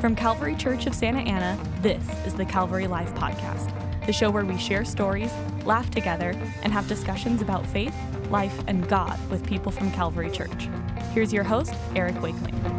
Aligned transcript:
From 0.00 0.14
Calvary 0.14 0.54
Church 0.54 0.86
of 0.86 0.94
Santa 0.94 1.18
Ana, 1.18 1.58
this 1.82 2.04
is 2.24 2.32
the 2.32 2.44
Calvary 2.44 2.86
Life 2.86 3.12
Podcast, 3.16 3.72
the 4.06 4.12
show 4.12 4.30
where 4.30 4.44
we 4.44 4.56
share 4.56 4.84
stories, 4.84 5.32
laugh 5.64 5.90
together, 5.90 6.36
and 6.62 6.72
have 6.72 6.86
discussions 6.86 7.42
about 7.42 7.66
faith, 7.66 7.94
life, 8.30 8.56
and 8.68 8.88
God 8.88 9.18
with 9.28 9.44
people 9.44 9.72
from 9.72 9.90
Calvary 9.90 10.30
Church. 10.30 10.68
Here's 11.14 11.32
your 11.32 11.42
host, 11.42 11.74
Eric 11.96 12.14
Wakeling. 12.22 12.77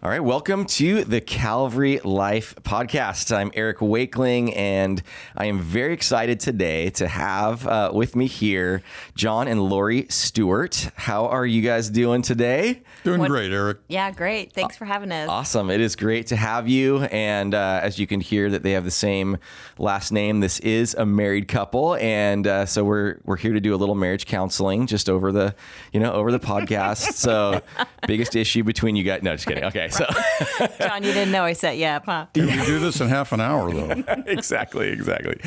All 0.00 0.10
right, 0.10 0.22
welcome 0.22 0.64
to 0.66 1.02
the 1.02 1.20
Calvary 1.20 1.98
Life 2.04 2.54
Podcast. 2.62 3.36
I'm 3.36 3.50
Eric 3.52 3.78
Wakeling, 3.78 4.54
and 4.54 5.02
I 5.36 5.46
am 5.46 5.58
very 5.58 5.92
excited 5.92 6.38
today 6.38 6.90
to 6.90 7.08
have 7.08 7.66
uh, 7.66 7.90
with 7.92 8.14
me 8.14 8.28
here 8.28 8.84
John 9.16 9.48
and 9.48 9.60
Lori 9.60 10.06
Stewart. 10.08 10.88
How 10.94 11.26
are 11.26 11.44
you 11.44 11.62
guys 11.62 11.90
doing 11.90 12.22
today? 12.22 12.82
Doing 13.02 13.18
what, 13.18 13.28
great, 13.28 13.50
Eric. 13.50 13.78
Yeah, 13.88 14.12
great. 14.12 14.52
Thanks 14.52 14.76
for 14.76 14.84
having 14.84 15.10
us. 15.10 15.28
Awesome. 15.28 15.68
It 15.68 15.80
is 15.80 15.96
great 15.96 16.28
to 16.28 16.36
have 16.36 16.68
you. 16.68 16.98
And 17.02 17.52
uh, 17.52 17.80
as 17.82 17.98
you 17.98 18.06
can 18.06 18.20
hear, 18.20 18.48
that 18.50 18.62
they 18.62 18.72
have 18.72 18.84
the 18.84 18.92
same 18.92 19.38
last 19.78 20.12
name. 20.12 20.38
This 20.38 20.60
is 20.60 20.94
a 20.94 21.04
married 21.06 21.48
couple, 21.48 21.96
and 21.96 22.46
uh, 22.46 22.66
so 22.66 22.84
we're 22.84 23.18
we're 23.24 23.36
here 23.36 23.52
to 23.52 23.60
do 23.60 23.74
a 23.74 23.76
little 23.76 23.96
marriage 23.96 24.26
counseling 24.26 24.86
just 24.86 25.10
over 25.10 25.32
the 25.32 25.56
you 25.92 25.98
know 25.98 26.12
over 26.12 26.30
the 26.30 26.38
podcast. 26.38 27.12
so 27.14 27.62
biggest 28.06 28.36
issue 28.36 28.62
between 28.62 28.94
you 28.94 29.02
guys? 29.02 29.24
No, 29.24 29.34
just 29.34 29.48
kidding. 29.48 29.64
Okay. 29.64 29.87
So, 29.90 30.06
John, 30.80 31.02
you 31.02 31.12
didn't 31.12 31.32
know 31.32 31.44
I 31.44 31.52
set 31.52 31.78
you 31.78 31.86
up, 31.86 32.06
huh? 32.06 32.26
Can 32.34 32.46
we 32.46 32.66
do 32.66 32.78
this 32.78 33.00
in 33.00 33.08
half 33.08 33.32
an 33.32 33.40
hour, 33.40 33.72
though? 33.72 33.90
exactly, 34.26 34.88
exactly. 34.90 35.38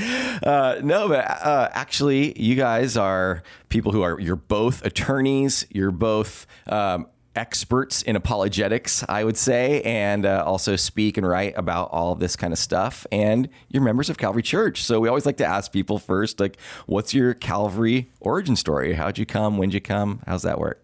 Uh, 0.43 0.79
no, 0.83 1.07
but 1.07 1.25
uh, 1.25 1.69
actually, 1.71 2.39
you 2.41 2.55
guys 2.55 2.97
are 2.97 3.43
people 3.69 3.91
who 3.91 4.01
are, 4.01 4.19
you're 4.19 4.35
both 4.35 4.85
attorneys, 4.85 5.65
you're 5.69 5.91
both 5.91 6.47
um, 6.67 7.07
experts 7.35 8.01
in 8.01 8.15
apologetics, 8.15 9.05
I 9.07 9.23
would 9.23 9.37
say, 9.37 9.81
and 9.83 10.25
uh, 10.25 10.43
also 10.45 10.75
speak 10.75 11.17
and 11.17 11.27
write 11.27 11.53
about 11.57 11.89
all 11.91 12.11
of 12.11 12.19
this 12.19 12.35
kind 12.35 12.51
of 12.51 12.59
stuff. 12.59 13.05
And 13.11 13.49
you're 13.69 13.83
members 13.83 14.09
of 14.09 14.17
Calvary 14.17 14.43
Church. 14.43 14.83
So 14.83 14.99
we 14.99 15.07
always 15.07 15.25
like 15.25 15.37
to 15.37 15.45
ask 15.45 15.71
people 15.71 15.99
first, 15.99 16.39
like, 16.39 16.57
what's 16.85 17.13
your 17.13 17.33
Calvary 17.33 18.11
origin 18.19 18.55
story? 18.55 18.93
How'd 18.93 19.17
you 19.17 19.25
come? 19.25 19.57
When'd 19.57 19.73
you 19.73 19.81
come? 19.81 20.21
How's 20.27 20.43
that 20.43 20.59
work? 20.59 20.83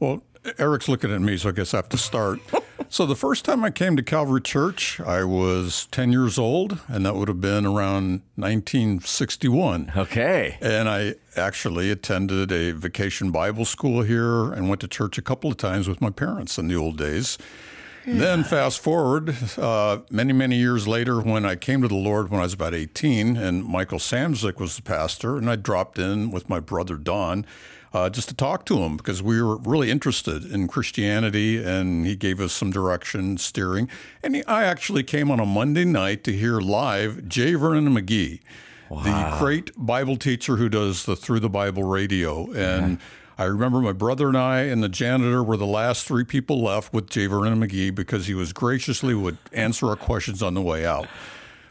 Well, 0.00 0.22
Eric's 0.58 0.88
looking 0.88 1.12
at 1.12 1.20
me, 1.20 1.36
so 1.36 1.50
I 1.50 1.52
guess 1.52 1.74
I 1.74 1.78
have 1.78 1.88
to 1.90 1.98
start. 1.98 2.40
so 2.90 3.06
the 3.06 3.16
first 3.16 3.44
time 3.44 3.64
I 3.64 3.70
came 3.70 3.96
to 3.96 4.02
Calvary 4.02 4.40
Church, 4.40 5.00
I 5.00 5.24
was 5.24 5.86
10 5.90 6.12
years 6.12 6.38
old, 6.38 6.80
and 6.88 7.04
that 7.04 7.14
would 7.14 7.28
have 7.28 7.40
been 7.40 7.66
around 7.66 8.22
1961. 8.36 9.92
Okay. 9.96 10.58
And 10.60 10.88
I 10.88 11.14
actually 11.36 11.90
attended 11.90 12.50
a 12.50 12.72
vacation 12.72 13.30
Bible 13.30 13.64
school 13.64 14.02
here 14.02 14.52
and 14.52 14.68
went 14.68 14.80
to 14.80 14.88
church 14.88 15.18
a 15.18 15.22
couple 15.22 15.50
of 15.50 15.56
times 15.56 15.88
with 15.88 16.00
my 16.00 16.10
parents 16.10 16.58
in 16.58 16.68
the 16.68 16.76
old 16.76 16.96
days. 16.96 17.38
Then 18.06 18.42
fast 18.42 18.80
forward 18.80 19.36
uh, 19.58 19.98
many, 20.10 20.32
many 20.32 20.56
years 20.56 20.88
later 20.88 21.20
when 21.20 21.44
I 21.44 21.56
came 21.56 21.82
to 21.82 21.88
the 21.88 21.94
Lord 21.94 22.30
when 22.30 22.40
I 22.40 22.44
was 22.44 22.54
about 22.54 22.74
18 22.74 23.36
and 23.36 23.64
Michael 23.64 23.98
Samsvik 23.98 24.58
was 24.58 24.76
the 24.76 24.82
pastor 24.82 25.36
and 25.36 25.50
I 25.50 25.56
dropped 25.56 25.98
in 25.98 26.30
with 26.30 26.48
my 26.48 26.58
brother 26.58 26.96
Don 26.96 27.44
uh, 27.92 28.10
just 28.10 28.28
to 28.28 28.34
talk 28.34 28.66
to 28.66 28.78
him 28.78 28.96
because 28.96 29.22
we 29.22 29.40
were 29.40 29.56
really 29.58 29.90
interested 29.90 30.44
in 30.44 30.68
Christianity 30.68 31.62
and 31.62 32.06
he 32.06 32.16
gave 32.16 32.40
us 32.40 32.52
some 32.52 32.70
direction, 32.70 33.38
steering. 33.38 33.88
And 34.22 34.36
he, 34.36 34.44
I 34.44 34.64
actually 34.64 35.02
came 35.02 35.30
on 35.30 35.40
a 35.40 35.46
Monday 35.46 35.84
night 35.84 36.24
to 36.24 36.32
hear 36.32 36.60
live 36.60 37.28
J. 37.28 37.54
Vernon 37.54 37.94
McGee, 37.94 38.40
wow. 38.88 39.02
the 39.02 39.38
great 39.38 39.70
Bible 39.76 40.16
teacher 40.16 40.56
who 40.56 40.68
does 40.68 41.04
the 41.04 41.16
Through 41.16 41.40
the 41.40 41.48
Bible 41.48 41.84
radio. 41.84 42.50
And 42.52 42.98
yeah. 42.98 43.04
I 43.38 43.44
remember 43.44 43.80
my 43.80 43.92
brother 43.92 44.28
and 44.28 44.36
I 44.36 44.62
and 44.62 44.82
the 44.82 44.88
janitor 44.88 45.42
were 45.42 45.56
the 45.56 45.66
last 45.66 46.06
three 46.06 46.24
people 46.24 46.62
left 46.62 46.92
with 46.92 47.08
J. 47.08 47.26
Vernon 47.26 47.60
McGee 47.60 47.94
because 47.94 48.26
he 48.26 48.34
was 48.34 48.52
graciously 48.52 49.14
would 49.14 49.38
answer 49.52 49.86
our 49.86 49.96
questions 49.96 50.42
on 50.42 50.54
the 50.54 50.62
way 50.62 50.84
out. 50.84 51.08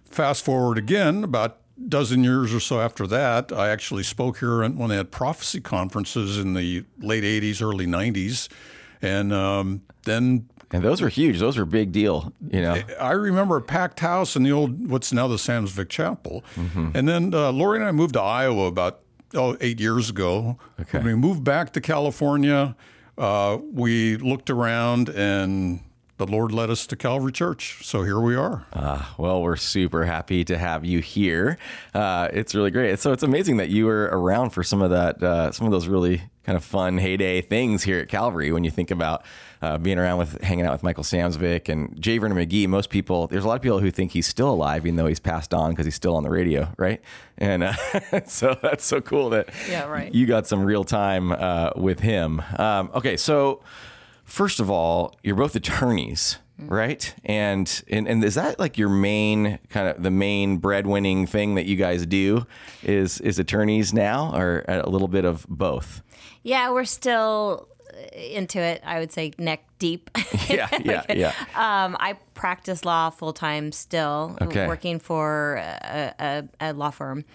Fast 0.05 0.43
forward 0.43 0.77
again, 0.77 1.23
about 1.23 1.59
dozen 1.87 2.23
years 2.23 2.53
or 2.53 2.59
so 2.59 2.79
after 2.79 3.07
that, 3.07 3.51
I 3.51 3.69
actually 3.69 4.03
spoke 4.03 4.39
here 4.39 4.67
when 4.67 4.89
they 4.89 4.97
had 4.97 5.11
prophecy 5.11 5.61
conferences 5.61 6.37
in 6.37 6.53
the 6.53 6.85
late 6.99 7.23
80s, 7.23 7.61
early 7.61 7.85
90s. 7.85 8.49
And 9.01 9.31
um, 9.31 9.81
then. 10.03 10.49
And 10.71 10.83
those 10.83 11.01
were 11.01 11.09
huge. 11.09 11.39
Those 11.39 11.55
were 11.55 11.63
a 11.63 11.67
big 11.67 11.91
deal, 11.91 12.33
you 12.49 12.61
know. 12.61 12.81
I 12.99 13.11
remember 13.11 13.55
a 13.55 13.61
packed 13.61 14.01
house 14.01 14.35
in 14.35 14.43
the 14.43 14.51
old, 14.51 14.89
what's 14.89 15.13
now 15.13 15.27
the 15.27 15.37
Sam's 15.37 15.71
Vic 15.71 15.87
Chapel. 15.87 16.43
Mm-hmm. 16.55 16.89
And 16.93 17.07
then 17.07 17.33
uh, 17.33 17.51
Lori 17.51 17.79
and 17.79 17.87
I 17.87 17.91
moved 17.93 18.13
to 18.13 18.21
Iowa 18.21 18.65
about 18.65 18.99
oh, 19.33 19.55
eight 19.61 19.79
years 19.79 20.09
ago. 20.09 20.57
Okay. 20.79 20.97
When 20.97 21.07
we 21.07 21.15
moved 21.15 21.43
back 21.43 21.71
to 21.73 21.81
California, 21.81 22.75
uh, 23.17 23.59
we 23.71 24.17
looked 24.17 24.49
around 24.49 25.09
and 25.09 25.79
the 26.17 26.25
Lord 26.25 26.51
led 26.51 26.69
us 26.69 26.87
to 26.87 26.95
Calvary 26.95 27.31
Church. 27.31 27.85
So 27.85 28.03
here 28.03 28.19
we 28.19 28.35
are. 28.35 28.65
Uh, 28.73 29.05
well, 29.17 29.41
we're 29.41 29.55
super 29.55 30.05
happy 30.05 30.43
to 30.45 30.57
have 30.57 30.83
you 30.83 30.99
here. 30.99 31.59
Uh, 31.93 32.27
it's 32.33 32.55
really 32.55 32.71
great. 32.71 32.99
So 32.99 33.11
it's 33.11 33.23
amazing 33.23 33.57
that 33.57 33.69
you 33.69 33.85
were 33.85 34.09
around 34.11 34.49
for 34.49 34.63
some 34.63 34.81
of 34.81 34.89
that, 34.89 35.21
uh, 35.21 35.51
some 35.51 35.67
of 35.67 35.71
those 35.71 35.87
really 35.87 36.23
kind 36.43 36.55
of 36.55 36.63
fun 36.63 36.97
heyday 36.97 37.41
things 37.41 37.83
here 37.83 37.99
at 37.99 38.07
Calvary. 38.09 38.51
When 38.51 38.63
you 38.63 38.71
think 38.71 38.89
about 38.89 39.23
uh, 39.61 39.77
being 39.77 39.99
around 39.99 40.17
with, 40.17 40.41
hanging 40.41 40.65
out 40.65 40.71
with 40.71 40.81
Michael 40.81 41.03
Samsvik 41.03 41.69
and 41.69 42.01
J. 42.01 42.17
Vernon 42.17 42.37
McGee, 42.37 42.67
most 42.67 42.89
people, 42.89 43.27
there's 43.27 43.43
a 43.43 43.47
lot 43.47 43.55
of 43.55 43.61
people 43.61 43.79
who 43.79 43.91
think 43.91 44.13
he's 44.13 44.25
still 44.25 44.49
alive, 44.49 44.87
even 44.87 44.95
though 44.95 45.07
he's 45.07 45.19
passed 45.19 45.53
on 45.53 45.71
because 45.71 45.85
he's 45.85 45.95
still 45.95 46.15
on 46.15 46.23
the 46.23 46.29
radio, 46.31 46.73
right? 46.77 46.99
And 47.37 47.63
uh, 47.63 47.73
so 48.25 48.57
that's 48.59 48.85
so 48.85 49.01
cool 49.01 49.29
that 49.31 49.49
yeah, 49.69 49.85
right. 49.85 50.11
you 50.15 50.25
got 50.25 50.47
some 50.47 50.63
real 50.63 50.83
time 50.83 51.31
uh, 51.31 51.71
with 51.75 51.99
him. 51.99 52.41
Um, 52.57 52.89
okay, 52.95 53.17
so 53.17 53.61
first 54.27 54.59
of 54.59 54.69
all, 54.69 55.15
you're 55.23 55.35
both 55.35 55.55
attorneys, 55.55 56.37
mm-hmm. 56.61 56.71
right? 56.71 57.15
And, 57.25 57.83
and 57.89 58.07
and 58.07 58.23
is 58.23 58.35
that 58.35 58.59
like 58.59 58.77
your 58.77 58.89
main 58.89 59.57
kind 59.69 59.87
of 59.87 60.03
the 60.03 60.11
main 60.11 60.59
breadwinning 60.59 61.27
thing 61.27 61.55
that 61.55 61.65
you 61.65 61.75
guys 61.75 62.05
do 62.05 62.45
is 62.83 63.19
is 63.21 63.39
attorneys 63.39 63.93
now, 63.93 64.35
or 64.35 64.63
a 64.67 64.87
little 64.87 65.07
bit 65.07 65.25
of 65.25 65.47
both? 65.49 66.03
Yeah, 66.43 66.69
we're 66.71 66.85
still 66.85 67.67
into 68.13 68.59
it. 68.59 68.81
I 68.85 68.99
would 68.99 69.11
say 69.11 69.31
neck 69.39 69.65
deep. 69.79 70.09
yeah, 70.49 70.67
yeah, 70.83 71.03
yeah. 71.09 71.33
Um, 71.55 71.97
I 71.99 72.17
practice 72.33 72.85
law 72.85 73.09
full 73.09 73.33
time 73.33 73.71
still, 73.71 74.37
okay. 74.41 74.67
working 74.67 74.99
for 74.99 75.55
a, 75.55 76.13
a, 76.19 76.43
a 76.69 76.73
law 76.73 76.91
firm. 76.91 77.25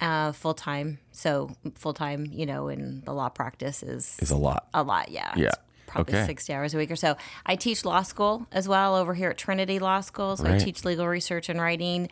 Uh, 0.00 0.32
full 0.32 0.54
time, 0.54 0.98
so 1.12 1.54
full 1.76 1.94
time, 1.94 2.26
you 2.32 2.44
know, 2.44 2.66
in 2.66 3.02
the 3.04 3.12
law 3.12 3.28
practice 3.28 3.84
is 3.84 4.16
is 4.20 4.32
a 4.32 4.36
lot. 4.36 4.66
A 4.74 4.82
lot, 4.82 5.10
yeah. 5.10 5.32
Yeah. 5.36 5.46
It's 5.46 5.58
probably 5.92 6.14
okay. 6.14 6.26
60 6.26 6.52
hours 6.54 6.74
a 6.74 6.78
week 6.78 6.90
or 6.90 6.96
so. 6.96 7.16
I 7.44 7.54
teach 7.54 7.84
law 7.84 8.02
school 8.02 8.46
as 8.50 8.66
well 8.66 8.96
over 8.96 9.12
here 9.12 9.30
at 9.30 9.36
Trinity 9.36 9.78
Law 9.78 10.00
School. 10.00 10.36
So 10.36 10.44
right. 10.44 10.54
I 10.54 10.58
teach 10.58 10.84
legal 10.84 11.06
research 11.06 11.48
and 11.48 11.60
writing. 11.60 12.08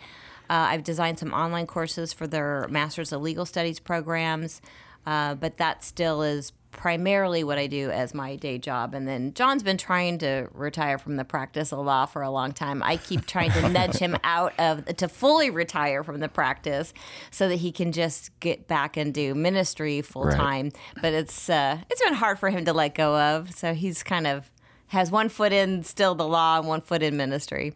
Uh, 0.50 0.68
I've 0.68 0.84
designed 0.84 1.18
some 1.18 1.32
online 1.32 1.66
courses 1.66 2.12
for 2.12 2.26
their 2.26 2.66
Masters 2.68 3.12
of 3.12 3.22
Legal 3.22 3.46
Studies 3.46 3.80
programs, 3.80 4.60
uh, 5.06 5.34
but 5.34 5.56
that 5.56 5.82
still 5.82 6.22
is 6.22 6.52
primarily 6.72 7.44
what 7.44 7.58
I 7.58 7.66
do 7.66 7.90
as 7.90 8.14
my 8.14 8.36
day 8.36 8.58
job. 8.58 8.94
And 8.94 9.06
then 9.06 9.34
John's 9.34 9.62
been 9.62 9.76
trying 9.76 10.18
to 10.18 10.48
retire 10.52 10.98
from 10.98 11.16
the 11.16 11.24
practice 11.24 11.72
of 11.72 11.80
law 11.80 12.06
for 12.06 12.22
a 12.22 12.30
long 12.30 12.52
time. 12.52 12.82
I 12.82 12.96
keep 12.96 13.26
trying 13.26 13.50
to 13.52 13.68
nudge 13.68 13.96
him 13.96 14.16
out 14.24 14.58
of 14.58 14.84
to 14.96 15.08
fully 15.08 15.50
retire 15.50 16.04
from 16.04 16.20
the 16.20 16.28
practice 16.28 16.92
so 17.30 17.48
that 17.48 17.56
he 17.56 17.72
can 17.72 17.92
just 17.92 18.38
get 18.40 18.68
back 18.68 18.96
and 18.96 19.12
do 19.12 19.34
ministry 19.34 20.02
full 20.02 20.30
time. 20.30 20.66
Right. 20.66 21.02
But 21.02 21.12
it's 21.12 21.50
uh, 21.50 21.78
it's 21.90 22.02
been 22.02 22.14
hard 22.14 22.38
for 22.38 22.50
him 22.50 22.64
to 22.64 22.72
let 22.72 22.94
go 22.94 23.16
of. 23.16 23.52
So 23.52 23.74
he's 23.74 24.02
kind 24.02 24.26
of 24.26 24.50
has 24.88 25.10
one 25.10 25.28
foot 25.28 25.52
in 25.52 25.82
still 25.84 26.14
the 26.14 26.26
law 26.26 26.58
and 26.58 26.66
one 26.66 26.80
foot 26.80 27.02
in 27.02 27.16
ministry. 27.16 27.74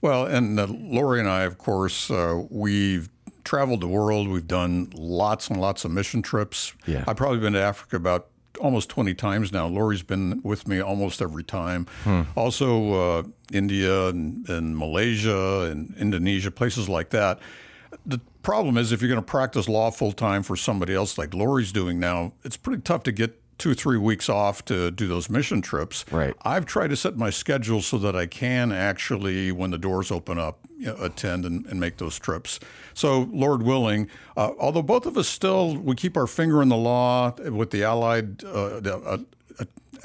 Well, 0.00 0.26
and 0.26 0.58
uh, 0.58 0.66
Lori 0.68 1.20
and 1.20 1.28
I, 1.28 1.42
of 1.42 1.58
course, 1.58 2.10
uh, 2.10 2.42
we've 2.50 3.08
traveled 3.48 3.80
the 3.80 3.88
world. 3.88 4.28
We've 4.28 4.46
done 4.46 4.92
lots 4.94 5.48
and 5.48 5.58
lots 5.58 5.86
of 5.86 5.90
mission 5.90 6.20
trips. 6.20 6.74
Yeah. 6.86 7.04
I've 7.06 7.16
probably 7.16 7.38
been 7.38 7.54
to 7.54 7.60
Africa 7.60 7.96
about 7.96 8.28
almost 8.60 8.90
20 8.90 9.14
times 9.14 9.52
now. 9.52 9.66
Lori's 9.66 10.02
been 10.02 10.42
with 10.44 10.68
me 10.68 10.80
almost 10.80 11.22
every 11.22 11.44
time. 11.44 11.86
Hmm. 12.04 12.22
Also, 12.36 12.92
uh, 12.92 13.22
India 13.50 14.08
and, 14.08 14.46
and, 14.50 14.76
Malaysia 14.76 15.62
and 15.70 15.94
Indonesia, 15.96 16.50
places 16.50 16.90
like 16.90 17.08
that. 17.10 17.38
The 18.04 18.20
problem 18.42 18.76
is 18.76 18.92
if 18.92 19.00
you're 19.00 19.08
going 19.08 19.24
to 19.24 19.26
practice 19.26 19.66
law 19.66 19.90
full 19.90 20.12
time 20.12 20.42
for 20.42 20.54
somebody 20.54 20.94
else 20.94 21.16
like 21.16 21.32
Lori's 21.32 21.72
doing 21.72 21.98
now, 21.98 22.34
it's 22.44 22.58
pretty 22.58 22.82
tough 22.82 23.02
to 23.04 23.12
get 23.12 23.40
two 23.56 23.70
or 23.70 23.74
three 23.74 23.98
weeks 23.98 24.28
off 24.28 24.62
to 24.66 24.90
do 24.90 25.08
those 25.08 25.30
mission 25.30 25.62
trips. 25.62 26.04
Right. 26.10 26.34
I've 26.42 26.66
tried 26.66 26.88
to 26.88 26.96
set 26.96 27.16
my 27.16 27.30
schedule 27.30 27.80
so 27.80 27.96
that 27.98 28.14
I 28.14 28.26
can 28.26 28.72
actually, 28.72 29.52
when 29.52 29.70
the 29.70 29.78
doors 29.78 30.10
open 30.10 30.38
up, 30.38 30.67
you 30.78 30.86
know, 30.86 30.96
attend 31.00 31.44
and, 31.44 31.66
and, 31.66 31.80
make 31.80 31.96
those 31.96 32.18
trips. 32.18 32.60
So, 32.94 33.28
Lord 33.32 33.62
willing, 33.62 34.08
uh, 34.36 34.52
although 34.58 34.82
both 34.82 35.06
of 35.06 35.18
us 35.18 35.26
still 35.26 35.76
we 35.76 35.96
keep 35.96 36.16
our 36.16 36.28
finger 36.28 36.62
in 36.62 36.68
the 36.68 36.76
law 36.76 37.34
with 37.50 37.72
the 37.72 37.82
Allied 37.82 38.44
uh, 38.44 38.80
the, 38.80 39.26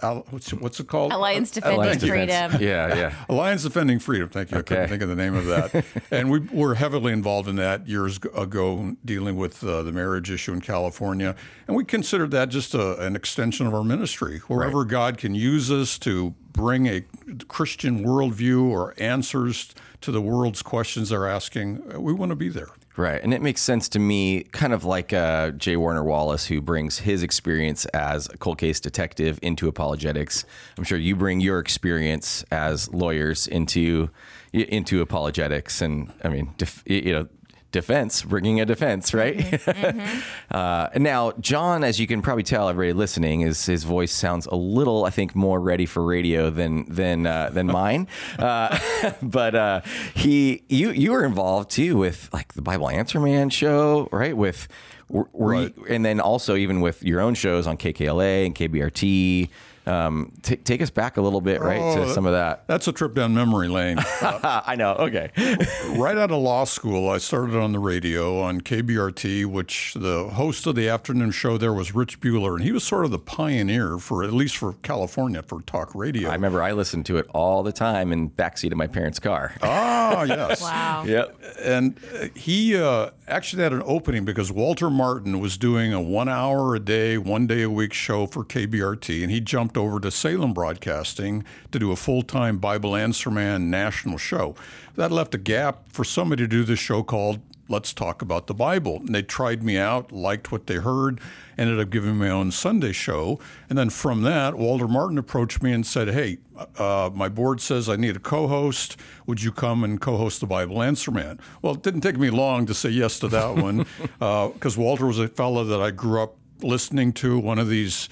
uh, 0.04 0.22
what's, 0.30 0.54
what's 0.54 0.80
it 0.80 0.88
called? 0.88 1.14
Alliance 1.14 1.52
Defending 1.52 1.80
Alliance 1.80 2.04
Freedom. 2.04 2.52
yeah, 2.62 2.96
yeah. 2.96 3.14
Alliance 3.30 3.64
Defending 3.64 4.00
Freedom. 4.00 4.30
Thank 4.30 4.52
you. 4.52 4.58
Okay. 4.58 4.76
I 4.76 4.78
couldn't 4.78 4.90
think 4.90 5.02
of 5.02 5.10
the 5.10 5.16
name 5.16 5.36
of 5.36 5.46
that. 5.46 5.86
and 6.12 6.30
we 6.30 6.40
were 6.40 6.76
heavily 6.76 7.14
involved 7.14 7.48
in 7.48 7.56
that 7.58 7.88
years 7.88 8.18
ago, 8.18 8.96
dealing 9.06 9.38
with 9.38 9.64
uh, 9.64 9.84
the 9.84 9.92
marriage 9.92 10.30
issue 10.30 10.54
in 10.54 10.62
California. 10.62 11.36
And 11.68 11.78
we 11.78 11.86
considered 11.86 12.32
that 12.32 12.50
just 12.50 12.74
a, 12.74 13.00
an 13.00 13.16
extension 13.16 13.66
of 13.66 13.74
our 13.74 13.84
ministry. 13.84 14.40
Wherever 14.48 14.80
right. 14.80 14.88
God 14.88 15.18
can 15.18 15.36
use 15.36 15.72
us 15.72 15.98
to 16.00 16.36
bring 16.52 16.88
a 16.88 17.04
Christian 17.48 18.04
worldview 18.04 18.64
or 18.70 18.94
answers 18.98 19.74
to 20.04 20.12
the 20.12 20.22
world's 20.22 20.62
questions 20.62 21.10
they're 21.10 21.28
asking, 21.28 21.82
we 22.02 22.14
want 22.14 22.30
to 22.30 22.36
be 22.36 22.50
there. 22.50 22.70
Right. 22.96 23.20
And 23.24 23.34
it 23.34 23.42
makes 23.42 23.62
sense 23.62 23.90
to 23.90 24.00
me, 24.00 24.44
kind 24.52 24.72
of 24.72 24.86
like 24.86 25.14
uh, 25.14 25.52
J. 25.52 25.78
Warner 25.78 26.04
Wallace, 26.04 26.46
who 26.46 26.62
brings 26.62 27.00
his 27.00 27.24
experience 27.24 27.86
as 27.86 28.28
a 28.30 28.38
cold 28.38 28.60
case 28.60 28.80
detective 28.80 29.40
into 29.42 29.68
apologetics. 29.68 30.46
I'm 30.78 30.84
sure 30.84 31.00
you 31.00 31.16
bring 31.16 31.40
your 31.40 31.58
experience 31.58 32.44
as 32.52 32.94
lawyers 32.94 33.48
into 33.48 34.10
into 34.52 35.02
apologetics. 35.02 35.82
And 35.82 36.14
I 36.24 36.28
mean, 36.30 36.54
def, 36.58 36.84
you 36.86 37.14
know, 37.14 37.28
defense, 37.74 38.24
bringing 38.24 38.62
a 38.62 38.66
defense, 38.66 39.14
right? 39.14 39.34
Mm-hmm. 39.74 40.56
uh, 40.56 40.88
now, 40.98 41.32
John, 41.40 41.84
as 41.84 42.00
you 42.00 42.06
can 42.06 42.22
probably 42.22 42.44
tell, 42.44 42.70
everybody 42.70 42.94
listening, 42.94 43.42
is 43.42 43.66
his 43.66 43.84
voice 43.84 44.12
sounds 44.12 44.46
a 44.46 44.56
little, 44.56 45.04
I 45.04 45.10
think, 45.10 45.36
more 45.36 45.60
ready 45.60 45.86
for 45.86 46.04
radio 46.04 46.50
than 46.50 46.86
than 46.88 47.26
uh, 47.26 47.50
than 47.50 47.68
mine. 47.82 48.08
Uh, 48.38 48.78
but 49.22 49.56
uh, 49.56 49.82
he, 50.14 50.64
you, 50.70 50.92
you 50.92 51.12
were 51.12 51.26
involved 51.26 51.72
too 51.72 51.98
with 51.98 52.30
like 52.32 52.54
the 52.54 52.62
Bible 52.62 52.90
Answer 52.90 53.20
Man 53.20 53.50
show, 53.50 54.08
right? 54.12 54.38
With 54.38 54.68
right. 55.10 55.74
you, 55.76 55.86
and 55.90 56.06
then 56.06 56.20
also 56.20 56.56
even 56.56 56.82
with 56.82 57.04
your 57.04 57.20
own 57.20 57.34
shows 57.34 57.68
on 57.68 57.78
KKLA 57.78 58.46
and 58.46 58.56
KBRT. 58.56 59.50
Um, 59.86 60.32
t- 60.44 60.56
take 60.56 60.82
us 60.82 60.90
back 60.90 61.18
a 61.18 61.22
little 61.22 61.42
bit, 61.42 61.62
right, 61.62 61.80
oh, 61.80 62.06
to 62.06 62.14
some 62.14 62.26
of 62.26 62.32
that. 62.32 62.66
That's 62.68 62.88
a 62.88 62.94
trip 62.94 63.14
down 63.16 63.34
memory 63.34 63.68
lane. 63.68 64.00
Uh, 64.00 64.62
I 64.66 64.76
know. 64.76 64.94
Okay. 64.94 65.30
right 65.98 66.18
out 66.18 66.32
of 66.32 66.42
law 66.42 66.64
school, 66.64 67.10
I 67.10 67.18
started 67.18 67.56
on 67.56 67.74
the 67.74 67.80
radio 67.80 68.40
on 68.42 68.62
KBRT, 68.62 69.46
which 69.46 69.94
the 69.96 70.30
host 70.30 70.66
of 70.68 70.76
the 70.76 70.88
afternoon 70.88 71.32
show 71.32 71.58
there 71.58 71.74
was 71.74 71.94
Rich 71.94 72.22
Buhler, 72.22 72.56
and 72.56 72.64
he 72.64 72.72
was 72.72 72.84
sort 72.84 73.04
of 73.04 73.12
the 73.12 73.20
pioneer 73.20 73.98
for 73.98 74.24
at 74.24 74.32
least 74.32 74.56
for 74.56 74.74
California 74.84 75.42
for 75.44 75.62
talk 75.64 75.94
radio. 75.94 76.30
I 76.30 76.34
remember 76.34 76.64
I 76.64 76.72
listened 76.72 77.06
to 77.08 77.18
it 77.18 77.28
all 77.34 77.64
the 77.64 77.74
time 77.74 78.12
in 78.14 78.30
backseat 78.30 78.72
of 78.72 78.78
my 78.78 78.88
parents' 78.88 79.20
car. 79.20 79.56
Ah, 79.62 80.24
yes. 80.28 80.62
wow. 80.62 81.04
Yep. 81.06 81.40
And 81.62 82.00
he 82.36 82.78
uh, 82.78 83.12
actually 83.28 83.64
had 83.64 83.74
an 83.74 83.84
opening 83.86 84.26
because 84.26 84.52
Walter 84.52 84.90
Martin 84.90 85.40
was 85.40 85.58
doing 85.58 85.94
a 85.94 86.02
one 86.02 86.30
hour 86.30 86.76
a 86.76 86.80
day, 86.80 87.18
one 87.18 87.48
day 87.48 87.64
a 87.64 87.70
week 87.70 87.94
show 87.94 88.26
for 88.28 88.44
KBRT, 88.44 89.22
and 89.22 89.32
he 89.32 89.40
jumped 89.40 89.73
jumped 89.74 89.78
over 89.78 90.00
to 90.00 90.12
Salem 90.12 90.54
Broadcasting 90.54 91.44
to 91.72 91.80
do 91.80 91.92
a 91.92 91.96
full 91.96 92.22
time 92.22 92.58
Bible 92.58 92.96
Answer 92.96 93.32
Man 93.32 93.72
national 93.72 94.18
show. 94.18 94.56
That 94.96 95.12
left 95.12 95.34
a 95.34 95.40
gap 95.40 95.92
for 95.92 96.04
somebody 96.04 96.44
to 96.44 96.48
do 96.48 96.64
this 96.64 96.80
show 96.80 97.02
called 97.02 97.40
Let's 97.70 97.92
Talk 97.94 98.22
About 98.22 98.46
the 98.46 98.54
Bible. 98.54 98.98
And 98.98 99.16
they 99.16 99.24
tried 99.24 99.64
me 99.64 99.78
out, 99.78 100.12
liked 100.12 100.52
what 100.52 100.68
they 100.68 100.76
heard, 100.76 101.20
ended 101.58 101.80
up 101.80 101.90
giving 101.90 102.20
me 102.20 102.28
my 102.28 102.30
own 102.30 102.52
Sunday 102.52 102.92
show. 102.92 103.40
And 103.68 103.78
then 103.78 103.90
from 103.90 104.22
that, 104.22 104.56
Walter 104.56 104.88
Martin 104.88 105.18
approached 105.18 105.64
me 105.64 105.72
and 105.72 105.86
said, 105.86 106.10
Hey, 106.10 106.38
uh, 106.78 107.10
my 107.12 107.30
board 107.30 107.60
says 107.60 107.90
I 107.90 107.96
need 107.96 108.16
a 108.16 108.20
co 108.20 108.48
host. 108.48 108.98
Would 109.26 109.42
you 109.42 109.52
come 109.52 109.84
and 109.84 110.00
co 110.00 110.18
host 110.18 110.40
the 110.40 110.46
Bible 110.46 110.84
Answer 110.84 111.10
Man? 111.10 111.40
Well, 111.64 111.74
it 111.74 111.82
didn't 111.82 112.02
take 112.02 112.18
me 112.18 112.30
long 112.30 112.68
to 112.68 112.76
say 112.76 112.90
yes 112.90 113.18
to 113.20 113.28
that 113.30 113.56
one 113.56 113.86
because 114.20 114.78
uh, 114.78 114.82
Walter 114.82 115.08
was 115.08 115.18
a 115.18 115.28
fellow 115.28 115.64
that 115.64 115.82
I 115.82 115.90
grew 115.90 116.22
up 116.22 116.36
listening 116.62 117.12
to, 117.14 117.40
one 117.40 117.60
of 117.60 117.68
these 117.68 118.08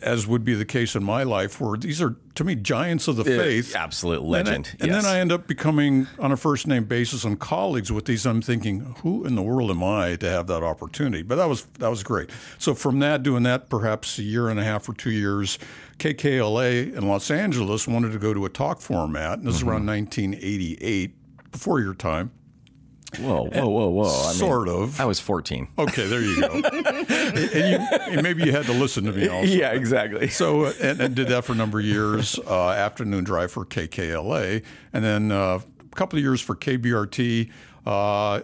as 0.00 0.26
would 0.26 0.44
be 0.44 0.54
the 0.54 0.64
case 0.64 0.94
in 0.94 1.04
my 1.04 1.22
life, 1.22 1.60
where 1.60 1.76
these 1.76 2.00
are 2.00 2.16
to 2.34 2.44
me 2.44 2.54
giants 2.54 3.08
of 3.08 3.16
the 3.16 3.24
faith, 3.24 3.74
absolute 3.74 4.22
legend. 4.22 4.56
And, 4.56 4.66
I, 4.66 4.84
and 4.84 4.92
yes. 4.92 5.04
then 5.04 5.12
I 5.12 5.18
end 5.18 5.32
up 5.32 5.46
becoming 5.46 6.06
on 6.18 6.32
a 6.32 6.36
first 6.36 6.66
name 6.66 6.84
basis 6.84 7.24
and 7.24 7.38
colleagues 7.38 7.90
with 7.90 8.04
these. 8.04 8.26
I'm 8.26 8.42
thinking, 8.42 8.94
who 9.02 9.24
in 9.24 9.34
the 9.34 9.42
world 9.42 9.70
am 9.70 9.82
I 9.82 10.16
to 10.16 10.28
have 10.28 10.46
that 10.46 10.62
opportunity? 10.62 11.22
But 11.22 11.36
that 11.36 11.48
was 11.48 11.64
that 11.78 11.88
was 11.88 12.02
great. 12.02 12.30
So 12.58 12.74
from 12.74 13.00
that, 13.00 13.22
doing 13.22 13.42
that 13.44 13.68
perhaps 13.68 14.18
a 14.18 14.22
year 14.22 14.48
and 14.48 14.60
a 14.60 14.64
half 14.64 14.88
or 14.88 14.94
two 14.94 15.10
years, 15.10 15.58
KKLA 15.98 16.94
in 16.94 17.08
Los 17.08 17.30
Angeles 17.30 17.88
wanted 17.88 18.12
to 18.12 18.18
go 18.18 18.32
to 18.32 18.44
a 18.44 18.48
talk 18.48 18.80
format, 18.80 19.38
and 19.38 19.46
this 19.46 19.56
mm-hmm. 19.56 19.68
is 19.68 19.72
around 19.72 19.86
1988, 19.86 21.50
before 21.50 21.80
your 21.80 21.94
time. 21.94 22.30
Whoa, 23.16 23.44
whoa, 23.46 23.68
whoa, 23.68 23.88
whoa! 23.88 24.28
I 24.28 24.32
sort 24.32 24.68
of. 24.68 25.00
I 25.00 25.06
was 25.06 25.18
14. 25.18 25.68
Okay, 25.78 26.06
there 26.06 26.20
you 26.20 26.40
go. 26.40 26.48
and, 26.52 26.62
you, 26.62 27.78
and, 28.12 28.22
maybe 28.22 28.44
you 28.44 28.52
had 28.52 28.66
to 28.66 28.72
listen 28.72 29.04
to 29.04 29.12
me 29.12 29.28
also. 29.28 29.48
Yeah, 29.58 29.72
exactly. 29.72 30.28
So, 30.28 30.66
uh, 30.66 30.72
and, 30.80 31.00
and 31.00 31.14
did 31.14 31.28
that 31.28 31.44
for 31.44 31.52
a 31.52 31.56
number 31.56 31.80
of 31.80 31.86
years. 31.86 32.38
Uh, 32.38 32.68
afternoon 32.70 33.24
drive 33.24 33.50
for 33.50 33.64
KKLA, 33.64 34.62
and 34.92 35.04
then 35.04 35.32
uh, 35.32 35.58
a 35.80 35.96
couple 35.96 36.18
of 36.18 36.22
years 36.22 36.40
for 36.40 36.54
KBRT. 36.54 37.50
Uh, 37.86 38.42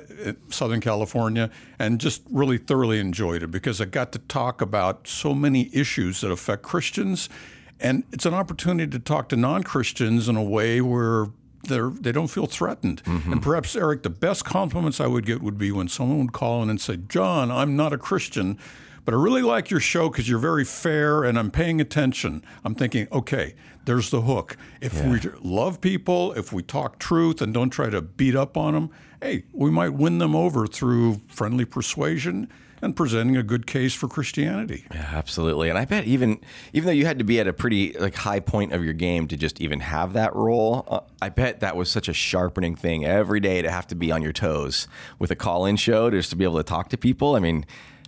Southern 0.48 0.80
California, 0.80 1.50
and 1.78 2.00
just 2.00 2.22
really 2.30 2.56
thoroughly 2.56 2.98
enjoyed 2.98 3.42
it 3.42 3.50
because 3.50 3.78
I 3.78 3.84
got 3.84 4.10
to 4.12 4.18
talk 4.18 4.62
about 4.62 5.06
so 5.06 5.34
many 5.34 5.68
issues 5.74 6.22
that 6.22 6.30
affect 6.30 6.62
Christians. 6.62 7.28
And 7.78 8.04
it's 8.10 8.24
an 8.24 8.32
opportunity 8.32 8.90
to 8.90 8.98
talk 8.98 9.28
to 9.30 9.36
non 9.36 9.62
Christians 9.62 10.30
in 10.30 10.36
a 10.36 10.42
way 10.42 10.80
where 10.80 11.26
they're, 11.66 11.90
they 11.90 12.12
don't 12.12 12.28
feel 12.28 12.46
threatened. 12.46 13.02
Mm-hmm. 13.04 13.32
And 13.32 13.42
perhaps, 13.42 13.76
Eric, 13.76 14.02
the 14.02 14.10
best 14.10 14.44
compliments 14.44 15.00
I 15.00 15.06
would 15.06 15.26
get 15.26 15.42
would 15.42 15.58
be 15.58 15.72
when 15.72 15.88
someone 15.88 16.18
would 16.20 16.32
call 16.32 16.62
in 16.62 16.70
and 16.70 16.80
say, 16.80 16.96
John, 16.96 17.50
I'm 17.50 17.76
not 17.76 17.92
a 17.92 17.98
Christian, 17.98 18.58
but 19.04 19.14
I 19.14 19.16
really 19.16 19.42
like 19.42 19.70
your 19.70 19.80
show 19.80 20.08
because 20.08 20.28
you're 20.28 20.38
very 20.38 20.64
fair 20.64 21.24
and 21.24 21.38
I'm 21.38 21.50
paying 21.50 21.80
attention. 21.80 22.44
I'm 22.64 22.74
thinking, 22.74 23.06
okay, 23.12 23.54
there's 23.84 24.10
the 24.10 24.22
hook. 24.22 24.56
If 24.80 24.94
yeah. 24.94 25.10
we 25.10 25.20
love 25.42 25.80
people, 25.80 26.32
if 26.32 26.52
we 26.52 26.62
talk 26.62 26.98
truth 26.98 27.42
and 27.42 27.52
don't 27.52 27.70
try 27.70 27.90
to 27.90 28.00
beat 28.00 28.34
up 28.34 28.56
on 28.56 28.74
them, 28.74 28.90
hey, 29.22 29.44
we 29.52 29.70
might 29.70 29.90
win 29.90 30.18
them 30.18 30.34
over 30.34 30.66
through 30.66 31.20
friendly 31.28 31.64
persuasion 31.64 32.50
and 32.84 32.94
presenting 32.94 33.36
a 33.36 33.42
good 33.42 33.66
case 33.66 33.94
for 33.94 34.08
Christianity. 34.08 34.84
Yeah, 34.92 35.10
absolutely. 35.12 35.68
And 35.68 35.78
I 35.78 35.84
bet 35.84 36.04
even 36.04 36.40
even 36.72 36.86
though 36.86 36.92
you 36.92 37.06
had 37.06 37.18
to 37.18 37.24
be 37.24 37.40
at 37.40 37.48
a 37.48 37.52
pretty 37.52 37.92
like 37.98 38.14
high 38.14 38.40
point 38.40 38.72
of 38.72 38.84
your 38.84 38.94
game 38.94 39.26
to 39.28 39.36
just 39.36 39.60
even 39.60 39.80
have 39.80 40.12
that 40.12 40.34
role, 40.34 40.84
uh, 40.88 41.00
I 41.20 41.30
bet 41.30 41.60
that 41.60 41.76
was 41.76 41.90
such 41.90 42.08
a 42.08 42.12
sharpening 42.12 42.76
thing 42.76 43.04
every 43.04 43.40
day 43.40 43.62
to 43.62 43.70
have 43.70 43.86
to 43.88 43.94
be 43.94 44.12
on 44.12 44.22
your 44.22 44.32
toes 44.32 44.86
with 45.18 45.30
a 45.30 45.36
call-in 45.36 45.76
show 45.76 46.10
just 46.10 46.30
to 46.30 46.36
be 46.36 46.44
able 46.44 46.58
to 46.58 46.62
talk 46.62 46.90
to 46.90 46.98
people. 46.98 47.34
I 47.34 47.40
mean, 47.40 47.64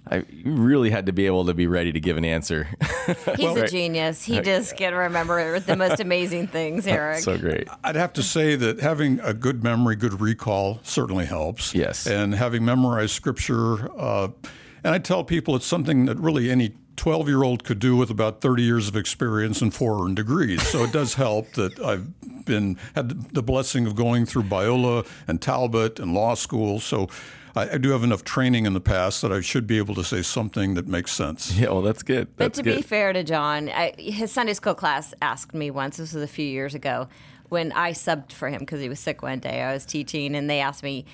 I 0.08 0.25
really 0.44 0.90
had 0.90 1.06
to 1.06 1.12
be 1.12 1.26
able 1.26 1.46
to 1.46 1.55
be 1.55 1.67
ready 1.67 1.90
to 1.90 1.99
give 1.99 2.17
an 2.17 2.25
answer. 2.25 2.69
He's 3.06 3.17
well, 3.38 3.58
a 3.58 3.67
genius. 3.67 4.23
He 4.23 4.40
just 4.40 4.76
can 4.76 4.94
remember 4.94 5.58
the 5.58 5.75
most 5.75 5.99
amazing 5.99 6.46
things, 6.46 6.87
Eric. 6.87 7.20
so 7.20 7.37
great. 7.37 7.67
I'd 7.82 7.96
have 7.96 8.12
to 8.14 8.23
say 8.23 8.55
that 8.55 8.78
having 8.78 9.19
a 9.20 9.34
good 9.34 9.64
memory, 9.64 9.96
good 9.96 10.20
recall 10.20 10.78
certainly 10.84 11.26
helps. 11.26 11.75
Yes. 11.75 12.06
And 12.06 12.34
having 12.34 12.64
memorized 12.64 13.14
scripture, 13.14 13.90
uh, 13.99 14.28
and 14.87 14.94
I 14.94 14.99
tell 15.00 15.25
people 15.25 15.56
it's 15.56 15.67
something 15.67 16.05
that 16.05 16.17
really 16.17 16.49
any 16.49 16.77
12 16.94 17.29
year 17.29 17.43
old 17.43 17.65
could 17.65 17.81
do 17.81 17.97
with 17.97 18.09
about 18.09 18.41
30 18.41 18.62
years 18.62 18.87
of 18.87 18.94
experience 18.94 19.61
and 19.61 19.75
four 19.75 20.09
degrees. 20.15 20.62
So 20.62 20.85
it 20.85 20.93
does 20.93 21.15
help 21.15 21.53
that 21.55 21.77
I've 21.81 22.06
been 22.44 22.79
had 22.95 23.35
the 23.35 23.43
blessing 23.43 23.88
of 23.88 23.97
going 23.97 24.26
through 24.26 24.45
Biola 24.45 25.05
and 25.26 25.43
Talbot 25.43 25.99
and 25.99 26.14
law 26.14 26.35
school. 26.35 26.78
So 26.78 27.09
I, 27.57 27.71
I, 27.71 27.78
do 27.78 27.90
have 27.90 28.05
enough 28.05 28.23
training 28.23 28.64
in 28.64 28.75
the 28.75 28.81
past 28.81 29.23
that 29.23 29.33
I 29.33 29.40
should 29.40 29.66
be 29.66 29.76
able 29.76 29.97
to 29.97 30.05
say 30.05 30.23
something 30.23 30.75
that 30.75 30.87
makes 30.87 31.11
sense. 31.11 31.59
Yeah, 31.59 31.71
well, 31.71 31.83
that's 31.83 32.05
good. 32.05 32.28
That's 32.37 32.37
but 32.37 32.55
to 32.55 32.62
good. 32.62 32.76
be 32.76 32.83
fair 32.83 33.12
to 33.12 33.25
John, 33.25 33.69
I, 33.69 33.93
his 33.99 34.31
Sunday 34.31 34.55
school 34.55 34.75
class 34.75 35.12
asked 35.21 35.52
me 35.52 35.73
once, 35.73 35.97
this 35.97 36.12
was 36.12 36.23
a 36.23 36.28
few 36.28 36.47
years 36.47 36.76
ago, 36.76 37.09
when 37.49 37.73
I 37.73 37.90
subbed 37.90 38.31
for 38.31 38.49
him 38.49 38.61
because 38.61 38.81
he 38.81 38.88
was 38.88 39.00
sick 39.00 39.21
one 39.23 39.40
day. 39.40 39.62
I 39.62 39.73
was 39.73 39.85
teaching, 39.85 40.37
and 40.37 40.49
they 40.49 40.61
asked 40.61 40.85
me, 40.85 41.07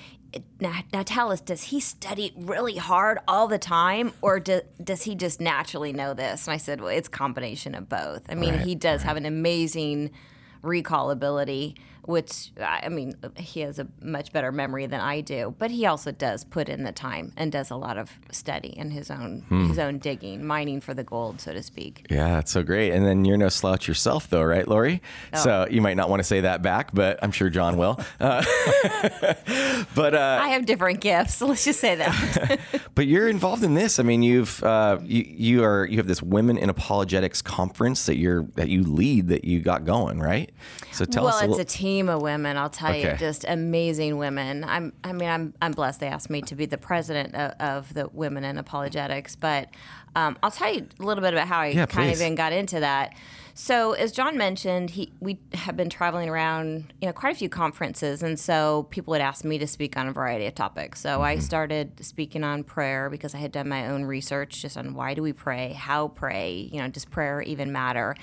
now, 0.59 0.79
now, 0.91 1.03
tell 1.03 1.31
us, 1.31 1.41
does 1.41 1.63
he 1.63 1.79
study 1.79 2.33
really 2.35 2.77
hard 2.77 3.19
all 3.27 3.47
the 3.47 3.57
time, 3.57 4.13
or 4.21 4.39
do, 4.39 4.61
does 4.83 5.03
he 5.03 5.15
just 5.15 5.39
naturally 5.39 5.93
know 5.93 6.13
this? 6.13 6.47
And 6.47 6.53
I 6.53 6.57
said, 6.57 6.81
well, 6.81 6.89
it's 6.89 7.07
combination 7.07 7.75
of 7.75 7.89
both. 7.89 8.23
I 8.29 8.35
mean, 8.35 8.55
right, 8.55 8.61
he 8.61 8.75
does 8.75 9.01
right. 9.01 9.07
have 9.07 9.17
an 9.17 9.25
amazing 9.25 10.11
recall 10.61 11.11
ability 11.11 11.75
which 12.05 12.51
I 12.59 12.89
mean, 12.89 13.15
he 13.37 13.61
has 13.61 13.79
a 13.79 13.87
much 14.01 14.33
better 14.33 14.51
memory 14.51 14.85
than 14.85 14.99
I 14.99 15.21
do. 15.21 15.55
But 15.57 15.71
he 15.71 15.85
also 15.85 16.11
does 16.11 16.43
put 16.43 16.67
in 16.69 16.83
the 16.83 16.91
time 16.91 17.31
and 17.37 17.51
does 17.51 17.71
a 17.71 17.75
lot 17.75 17.97
of 17.97 18.11
study 18.31 18.75
and 18.77 18.91
his 18.91 19.09
own 19.09 19.45
hmm. 19.47 19.67
his 19.67 19.79
own 19.79 19.99
digging, 19.99 20.45
mining 20.45 20.81
for 20.81 20.93
the 20.93 21.03
gold, 21.03 21.39
so 21.39 21.53
to 21.53 21.63
speak. 21.63 22.05
Yeah, 22.09 22.35
that's 22.35 22.51
so 22.51 22.63
great. 22.63 22.91
And 22.91 23.05
then 23.05 23.25
you're 23.25 23.37
no 23.37 23.49
slouch 23.49 23.87
yourself, 23.87 24.29
though, 24.29 24.43
right, 24.43 24.67
Lori? 24.67 25.01
Oh. 25.33 25.43
So 25.43 25.67
you 25.69 25.81
might 25.81 25.95
not 25.95 26.09
want 26.09 26.19
to 26.19 26.23
say 26.23 26.41
that 26.41 26.61
back, 26.61 26.93
but 26.93 27.19
I'm 27.21 27.31
sure 27.31 27.49
John 27.49 27.77
will. 27.77 27.99
Uh, 28.19 28.43
but 29.95 30.13
uh, 30.13 30.39
I 30.41 30.49
have 30.49 30.65
different 30.65 30.99
gifts. 30.99 31.35
So 31.35 31.47
Let's 31.53 31.65
just 31.65 31.79
say 31.79 31.93
that. 31.93 32.59
but 32.95 33.05
you're 33.05 33.29
involved 33.29 33.63
in 33.63 33.75
this. 33.75 33.99
I 33.99 34.03
mean, 34.03 34.23
you've 34.23 34.63
uh, 34.63 34.97
you 35.03 35.23
you 35.27 35.63
are 35.63 35.85
you 35.85 35.97
have 35.97 36.07
this 36.07 36.23
women 36.23 36.57
in 36.57 36.67
apologetics 36.67 37.43
conference 37.43 38.07
that 38.07 38.17
you're 38.17 38.47
that 38.55 38.69
you 38.69 38.81
lead 38.81 39.27
that 39.27 39.45
you 39.45 39.59
got 39.59 39.85
going, 39.85 40.19
right? 40.19 40.51
So 40.93 41.05
tell 41.05 41.25
well, 41.25 41.35
us. 41.35 41.43
Well, 41.43 41.51
it's 41.51 41.59
a, 41.59 41.61
a 41.61 41.77
team 41.77 41.92
team 41.93 42.09
of 42.09 42.21
women. 42.21 42.57
I'll 42.57 42.69
tell 42.69 42.89
okay. 42.89 43.11
you, 43.11 43.17
just 43.17 43.45
amazing 43.47 44.17
women. 44.17 44.63
I'm, 44.63 44.93
I 45.03 45.13
mean, 45.13 45.29
I'm, 45.29 45.53
I'm 45.61 45.71
blessed. 45.73 45.99
They 45.99 46.07
asked 46.07 46.29
me 46.29 46.41
to 46.43 46.55
be 46.55 46.65
the 46.65 46.77
president 46.77 47.35
of, 47.35 47.51
of 47.59 47.93
the 47.93 48.09
Women 48.11 48.43
in 48.43 48.57
Apologetics, 48.57 49.35
but 49.35 49.69
um, 50.15 50.37
I'll 50.43 50.51
tell 50.51 50.73
you 50.73 50.87
a 50.99 51.03
little 51.03 51.21
bit 51.21 51.33
about 51.33 51.47
how 51.47 51.59
I 51.59 51.67
yeah, 51.67 51.85
kind 51.85 52.09
please. 52.09 52.19
of 52.19 52.25
even 52.25 52.35
got 52.35 52.53
into 52.53 52.79
that. 52.79 53.15
So, 53.55 53.93
as 53.93 54.11
John 54.11 54.35
mentioned, 54.35 54.91
he 54.91 55.11
we 55.19 55.37
have 55.53 55.77
been 55.77 55.89
traveling 55.89 56.27
around, 56.27 56.91
you 56.99 57.07
know, 57.07 57.13
quite 57.13 57.35
a 57.35 57.37
few 57.37 57.49
conferences, 57.49 58.23
and 58.23 58.39
so 58.39 58.87
people 58.89 59.11
would 59.11 59.21
ask 59.21 59.45
me 59.45 59.59
to 59.59 59.67
speak 59.67 59.95
on 59.95 60.07
a 60.07 60.11
variety 60.11 60.47
of 60.47 60.55
topics. 60.55 60.99
So, 61.01 61.09
mm-hmm. 61.09 61.21
I 61.21 61.37
started 61.37 62.03
speaking 62.03 62.43
on 62.43 62.63
prayer 62.63 63.11
because 63.11 63.35
I 63.35 63.37
had 63.37 63.51
done 63.51 63.69
my 63.69 63.89
own 63.89 64.05
research 64.05 64.61
just 64.63 64.75
on 64.75 64.95
why 64.95 65.13
do 65.13 65.21
we 65.21 65.33
pray, 65.33 65.73
how 65.73 66.07
pray, 66.07 66.67
you 66.71 66.81
know, 66.81 66.87
does 66.87 67.05
prayer 67.05 67.43
even 67.43 67.71
matter? 67.71 68.15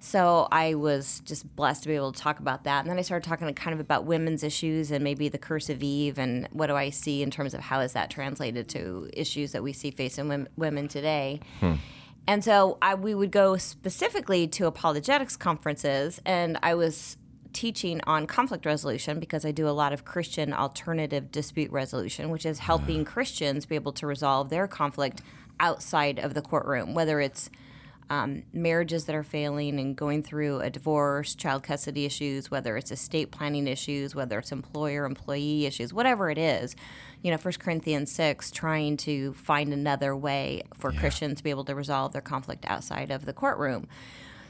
So 0.00 0.48
I 0.52 0.74
was 0.74 1.20
just 1.24 1.54
blessed 1.56 1.82
to 1.82 1.88
be 1.88 1.94
able 1.94 2.12
to 2.12 2.20
talk 2.20 2.38
about 2.38 2.64
that. 2.64 2.80
And 2.80 2.90
then 2.90 2.98
I 2.98 3.02
started 3.02 3.28
talking 3.28 3.52
kind 3.54 3.74
of 3.74 3.80
about 3.80 4.04
women's 4.04 4.42
issues 4.42 4.90
and 4.90 5.02
maybe 5.02 5.28
the 5.28 5.38
curse 5.38 5.68
of 5.68 5.82
Eve 5.82 6.18
and 6.18 6.48
what 6.52 6.66
do 6.66 6.74
I 6.74 6.90
see 6.90 7.22
in 7.22 7.30
terms 7.30 7.54
of 7.54 7.60
how 7.60 7.80
is 7.80 7.92
that 7.94 8.10
translated 8.10 8.68
to 8.70 9.10
issues 9.12 9.52
that 9.52 9.62
we 9.62 9.72
see 9.72 9.90
facing 9.90 10.46
women 10.56 10.88
today. 10.88 11.40
Hmm. 11.60 11.74
And 12.26 12.42
so 12.42 12.78
I, 12.82 12.94
we 12.94 13.14
would 13.14 13.30
go 13.30 13.56
specifically 13.56 14.48
to 14.48 14.66
apologetics 14.66 15.36
conferences, 15.36 16.20
and 16.26 16.58
I 16.60 16.74
was 16.74 17.16
teaching 17.52 18.00
on 18.06 18.26
conflict 18.26 18.66
resolution 18.66 19.20
because 19.20 19.44
I 19.44 19.52
do 19.52 19.68
a 19.68 19.70
lot 19.70 19.92
of 19.92 20.04
Christian 20.04 20.52
alternative 20.52 21.30
dispute 21.30 21.70
resolution, 21.70 22.28
which 22.30 22.44
is 22.44 22.58
helping 22.58 23.04
Christians 23.04 23.64
be 23.64 23.76
able 23.76 23.92
to 23.92 24.06
resolve 24.06 24.50
their 24.50 24.66
conflict 24.66 25.22
outside 25.60 26.18
of 26.18 26.34
the 26.34 26.42
courtroom, 26.42 26.94
whether 26.94 27.20
it's 27.20 27.48
um, 28.08 28.44
marriages 28.52 29.06
that 29.06 29.16
are 29.16 29.22
failing 29.22 29.80
and 29.80 29.96
going 29.96 30.22
through 30.22 30.60
a 30.60 30.70
divorce, 30.70 31.34
child 31.34 31.62
custody 31.62 32.04
issues, 32.04 32.50
whether 32.50 32.76
it's 32.76 32.90
estate 32.90 33.30
planning 33.30 33.66
issues, 33.66 34.14
whether 34.14 34.38
it's 34.38 34.52
employer 34.52 35.04
employee 35.04 35.66
issues, 35.66 35.92
whatever 35.92 36.30
it 36.30 36.38
is. 36.38 36.76
You 37.22 37.32
know, 37.32 37.38
1 37.38 37.54
Corinthians 37.54 38.12
6, 38.12 38.50
trying 38.52 38.96
to 38.98 39.34
find 39.34 39.72
another 39.72 40.14
way 40.14 40.62
for 40.74 40.92
yeah. 40.92 41.00
Christians 41.00 41.38
to 41.38 41.44
be 41.44 41.50
able 41.50 41.64
to 41.64 41.74
resolve 41.74 42.12
their 42.12 42.22
conflict 42.22 42.64
outside 42.68 43.10
of 43.10 43.24
the 43.24 43.32
courtroom. 43.32 43.88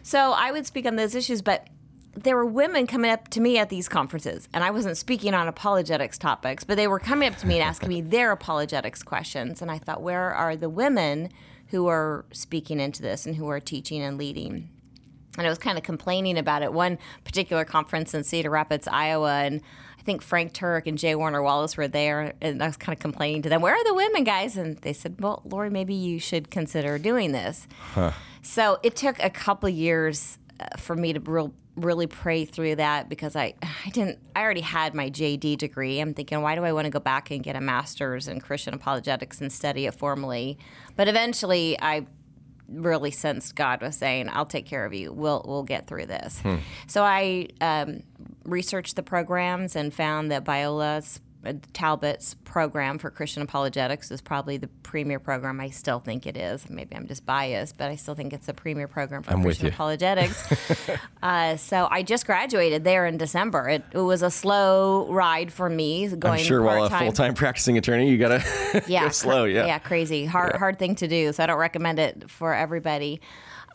So 0.02 0.32
I 0.32 0.52
would 0.52 0.66
speak 0.66 0.86
on 0.86 0.96
those 0.96 1.14
issues, 1.14 1.40
but 1.40 1.68
there 2.14 2.36
were 2.36 2.46
women 2.46 2.86
coming 2.86 3.10
up 3.10 3.28
to 3.28 3.40
me 3.40 3.58
at 3.58 3.68
these 3.68 3.88
conferences, 3.88 4.48
and 4.52 4.64
I 4.64 4.70
wasn't 4.70 4.96
speaking 4.96 5.34
on 5.34 5.48
apologetics 5.48 6.18
topics, 6.18 6.64
but 6.64 6.76
they 6.76 6.86
were 6.88 6.98
coming 6.98 7.32
up 7.32 7.38
to 7.38 7.46
me 7.46 7.54
and 7.54 7.62
asking 7.62 7.88
me 7.88 8.00
their 8.02 8.32
apologetics 8.32 9.02
questions. 9.02 9.62
And 9.62 9.70
I 9.70 9.78
thought, 9.78 10.02
where 10.02 10.32
are 10.34 10.56
the 10.56 10.68
women 10.68 11.30
who 11.68 11.86
are 11.86 12.24
speaking 12.32 12.80
into 12.80 13.02
this 13.02 13.26
and 13.26 13.36
who 13.36 13.48
are 13.48 13.60
teaching 13.60 14.02
and 14.02 14.18
leading? 14.18 14.70
And 15.38 15.46
I 15.46 15.50
was 15.50 15.58
kind 15.58 15.76
of 15.76 15.84
complaining 15.84 16.38
about 16.38 16.62
it. 16.62 16.72
One 16.72 16.98
particular 17.24 17.64
conference 17.64 18.14
in 18.14 18.24
Cedar 18.24 18.50
Rapids, 18.50 18.88
Iowa, 18.88 19.42
and 19.42 19.60
I 19.98 20.02
think 20.02 20.22
Frank 20.22 20.54
Turek 20.54 20.86
and 20.86 20.96
J. 20.96 21.14
Warner 21.14 21.42
Wallace 21.42 21.76
were 21.76 21.88
there, 21.88 22.32
and 22.40 22.62
I 22.62 22.66
was 22.66 22.76
kind 22.76 22.96
of 22.96 23.00
complaining 23.00 23.42
to 23.42 23.48
them, 23.48 23.60
"Where 23.60 23.74
are 23.74 23.84
the 23.84 23.92
women, 23.92 24.24
guys?" 24.24 24.56
And 24.56 24.78
they 24.78 24.92
said, 24.92 25.16
"Well, 25.20 25.42
Lori, 25.44 25.68
maybe 25.68 25.94
you 25.94 26.18
should 26.18 26.50
consider 26.50 26.98
doing 26.98 27.32
this." 27.32 27.66
Huh. 27.92 28.12
So 28.40 28.78
it 28.82 28.96
took 28.96 29.22
a 29.22 29.28
couple 29.28 29.68
years 29.68 30.38
uh, 30.60 30.78
for 30.78 30.94
me 30.94 31.12
to 31.12 31.20
real 31.20 31.52
really 31.76 32.06
pray 32.06 32.44
through 32.44 32.76
that 32.76 33.08
because 33.08 33.36
I 33.36 33.54
I 33.62 33.90
didn't 33.90 34.18
I 34.34 34.42
already 34.42 34.62
had 34.62 34.94
my 34.94 35.10
JD 35.10 35.58
degree. 35.58 36.00
I'm 36.00 36.14
thinking 36.14 36.40
why 36.42 36.54
do 36.54 36.64
I 36.64 36.72
want 36.72 36.86
to 36.86 36.90
go 36.90 37.00
back 37.00 37.30
and 37.30 37.42
get 37.42 37.54
a 37.54 37.60
master's 37.60 38.28
in 38.28 38.40
Christian 38.40 38.74
apologetics 38.74 39.40
and 39.40 39.52
study 39.52 39.86
it 39.86 39.94
formally? 39.94 40.58
But 40.96 41.08
eventually 41.08 41.78
I 41.80 42.06
really 42.68 43.10
sensed 43.10 43.54
God 43.54 43.82
was 43.82 43.96
saying, 43.96 44.28
"I'll 44.32 44.46
take 44.46 44.66
care 44.66 44.84
of 44.84 44.94
you. 44.94 45.12
We'll 45.12 45.44
we'll 45.46 45.62
get 45.62 45.86
through 45.86 46.06
this." 46.06 46.40
Hmm. 46.40 46.56
So 46.86 47.02
I 47.02 47.48
um, 47.60 48.02
researched 48.44 48.96
the 48.96 49.02
programs 49.02 49.76
and 49.76 49.92
found 49.92 50.30
that 50.30 50.44
Biola's 50.44 51.20
Talbot's 51.72 52.34
program 52.44 52.98
for 52.98 53.10
Christian 53.10 53.42
apologetics 53.42 54.10
is 54.10 54.20
probably 54.20 54.56
the 54.56 54.68
premier 54.82 55.18
program. 55.18 55.60
I 55.60 55.70
still 55.70 56.00
think 56.00 56.26
it 56.26 56.36
is. 56.36 56.68
Maybe 56.68 56.96
I'm 56.96 57.06
just 57.06 57.24
biased, 57.24 57.76
but 57.76 57.90
I 57.90 57.96
still 57.96 58.14
think 58.14 58.32
it's 58.32 58.46
the 58.46 58.54
premier 58.54 58.88
program 58.88 59.22
for 59.22 59.32
I'm 59.32 59.42
Christian 59.42 59.68
apologetics. 59.68 60.90
uh, 61.22 61.56
so 61.56 61.88
I 61.90 62.02
just 62.02 62.26
graduated 62.26 62.84
there 62.84 63.06
in 63.06 63.16
December. 63.16 63.68
It, 63.68 63.84
it 63.92 63.98
was 63.98 64.22
a 64.22 64.30
slow 64.30 65.06
ride 65.08 65.52
for 65.52 65.68
me. 65.68 66.08
Going 66.08 66.40
I'm 66.40 66.44
sure 66.44 66.62
while 66.62 66.84
a 66.84 66.90
full 66.90 67.12
time 67.12 67.34
practicing 67.34 67.78
attorney, 67.78 68.10
you 68.10 68.18
gotta 68.18 68.42
yeah, 68.88 69.04
go 69.04 69.10
slow. 69.10 69.44
Yeah, 69.44 69.66
yeah, 69.66 69.78
crazy, 69.78 70.24
hard, 70.24 70.52
yeah. 70.54 70.58
hard 70.58 70.78
thing 70.78 70.94
to 70.96 71.08
do. 71.08 71.32
So 71.32 71.42
I 71.42 71.46
don't 71.46 71.58
recommend 71.58 71.98
it 71.98 72.30
for 72.30 72.54
everybody. 72.54 73.20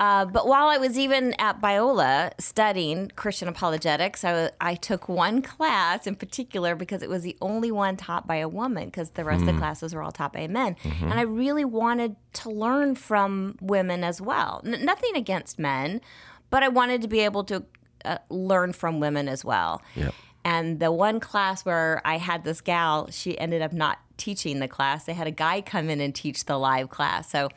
Uh, 0.01 0.25
but 0.25 0.48
while 0.48 0.67
I 0.67 0.77
was 0.77 0.98
even 0.98 1.36
at 1.38 1.62
Biola 1.62 2.31
studying 2.39 3.12
Christian 3.15 3.48
apologetics, 3.48 4.25
I, 4.25 4.50
I 4.60 4.74
took 4.74 5.08
one 5.08 5.43
class 5.43 6.08
in 6.08 6.15
particular 6.15 6.74
because 6.74 7.03
it 7.03 7.10
was 7.10 7.22
the 7.22 7.38
only 7.39 7.72
one 7.72 7.98
taught 7.98 8.25
by 8.25 8.38
a 8.38 8.50
woman 8.50 8.86
because 8.86 9.12
the 9.12 9.24
rest 9.24 9.41
mm. 9.41 9.41
of 9.41 9.46
the 9.46 9.53
hmm. 9.53 9.60
classes 9.60 9.93
were 9.93 10.01
all 10.01 10.12
taught 10.12 10.34
by 10.34 10.48
men. 10.48 10.75
Mm-hmm. 10.84 11.03
And 11.03 11.13
I 11.13 11.22
really 11.22 11.65
wanted 11.65 12.15
to 12.34 12.50
learn 12.50 12.96
from 12.96 13.60
women 13.62 14.03
as 14.03 14.20
well. 14.20 14.63
N- 14.65 14.84
nothing 14.84 15.15
against 15.15 15.60
men, 15.60 16.01
but 16.50 16.63
I 16.63 16.67
wanted 16.67 17.03
to 17.03 17.08
be 17.08 17.20
able 17.20 17.43
to 17.43 17.63
uh, 18.03 18.17
learn 18.31 18.74
from 18.74 19.00
women 19.00 19.29
as 19.29 19.46
well. 19.46 19.84
Yep. 19.96 20.15
And 20.43 20.79
the 20.79 20.91
one 20.91 21.20
class 21.20 21.63
where 21.63 22.01
I 22.03 22.17
had 22.17 22.43
this 22.43 22.60
gal, 22.60 23.12
she 23.12 23.38
ended 23.38 23.62
up 23.62 23.72
not 23.72 24.00
teaching 24.17 24.60
the 24.60 24.67
class. 24.67 25.05
They 25.05 25.13
had 25.13 25.27
a 25.27 25.31
guy 25.31 25.62
come 25.62 25.91
in 25.91 26.01
and 26.01 26.13
teach 26.13 26.46
the 26.46 26.58
live 26.58 26.89
class. 26.89 27.29
So 27.29 27.50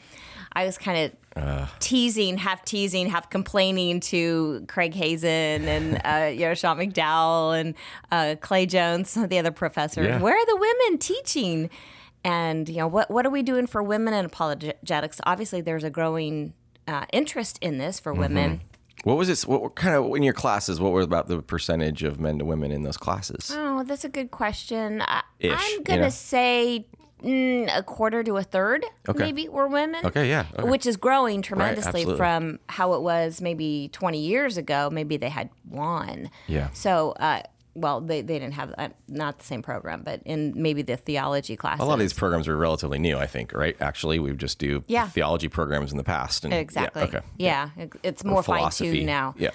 I 0.52 0.66
was 0.66 0.78
kind 0.78 1.04
of 1.04 1.23
uh. 1.36 1.66
teasing, 1.80 2.36
half 2.36 2.64
teasing, 2.64 3.08
half 3.08 3.30
complaining 3.30 4.00
to 4.00 4.64
Craig 4.68 4.94
Hazen 4.94 5.28
and 5.68 6.00
uh, 6.04 6.30
you 6.32 6.40
know 6.40 6.54
Sean 6.54 6.78
McDowell 6.78 7.58
and 7.58 7.74
uh, 8.10 8.36
Clay 8.40 8.66
Jones, 8.66 9.14
the 9.28 9.38
other 9.38 9.50
professors. 9.50 10.06
Yeah. 10.06 10.20
Where 10.20 10.36
are 10.36 10.46
the 10.46 10.56
women 10.56 10.98
teaching? 10.98 11.70
And 12.24 12.68
you 12.68 12.76
know 12.76 12.88
what 12.88 13.10
what 13.10 13.26
are 13.26 13.30
we 13.30 13.42
doing 13.42 13.66
for 13.66 13.82
women 13.82 14.14
in 14.14 14.24
apologetics? 14.24 15.20
Obviously, 15.24 15.60
there's 15.60 15.84
a 15.84 15.90
growing 15.90 16.54
uh, 16.88 17.04
interest 17.12 17.58
in 17.60 17.78
this 17.78 18.00
for 18.00 18.12
mm-hmm. 18.12 18.20
women. 18.20 18.60
What 19.04 19.18
was 19.18 19.28
it? 19.28 19.46
What 19.46 19.74
kind 19.74 19.94
of 19.94 20.14
in 20.16 20.22
your 20.22 20.32
classes? 20.32 20.80
What 20.80 20.92
were 20.92 21.02
about 21.02 21.28
the 21.28 21.42
percentage 21.42 22.02
of 22.02 22.18
men 22.18 22.38
to 22.38 22.44
women 22.46 22.72
in 22.72 22.84
those 22.84 22.96
classes? 22.96 23.52
Oh, 23.54 23.82
that's 23.84 24.04
a 24.04 24.08
good 24.08 24.30
question. 24.30 25.02
I, 25.02 25.22
am 25.42 25.82
gonna 25.82 25.96
you 25.96 26.02
know? 26.04 26.08
say 26.08 26.86
mm, 27.24 27.76
a 27.76 27.82
quarter 27.82 28.22
to 28.22 28.36
a 28.36 28.42
third, 28.42 28.84
okay. 29.08 29.18
maybe, 29.18 29.48
were 29.48 29.66
women. 29.66 30.04
Okay, 30.04 30.28
yeah. 30.28 30.46
Okay. 30.58 30.68
Which 30.68 30.86
is 30.86 30.96
growing 30.96 31.42
tremendously 31.42 32.04
right, 32.04 32.16
from 32.16 32.58
how 32.68 32.94
it 32.94 33.02
was 33.02 33.40
maybe 33.40 33.88
20 33.92 34.18
years 34.18 34.56
ago. 34.56 34.90
Maybe 34.90 35.16
they 35.16 35.28
had 35.28 35.50
one. 35.68 36.30
Yeah. 36.46 36.68
So, 36.72 37.12
uh, 37.12 37.42
well, 37.74 38.00
they, 38.00 38.22
they 38.22 38.38
didn't 38.38 38.54
have 38.54 38.72
uh, 38.78 38.88
not 39.08 39.38
the 39.38 39.44
same 39.44 39.62
program, 39.62 40.02
but 40.02 40.20
in 40.24 40.52
maybe 40.56 40.82
the 40.82 40.96
theology 40.96 41.56
class. 41.56 41.80
A 41.80 41.84
lot 41.84 41.94
of 41.94 42.00
these 42.00 42.12
programs 42.12 42.46
are 42.46 42.56
relatively 42.56 42.98
new, 42.98 43.18
I 43.18 43.26
think, 43.26 43.52
right? 43.52 43.76
Actually, 43.80 44.20
we 44.20 44.32
just 44.32 44.58
do 44.58 44.84
yeah. 44.86 45.08
theology 45.08 45.48
programs 45.48 45.90
in 45.90 45.98
the 45.98 46.04
past. 46.04 46.44
And, 46.44 46.54
exactly. 46.54 47.02
Yeah, 47.02 47.08
okay. 47.08 47.20
Yeah, 47.36 47.70
yeah. 47.76 47.86
it's 48.02 48.24
more 48.24 48.42
fine 48.42 48.70
tuned 48.70 49.06
now. 49.06 49.34
Yeah. 49.36 49.50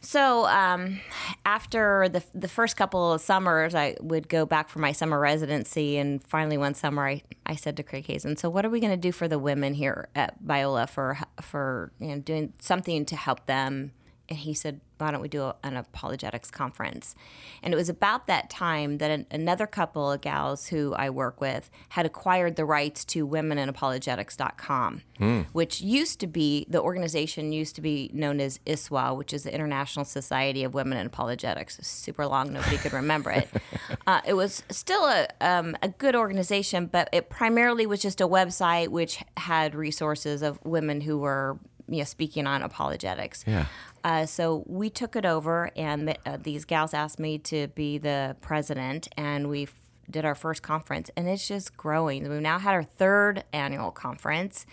So 0.00 0.46
um, 0.46 1.00
after 1.44 2.08
the 2.08 2.22
the 2.34 2.48
first 2.48 2.76
couple 2.76 3.12
of 3.12 3.20
summers, 3.20 3.74
I 3.74 3.96
would 4.00 4.28
go 4.28 4.46
back 4.46 4.68
for 4.68 4.78
my 4.78 4.92
summer 4.92 5.18
residency, 5.18 5.98
and 5.98 6.22
finally 6.22 6.56
one 6.56 6.74
summer, 6.74 7.06
I, 7.06 7.22
I 7.46 7.56
said 7.56 7.76
to 7.78 7.82
Craig 7.82 8.06
Hazen, 8.06 8.36
"So 8.36 8.48
what 8.48 8.64
are 8.64 8.70
we 8.70 8.80
going 8.80 8.92
to 8.92 8.96
do 8.96 9.12
for 9.12 9.26
the 9.26 9.38
women 9.38 9.74
here 9.74 10.08
at 10.14 10.42
Biola 10.42 10.88
for 10.88 11.18
for 11.40 11.92
you 11.98 12.08
know 12.08 12.18
doing 12.20 12.52
something 12.60 13.04
to 13.06 13.16
help 13.16 13.46
them?" 13.46 13.92
And 14.28 14.38
he 14.38 14.54
said, 14.54 14.80
why 14.98 15.10
don't 15.10 15.20
we 15.20 15.28
do 15.28 15.52
an 15.62 15.76
apologetics 15.76 16.50
conference? 16.50 17.14
And 17.62 17.72
it 17.72 17.76
was 17.76 17.88
about 17.88 18.26
that 18.26 18.50
time 18.50 18.98
that 18.98 19.10
an, 19.10 19.26
another 19.30 19.66
couple 19.66 20.10
of 20.10 20.20
gals 20.20 20.68
who 20.68 20.94
I 20.94 21.10
work 21.10 21.40
with 21.40 21.70
had 21.90 22.06
acquired 22.06 22.56
the 22.56 22.64
rights 22.64 23.04
to 23.06 23.26
womeninapologetics.com, 23.26 25.02
mm. 25.18 25.46
which 25.52 25.80
used 25.80 26.20
to 26.20 26.26
be, 26.26 26.66
the 26.68 26.80
organization 26.80 27.52
used 27.52 27.74
to 27.76 27.80
be 27.80 28.10
known 28.12 28.40
as 28.40 28.58
ISWA, 28.66 29.16
which 29.16 29.32
is 29.32 29.44
the 29.44 29.54
International 29.54 30.04
Society 30.04 30.64
of 30.64 30.74
Women 30.74 30.98
in 30.98 31.06
Apologetics. 31.06 31.78
super 31.86 32.26
long, 32.26 32.52
nobody 32.52 32.76
could 32.76 32.92
remember 32.92 33.30
it. 33.30 33.48
Uh, 34.06 34.20
it 34.26 34.34
was 34.34 34.62
still 34.70 35.04
a, 35.04 35.26
um, 35.40 35.76
a 35.82 35.88
good 35.88 36.14
organization, 36.14 36.86
but 36.86 37.08
it 37.12 37.28
primarily 37.28 37.86
was 37.86 38.00
just 38.00 38.20
a 38.20 38.28
website 38.28 38.88
which 38.88 39.22
had 39.36 39.74
resources 39.74 40.42
of 40.42 40.58
women 40.64 41.02
who 41.02 41.18
were 41.18 41.58
you 41.88 41.98
know, 41.98 42.04
speaking 42.04 42.46
on 42.46 42.62
apologetics. 42.62 43.44
Yeah. 43.46 43.66
Uh, 44.04 44.26
so 44.26 44.64
we 44.66 44.90
took 44.90 45.16
it 45.16 45.24
over, 45.24 45.70
and 45.76 46.16
uh, 46.24 46.38
these 46.42 46.64
gals 46.64 46.94
asked 46.94 47.18
me 47.18 47.38
to 47.38 47.68
be 47.68 47.98
the 47.98 48.36
president, 48.40 49.08
and 49.16 49.48
we 49.48 49.68
did 50.10 50.24
our 50.24 50.34
first 50.34 50.62
conference, 50.62 51.10
and 51.16 51.28
it's 51.28 51.46
just 51.46 51.76
growing. 51.76 52.28
We've 52.28 52.40
now 52.40 52.58
had 52.58 52.72
our 52.74 52.82
third 52.82 53.44
annual 53.52 53.90
conference, 53.90 54.64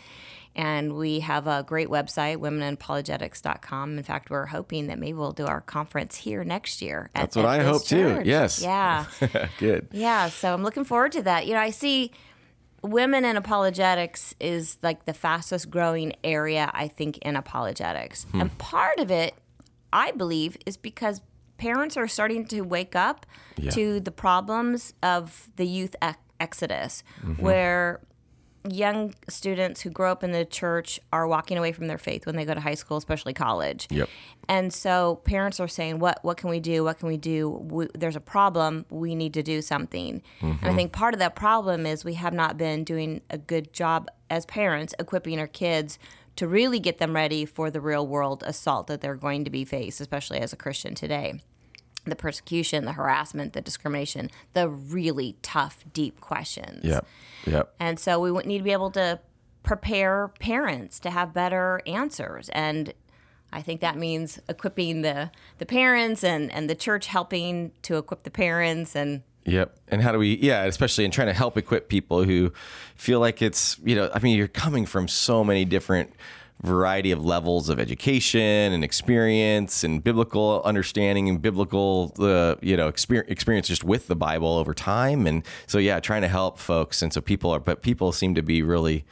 and 0.56 0.94
we 0.94 1.20
have 1.20 1.48
a 1.48 1.64
great 1.64 1.90
website, 1.90 2.38
womeninapologetics.com. 2.38 3.98
In 3.98 4.04
fact, 4.04 4.30
we're 4.30 4.46
hoping 4.46 4.88
that 4.88 4.98
maybe 5.00 5.14
we'll 5.14 5.34
do 5.34 5.46
our 5.46 5.62
conference 5.62 6.16
here 6.16 6.44
next 6.44 6.82
year. 6.82 7.10
At, 7.14 7.22
That's 7.22 7.36
what 7.36 7.46
I 7.46 7.64
hope 7.64 7.86
church. 7.86 8.24
too. 8.24 8.30
Yes. 8.30 8.62
Yeah. 8.62 9.06
Good. 9.60 9.90
Yeah. 9.92 10.30
So 10.30 10.54
I'm 10.54 10.64
looking 10.64 10.86
forward 10.86 11.12
to 11.14 11.24
that. 11.24 11.46
You 11.48 11.54
know, 11.54 11.60
I 11.60 11.72
see 11.72 12.12
women 12.86 13.26
in 13.26 13.38
apologetics 13.38 14.36
is 14.40 14.78
like 14.82 15.06
the 15.06 15.14
fastest 15.14 15.70
growing 15.70 16.14
area 16.24 16.72
I 16.74 16.88
think 16.88 17.18
in 17.20 17.36
apologetics. 17.36 18.26
Hmm. 18.26 18.42
And 18.42 18.58
part 18.58 19.00
of 19.00 19.12
it, 19.12 19.36
I 19.92 20.12
believe, 20.12 20.58
is 20.66 20.78
because 20.78 21.22
parents 21.58 21.98
are 21.98 22.08
starting 22.08 22.46
to 22.48 22.62
wake 22.62 22.96
up 22.96 23.26
yeah. 23.58 23.72
to 23.72 24.00
the 24.00 24.12
problems 24.12 24.94
of 25.02 25.50
the 25.56 25.66
youth 25.66 25.96
ex- 26.02 26.18
exodus, 26.40 27.04
mm-hmm. 27.22 27.42
where 27.42 28.02
young 28.70 29.14
students 29.28 29.82
who 29.82 29.90
grow 29.90 30.12
up 30.12 30.24
in 30.24 30.32
the 30.32 30.46
church 30.46 31.00
are 31.12 31.28
walking 31.28 31.58
away 31.58 31.72
from 31.72 31.88
their 31.88 31.98
faith 31.98 32.26
when 32.26 32.36
they 32.36 32.46
go 32.46 32.54
to 32.54 32.60
high 32.60 32.76
school, 32.76 32.98
especially 32.98 33.34
college. 33.34 33.88
Yep. 33.90 34.10
And 34.48 34.74
so 34.74 35.22
parents 35.24 35.60
are 35.60 35.68
saying, 35.68 36.00
"What 36.00 36.20
what 36.24 36.38
can 36.38 36.50
we 36.50 36.60
do? 36.60 36.84
What 36.84 37.00
can 37.00 37.08
we 37.08 37.18
do? 37.18 37.50
We, 37.50 37.88
there's 37.94 38.16
a 38.16 38.22
problem. 38.22 38.86
We 38.90 39.16
need 39.16 39.34
to 39.34 39.44
do 39.44 39.62
something." 39.62 40.22
Mm-hmm. 40.40 40.46
And 40.46 40.60
I 40.62 40.68
mm-hmm. 40.68 40.76
think 40.78 40.92
part 40.92 41.14
of 41.14 41.20
that 41.20 41.36
problem 41.36 41.86
is 41.86 42.06
we 42.06 42.16
have 42.16 42.34
not 42.34 42.58
been 42.58 42.84
doing 42.84 43.22
a 43.30 43.38
good 43.38 43.74
job 43.74 44.10
as 44.30 44.46
parents 44.46 44.94
equipping 45.00 45.40
our 45.40 45.48
kids 45.48 45.98
to 46.36 46.48
really 46.48 46.80
get 46.80 46.98
them 46.98 47.16
ready 47.16 47.46
for 47.46 47.72
the 47.72 47.80
real 47.80 48.06
world 48.06 48.44
assault 48.46 48.88
that 48.88 49.02
they're 49.02 49.16
going 49.16 49.46
to 49.46 49.50
be 49.50 49.64
faced, 49.64 50.02
especially 50.02 50.40
as 50.40 50.52
a 50.52 50.58
Christian 50.58 50.94
today. 50.94 51.40
The 52.06 52.16
persecution, 52.16 52.86
the 52.86 52.94
harassment, 52.94 53.54
the 53.54 53.62
discrimination, 53.62 54.30
the 54.54 54.70
really 54.70 55.36
tough, 55.42 55.84
deep 55.94 56.22
questions. 56.22 56.86
Yep. 56.86 57.08
Yep. 57.48 57.76
And 57.80 58.00
so 58.00 58.20
we 58.20 58.32
need 58.44 58.60
to 58.60 58.64
be 58.64 58.72
able 58.72 58.92
to 58.92 59.20
prepare 59.64 60.30
parents 60.40 61.00
to 61.00 61.10
have 61.10 61.34
better 61.34 61.82
answers. 61.88 62.50
And 62.50 62.94
I 63.52 63.62
think 63.62 63.82
that 63.82 63.98
means 63.98 64.40
equipping 64.48 65.02
the, 65.02 65.32
the 65.58 65.66
parents 65.66 66.24
and, 66.24 66.52
and 66.52 66.70
the 66.70 66.76
church 66.76 67.08
helping 67.08 67.72
to 67.84 67.98
equip 67.98 68.24
the 68.24 68.32
parents 68.32 68.96
and 68.96 69.24
Yep. 69.46 69.78
And 69.90 70.02
how 70.02 70.12
do 70.12 70.18
we, 70.18 70.38
yeah, 70.38 70.64
especially 70.64 71.06
in 71.06 71.12
trying 71.12 71.28
to 71.28 71.34
help 71.34 71.56
equip 71.56 71.88
people 71.88 72.24
who 72.24 72.52
feel 72.96 73.20
like 73.20 73.44
it's, 73.44 73.78
you 73.84 73.96
know, 73.96 74.10
I 74.12 74.20
mean, 74.20 74.38
you're 74.38 74.48
coming 74.48 74.88
from 74.88 75.08
so 75.08 75.44
many 75.44 75.66
different 75.66 76.14
variety 76.64 77.12
of 77.12 77.24
levels 77.24 77.70
of 77.70 77.80
education 77.80 78.42
and 78.74 78.84
experience 78.84 79.84
and 79.84 80.04
biblical 80.04 80.62
understanding 80.66 81.30
and 81.30 81.42
biblical, 81.42 82.14
uh, 82.20 82.56
you 82.62 82.76
know, 82.78 82.88
experience, 82.88 83.30
experience 83.30 83.68
just 83.68 83.84
with 83.84 84.08
the 84.08 84.16
Bible 84.16 84.48
over 84.58 84.74
time. 84.74 85.28
And 85.28 85.44
so, 85.68 85.78
yeah, 85.78 86.00
trying 86.00 86.22
to 86.24 86.28
help 86.28 86.58
folks. 86.58 87.02
And 87.02 87.14
so 87.14 87.22
people 87.22 87.52
are, 87.52 87.60
but 87.60 87.82
people 87.82 88.12
seem 88.12 88.36
to 88.36 88.42
be 88.42 88.62
really, 88.64 89.06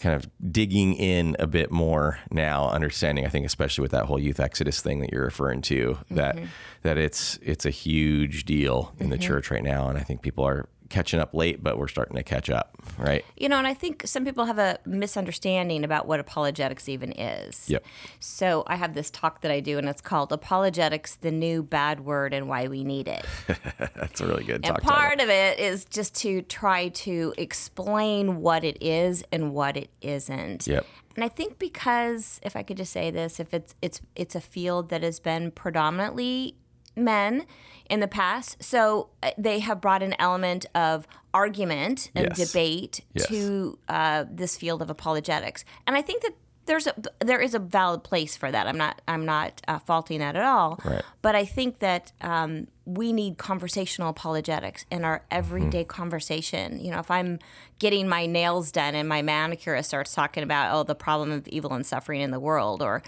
kind 0.00 0.16
of 0.16 0.28
digging 0.50 0.92
in 0.94 1.36
a 1.38 1.46
bit 1.46 1.70
more 1.70 2.18
now, 2.30 2.68
understanding. 2.68 3.24
I 3.24 3.28
think, 3.28 3.46
especially 3.46 3.82
with 3.82 3.92
that 3.92 4.06
whole 4.06 4.18
youth 4.18 4.40
exodus 4.40 4.82
thing 4.82 4.98
that 5.00 5.12
you're 5.12 5.24
referring 5.24 5.62
to, 5.62 5.98
that 6.10 6.34
Mm-hmm. 6.34 6.44
that 6.82 6.98
it's 6.98 7.38
it's 7.42 7.64
a 7.64 7.70
huge 7.70 8.44
deal 8.44 8.92
in 8.98 9.04
Mm-hmm. 9.04 9.10
the 9.12 9.18
church 9.18 9.50
right 9.52 9.62
now, 9.62 9.88
and 9.88 9.96
I 9.96 10.02
think 10.02 10.20
people 10.20 10.44
are 10.44 10.68
catching 10.94 11.18
up 11.18 11.34
late, 11.34 11.60
but 11.60 11.76
we're 11.76 11.88
starting 11.88 12.16
to 12.16 12.22
catch 12.22 12.48
up, 12.48 12.76
right? 12.96 13.24
You 13.36 13.48
know, 13.48 13.58
and 13.58 13.66
I 13.66 13.74
think 13.74 14.06
some 14.06 14.24
people 14.24 14.44
have 14.44 14.58
a 14.58 14.78
misunderstanding 14.86 15.82
about 15.82 16.06
what 16.06 16.20
apologetics 16.20 16.88
even 16.88 17.10
is. 17.12 17.68
Yep. 17.68 17.84
So 18.20 18.62
I 18.68 18.76
have 18.76 18.94
this 18.94 19.10
talk 19.10 19.40
that 19.40 19.50
I 19.50 19.58
do, 19.58 19.76
and 19.76 19.88
it's 19.88 20.00
called 20.00 20.30
Apologetics 20.30 21.16
the 21.16 21.32
New 21.32 21.64
Bad 21.64 22.00
Word 22.00 22.32
and 22.32 22.48
Why 22.48 22.68
We 22.68 22.84
Need 22.84 23.08
It. 23.08 23.24
That's 23.96 24.20
a 24.20 24.26
really 24.26 24.44
good 24.44 24.56
and 24.56 24.64
talk 24.66 24.82
part 24.82 25.18
title. 25.18 25.24
of 25.24 25.30
it 25.30 25.58
is 25.58 25.84
just 25.84 26.14
to 26.16 26.42
try 26.42 26.88
to 26.88 27.34
explain 27.36 28.36
what 28.36 28.62
it 28.62 28.78
is 28.80 29.24
and 29.32 29.52
what 29.52 29.76
it 29.76 29.90
isn't. 30.00 30.68
Yep. 30.68 30.86
And 31.16 31.24
I 31.24 31.28
think 31.28 31.58
because, 31.58 32.40
if 32.44 32.54
I 32.54 32.62
could 32.62 32.76
just 32.76 32.92
say 32.92 33.10
this, 33.10 33.40
if 33.40 33.52
it's 33.52 33.74
it's 33.82 34.00
it's 34.14 34.34
a 34.34 34.40
field 34.40 34.90
that 34.90 35.02
has 35.02 35.18
been 35.18 35.50
predominantly 35.50 36.56
men 36.96 37.46
in 37.90 38.00
the 38.00 38.08
past, 38.08 38.62
so 38.62 39.08
uh, 39.22 39.30
they 39.36 39.58
have 39.60 39.80
brought 39.80 40.02
an 40.02 40.14
element 40.18 40.66
of 40.74 41.06
argument 41.34 42.10
and 42.14 42.28
Yes. 42.36 42.50
debate 42.52 43.00
Yes. 43.12 43.26
to 43.28 43.78
uh, 43.88 44.24
this 44.30 44.56
field 44.56 44.80
of 44.82 44.88
apologetics, 44.90 45.64
and 45.86 45.96
I 45.96 46.02
think 46.02 46.22
that 46.22 46.32
there's 46.66 46.86
a 46.86 46.94
there 47.22 47.42
is 47.42 47.52
a 47.54 47.58
valid 47.58 48.02
place 48.04 48.38
for 48.38 48.50
that. 48.50 48.66
I'm 48.66 48.78
not 48.78 49.02
I'm 49.06 49.26
not 49.26 49.60
uh, 49.68 49.80
faulting 49.80 50.20
that 50.20 50.34
at 50.34 50.42
all. 50.42 50.80
Right. 50.82 51.02
But 51.20 51.34
I 51.34 51.44
think 51.44 51.80
that 51.80 52.12
um, 52.22 52.68
we 52.86 53.12
need 53.12 53.36
conversational 53.36 54.08
apologetics 54.08 54.86
in 54.90 55.04
our 55.04 55.24
everyday 55.30 55.84
conversation. 55.84 56.82
You 56.82 56.90
know, 56.92 57.00
if 57.00 57.10
I'm 57.10 57.38
getting 57.78 58.08
my 58.08 58.24
nails 58.24 58.72
done 58.72 58.94
and 58.94 59.06
my 59.06 59.20
manicurist 59.20 59.88
starts 59.90 60.14
talking 60.14 60.42
about, 60.42 60.74
oh, 60.74 60.84
the 60.84 60.94
problem 60.94 61.30
of 61.32 61.46
evil 61.48 61.74
and 61.74 61.84
suffering 61.84 62.22
in 62.22 62.30
the 62.30 62.40
world, 62.40 62.82
or, 62.82 63.02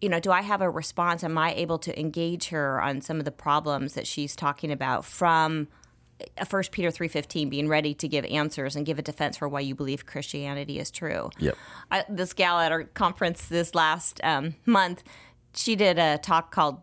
you 0.00 0.08
know, 0.08 0.20
do 0.20 0.30
I 0.30 0.42
have 0.42 0.60
a 0.60 0.70
response? 0.70 1.24
Am 1.24 1.36
I 1.36 1.52
able 1.54 1.78
to 1.78 1.98
engage 1.98 2.48
her 2.48 2.80
on 2.80 3.00
some 3.00 3.18
of 3.18 3.24
the 3.24 3.32
problems 3.32 3.94
that 3.94 4.06
she's 4.06 4.36
talking 4.36 4.70
about 4.70 5.04
from 5.04 5.68
a 6.36 6.44
First 6.44 6.72
Peter 6.72 6.90
three 6.90 7.08
fifteen, 7.08 7.48
being 7.48 7.68
ready 7.68 7.94
to 7.94 8.08
give 8.08 8.24
answers 8.24 8.74
and 8.74 8.84
give 8.84 8.98
a 8.98 9.02
defense 9.02 9.36
for 9.36 9.48
why 9.48 9.60
you 9.60 9.74
believe 9.74 10.04
Christianity 10.04 10.78
is 10.78 10.90
true. 10.90 11.30
Yep. 11.38 11.56
I, 11.90 12.04
this 12.08 12.32
gal 12.32 12.58
at 12.58 12.72
our 12.72 12.84
conference 12.84 13.46
this 13.46 13.74
last 13.74 14.20
um, 14.24 14.56
month, 14.66 15.04
she 15.54 15.76
did 15.76 15.98
a 15.98 16.18
talk 16.18 16.50
called 16.50 16.80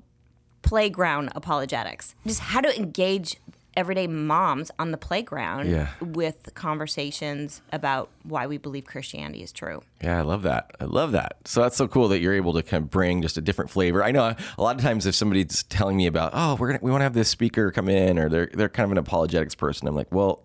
Playground 0.61 1.31
Apologetics, 1.35 2.15
just 2.25 2.39
how 2.39 2.61
to 2.61 2.75
engage 2.77 3.37
everyday 3.75 4.07
moms 4.07 4.71
on 4.79 4.91
the 4.91 4.97
playground 4.97 5.69
Yeah. 5.69 5.89
with 6.01 6.53
conversations 6.55 7.61
about 7.71 8.09
why 8.23 8.47
we 8.47 8.57
believe 8.57 8.85
Christianity 8.85 9.43
is 9.43 9.51
true. 9.51 9.81
Yeah, 10.03 10.19
I 10.19 10.21
love 10.21 10.43
that. 10.43 10.71
I 10.79 10.85
love 10.85 11.11
that. 11.13 11.37
So 11.45 11.61
that's 11.61 11.75
so 11.75 11.87
cool 11.87 12.07
that 12.09 12.19
you're 12.19 12.33
able 12.33 12.53
to 12.53 12.63
kind 12.63 12.83
of 12.83 12.89
bring 12.89 13.21
just 13.21 13.37
a 13.37 13.41
different 13.41 13.69
flavor. 13.71 14.03
I 14.03 14.11
know 14.11 14.23
uh, 14.23 14.33
a 14.57 14.61
lot 14.61 14.75
of 14.75 14.81
times 14.81 15.05
if 15.05 15.15
somebody's 15.15 15.63
telling 15.63 15.97
me 15.97 16.07
about, 16.07 16.31
oh, 16.33 16.55
we're 16.55 16.67
gonna 16.67 16.79
we 16.81 16.91
want 16.91 17.01
to 17.01 17.05
have 17.05 17.13
this 17.13 17.29
speaker 17.29 17.71
come 17.71 17.89
in, 17.89 18.17
or 18.19 18.29
they're 18.29 18.49
they're 18.53 18.69
kind 18.69 18.85
of 18.85 18.91
an 18.91 18.97
apologetics 18.97 19.55
person, 19.55 19.87
I'm 19.87 19.95
like, 19.95 20.11
well. 20.11 20.43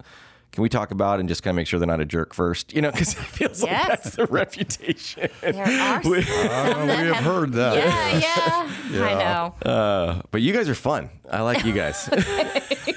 Can 0.52 0.62
we 0.62 0.68
talk 0.68 0.90
about 0.90 1.20
and 1.20 1.28
just 1.28 1.42
kind 1.44 1.52
of 1.52 1.56
make 1.56 1.66
sure 1.68 1.78
they're 1.78 1.86
not 1.86 2.00
a 2.00 2.04
jerk 2.04 2.34
first? 2.34 2.72
You 2.74 2.82
know, 2.82 2.90
because 2.90 3.12
it 3.12 3.18
feels 3.18 3.62
Yes. 3.62 3.88
like 3.88 4.02
that's 4.02 4.16
the 4.16 4.26
reputation. 4.26 5.28
There 5.42 5.54
are 5.80 6.00
We- 6.04 6.18
Uh, 6.18 6.84
we 6.86 7.08
have 7.08 7.16
heard 7.16 7.52
that. 7.52 7.76
Yeah, 8.20 8.70
yeah, 8.90 9.06
I 9.06 9.14
know. 9.64 9.70
Uh, 9.70 10.22
but 10.32 10.42
you 10.42 10.52
guys 10.52 10.68
are 10.68 10.74
fun. 10.74 11.08
I 11.30 11.42
like 11.42 11.64
you 11.64 11.72
guys. 11.72 12.08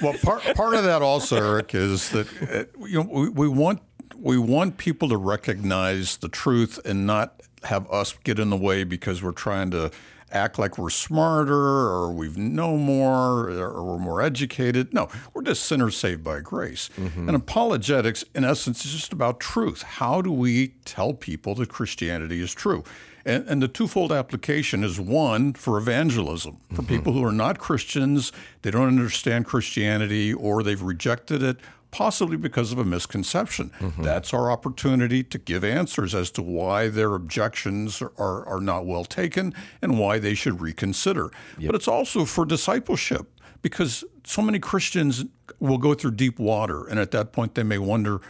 Well, 0.02 0.14
part 0.22 0.42
part 0.56 0.74
of 0.74 0.84
that 0.84 1.00
also, 1.02 1.36
Eric, 1.36 1.74
is 1.74 2.10
that 2.10 2.26
uh, 2.52 2.84
you 2.86 3.02
know 3.02 3.08
we, 3.10 3.28
we 3.28 3.48
want 3.48 3.80
we 4.16 4.36
want 4.36 4.76
people 4.76 5.08
to 5.08 5.16
recognize 5.16 6.16
the 6.18 6.28
truth 6.28 6.80
and 6.84 7.06
not 7.06 7.40
have 7.62 7.88
us 7.90 8.14
get 8.24 8.38
in 8.38 8.50
the 8.50 8.56
way 8.56 8.84
because 8.84 9.22
we're 9.22 9.30
trying 9.32 9.70
to 9.70 9.90
act 10.34 10.58
like 10.58 10.76
we're 10.76 10.90
smarter 10.90 11.54
or 11.54 12.12
we've 12.12 12.36
know 12.36 12.76
more 12.76 13.48
or 13.48 13.84
we're 13.84 13.98
more 13.98 14.20
educated. 14.20 14.92
No, 14.92 15.08
we're 15.32 15.42
just 15.42 15.64
sinners 15.64 15.96
saved 15.96 16.24
by 16.24 16.40
grace. 16.40 16.90
Mm-hmm. 16.98 17.28
And 17.28 17.36
apologetics, 17.36 18.24
in 18.34 18.44
essence, 18.44 18.84
is 18.84 18.92
just 18.92 19.12
about 19.12 19.40
truth. 19.40 19.82
How 19.82 20.20
do 20.20 20.32
we 20.32 20.74
tell 20.84 21.14
people 21.14 21.54
that 21.56 21.68
Christianity 21.68 22.42
is 22.42 22.52
true? 22.52 22.84
And, 23.24 23.48
and 23.48 23.62
the 23.62 23.68
twofold 23.68 24.12
application 24.12 24.84
is 24.84 25.00
one 25.00 25.54
for 25.54 25.78
evangelism, 25.78 26.58
for 26.68 26.82
mm-hmm. 26.82 26.86
people 26.86 27.12
who 27.14 27.24
are 27.24 27.32
not 27.32 27.58
Christians, 27.58 28.32
they 28.62 28.70
don't 28.70 28.88
understand 28.88 29.46
Christianity, 29.46 30.34
or 30.34 30.62
they've 30.62 30.82
rejected 30.82 31.42
it, 31.42 31.56
possibly 31.94 32.36
because 32.36 32.72
of 32.72 32.78
a 32.78 32.84
misconception. 32.84 33.70
Mm-hmm. 33.78 34.02
That's 34.02 34.34
our 34.34 34.50
opportunity 34.50 35.22
to 35.22 35.38
give 35.38 35.62
answers 35.62 36.12
as 36.12 36.28
to 36.32 36.42
why 36.42 36.88
their 36.88 37.14
objections 37.14 38.02
are, 38.02 38.44
are 38.46 38.60
not 38.60 38.84
well 38.84 39.04
taken 39.04 39.54
and 39.80 39.96
why 39.96 40.18
they 40.18 40.34
should 40.34 40.60
reconsider. 40.60 41.30
But 41.68 41.76
it's 41.76 41.86
also 41.86 42.24
for 42.24 42.44
discipleship 42.44 43.30
because 43.62 44.02
so 44.24 44.42
many 44.42 44.58
Christians 44.58 45.24
will 45.60 45.78
go 45.78 45.94
through 45.94 46.10
deep 46.10 46.40
water, 46.40 46.84
and 46.84 46.98
at 46.98 47.12
that 47.12 47.32
point 47.32 47.54
they 47.54 47.62
may 47.62 47.78
wonder, 47.78 48.20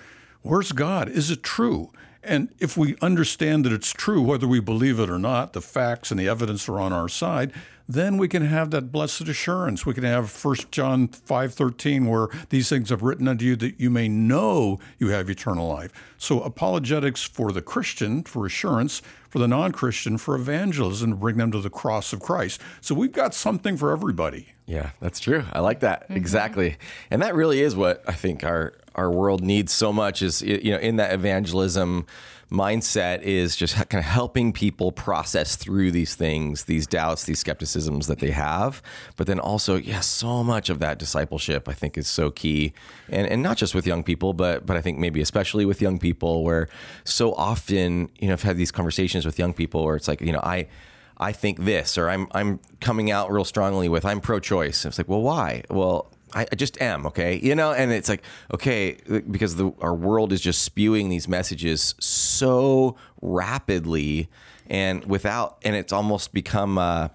where's 0.43 0.73
God? 0.73 1.09
Is 1.09 1.31
it 1.31 1.43
true? 1.43 1.91
And 2.23 2.55
if 2.59 2.77
we 2.77 2.97
understand 3.01 3.65
that 3.65 3.73
it's 3.73 3.93
true, 3.93 4.21
whether 4.21 4.47
we 4.47 4.61
believe 4.61 5.01
it 5.01 5.09
or 5.09 5.19
not, 5.19 5.55
the 5.55 5.63
facts 5.63 6.11
and 6.11 6.21
the 6.21 6.29
evidence 6.29 6.69
are 6.69 6.79
on 6.79 6.93
our 6.93 7.09
side, 7.09 7.51
then 7.89 8.17
we 8.17 8.29
can 8.29 8.45
have 8.47 8.71
that 8.71 8.91
blessed 8.91 9.29
assurance. 9.29 9.85
We 9.85 9.95
can 9.95 10.05
have 10.05 10.31
1 10.31 10.71
John 10.71 11.09
5:13 11.09 12.07
where 12.07 12.29
these 12.49 12.69
things 12.69 12.91
have 12.91 13.03
written 13.03 13.29
unto 13.29 13.45
you 13.45 13.57
that 13.57 13.79
you 13.79 13.91
may 13.91 14.09
know 14.09 14.79
you 14.99 15.09
have 15.09 15.29
eternal 15.29 15.69
life. 15.69 15.93
So 16.17 16.41
apologetics 16.41 17.23
for 17.23 17.53
the 17.53 17.61
Christian 17.63 18.23
for 18.23 18.47
assurance, 18.47 19.03
for 19.29 19.39
the 19.39 19.49
non-Christian 19.49 20.17
for 20.17 20.35
evangelism 20.35 21.11
to 21.11 21.17
bring 21.17 21.37
them 21.37 21.51
to 21.53 21.61
the 21.61 21.71
cross 21.71 22.13
of 22.13 22.21
Christ. 22.21 22.61
So 22.81 22.95
we've 22.95 23.13
got 23.13 23.35
something 23.35 23.77
for 23.77 23.91
everybody. 23.91 24.49
Yeah, 24.67 24.91
that's 25.01 25.21
true. 25.21 25.45
I 25.53 25.61
like 25.61 25.81
that 25.81 26.05
mm-hmm. 26.05 26.17
exactly, 26.17 26.77
and 27.11 27.21
that 27.21 27.35
really 27.35 27.61
is 27.61 27.77
what 27.77 28.03
I 28.07 28.13
think 28.13 28.45
our 28.45 28.73
our 28.95 29.11
world 29.11 29.43
needs 29.43 29.73
so 29.73 29.93
much. 29.93 30.23
Is 30.23 30.41
you 30.41 30.71
know 30.71 30.79
in 30.79 30.97
that 30.97 31.13
evangelism 31.13 32.07
mindset 32.51 33.23
is 33.23 33.57
just 33.57 33.75
kind 33.75 33.95
of 33.95 34.05
helping 34.05 34.53
people 34.53 34.93
process 34.93 35.57
through 35.57 35.91
these 35.91 36.15
things, 36.15 36.65
these 36.65 36.87
doubts, 36.87 37.25
these 37.25 37.39
skepticisms 37.41 38.07
that 38.07 38.19
they 38.21 38.31
have. 38.31 38.83
But 39.17 39.27
then 39.27 39.39
also, 39.39 39.77
yeah, 39.77 40.01
so 40.01 40.45
much 40.45 40.71
of 40.71 40.79
that 40.79 40.99
discipleship 40.99 41.69
I 41.69 41.73
think 41.73 41.99
is 41.99 42.07
so 42.07 42.31
key, 42.31 42.73
and 43.09 43.27
and 43.27 43.43
not 43.43 43.57
just 43.57 43.75
with 43.75 43.87
young 43.87 44.03
people, 44.03 44.33
but 44.33 44.67
but 44.67 44.77
I 44.77 44.81
think 44.81 44.99
maybe 44.99 45.21
especially 45.21 45.65
with 45.65 45.83
young 45.83 45.99
people, 45.99 46.45
where 46.45 46.69
so 47.05 47.35
often 47.35 48.09
you 48.19 48.29
know 48.29 48.35
I've 48.35 48.43
had 48.43 48.57
these 48.57 48.73
conversations 48.73 49.27
with 49.27 49.39
young 49.39 49.53
people 49.53 49.85
where 49.85 49.97
it's 49.97 50.09
like 50.09 50.21
you 50.21 50.33
know 50.33 50.41
I. 50.43 50.69
I 51.17 51.31
think 51.31 51.65
this, 51.65 51.97
or 51.97 52.11
I'm 52.11 52.27
I'm 52.33 52.59
coming 52.81 53.13
out 53.13 53.31
real 53.31 53.45
strongly 53.45 53.89
with 53.89 54.05
I'm 54.05 54.21
pro-choice. 54.21 54.85
And 54.85 54.91
it's 54.91 54.99
like, 54.99 55.09
well, 55.09 55.23
why? 55.23 55.63
Well, 55.71 56.11
I, 56.35 56.47
I 56.51 56.55
just 56.57 56.81
am, 56.81 57.07
okay, 57.07 57.39
you 57.43 57.55
know. 57.55 57.73
And 57.73 57.93
it's 57.93 58.09
like, 58.09 58.23
okay, 58.53 58.99
because 59.31 59.57
the, 59.57 59.73
our 59.81 59.95
world 59.95 60.33
is 60.33 60.41
just 60.41 60.63
spewing 60.63 61.09
these 61.09 61.29
messages 61.29 61.95
so 61.99 62.97
rapidly, 63.23 64.29
and 64.67 65.05
without, 65.05 65.59
and 65.65 65.77
it's 65.77 65.93
almost 65.93 66.33
become. 66.33 66.79
Uh, 66.79 67.09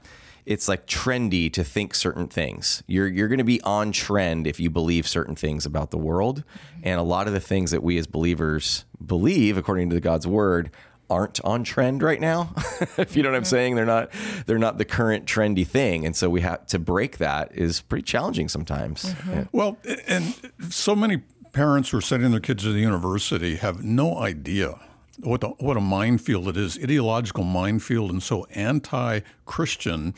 it's 0.45 0.67
like 0.67 0.87
trendy 0.87 1.53
to 1.53 1.63
think 1.63 1.93
certain 1.93 2.27
things. 2.27 2.81
You're 2.87 3.07
you're 3.07 3.27
going 3.27 3.37
to 3.37 3.43
be 3.43 3.61
on 3.61 3.91
trend 3.91 4.47
if 4.47 4.59
you 4.59 4.71
believe 4.71 5.07
certain 5.07 5.35
things 5.35 5.63
about 5.63 5.91
the 5.91 5.97
world, 5.97 6.43
and 6.81 6.99
a 6.99 7.03
lot 7.03 7.27
of 7.27 7.33
the 7.33 7.39
things 7.39 7.69
that 7.69 7.83
we 7.83 7.99
as 7.99 8.07
believers 8.07 8.85
believe, 9.05 9.57
according 9.57 9.91
to 9.91 9.99
God's 9.99 10.25
word, 10.25 10.71
aren't 11.09 11.39
on 11.41 11.63
trend 11.63 12.01
right 12.01 12.19
now. 12.19 12.53
if 12.97 13.15
you 13.15 13.23
know 13.23 13.29
what 13.29 13.35
I'm 13.35 13.45
saying, 13.45 13.75
they're 13.75 13.85
not 13.85 14.11
they're 14.45 14.59
not 14.59 14.77
the 14.77 14.85
current 14.85 15.25
trendy 15.25 15.65
thing, 15.65 16.05
and 16.05 16.15
so 16.15 16.29
we 16.29 16.41
have 16.41 16.65
to 16.67 16.79
break 16.79 17.17
that 17.17 17.51
is 17.53 17.81
pretty 17.81 18.03
challenging 18.03 18.47
sometimes. 18.47 19.03
Mm-hmm. 19.05 19.31
Yeah. 19.31 19.43
Well, 19.51 19.77
and 20.07 20.35
so 20.69 20.95
many 20.95 21.23
parents 21.53 21.89
who 21.89 21.97
are 21.97 22.01
sending 22.01 22.31
their 22.31 22.39
kids 22.39 22.63
to 22.63 22.71
the 22.71 22.79
university 22.79 23.55
have 23.55 23.83
no 23.83 24.17
idea 24.17 24.79
what 25.21 25.41
the, 25.41 25.49
what 25.49 25.77
a 25.77 25.81
minefield 25.81 26.47
it 26.47 26.57
is, 26.57 26.77
ideological 26.81 27.43
minefield, 27.43 28.11
and 28.11 28.23
so 28.23 28.45
anti-Christian. 28.51 30.13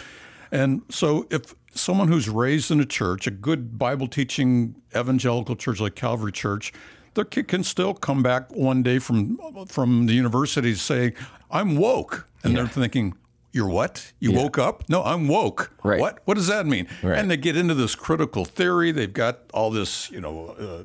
And 0.51 0.83
so, 0.89 1.27
if 1.31 1.55
someone 1.73 2.07
who's 2.07 2.29
raised 2.29 2.71
in 2.71 2.79
a 2.79 2.85
church, 2.85 3.25
a 3.25 3.31
good 3.31 3.77
Bible 3.79 4.07
teaching 4.07 4.75
evangelical 4.95 5.55
church 5.55 5.79
like 5.79 5.95
Calvary 5.95 6.31
Church, 6.31 6.73
their 7.13 7.25
kid 7.25 7.47
can 7.47 7.63
still 7.63 7.93
come 7.93 8.23
back 8.23 8.51
one 8.55 8.83
day 8.83 8.99
from 8.99 9.37
from 9.67 10.05
the 10.05 10.13
university 10.13 10.73
saying, 10.75 11.13
"I'm 11.49 11.75
woke," 11.75 12.27
and 12.43 12.55
they're 12.55 12.67
thinking, 12.67 13.15
"You're 13.51 13.69
what? 13.69 14.13
You 14.19 14.31
woke 14.31 14.57
up? 14.57 14.83
No, 14.87 15.03
I'm 15.03 15.27
woke. 15.27 15.71
Right. 15.83 15.99
What? 15.99 16.19
What 16.25 16.35
does 16.35 16.47
that 16.47 16.65
mean?" 16.65 16.87
Right. 17.03 17.17
And 17.17 17.29
they 17.29 17.37
get 17.37 17.57
into 17.57 17.73
this 17.73 17.95
critical 17.95 18.45
theory. 18.45 18.91
They've 18.91 19.11
got 19.11 19.39
all 19.53 19.71
this, 19.71 20.09
you 20.11 20.21
know, 20.21 20.55
uh, 20.59 20.83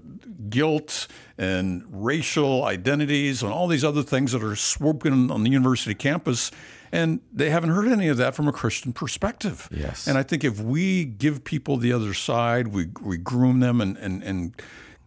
guilt 0.48 1.06
and 1.38 1.84
racial 1.90 2.64
identities 2.64 3.42
and 3.42 3.52
all 3.52 3.68
these 3.68 3.84
other 3.84 4.02
things 4.02 4.32
that 4.32 4.42
are 4.42 4.56
swooping 4.56 5.30
on 5.30 5.44
the 5.44 5.50
university 5.50 5.94
campus. 5.94 6.50
And 6.92 7.20
they 7.32 7.50
haven't 7.50 7.70
heard 7.70 7.88
any 7.88 8.08
of 8.08 8.16
that 8.18 8.34
from 8.34 8.48
a 8.48 8.52
Christian 8.52 8.92
perspective. 8.92 9.68
Yes. 9.70 10.06
And 10.06 10.16
I 10.16 10.22
think 10.22 10.44
if 10.44 10.60
we 10.60 11.04
give 11.04 11.44
people 11.44 11.76
the 11.76 11.92
other 11.92 12.14
side, 12.14 12.68
we, 12.68 12.86
we 13.02 13.18
groom 13.18 13.60
them 13.60 13.80
and, 13.80 13.98
and, 13.98 14.22
and 14.22 14.54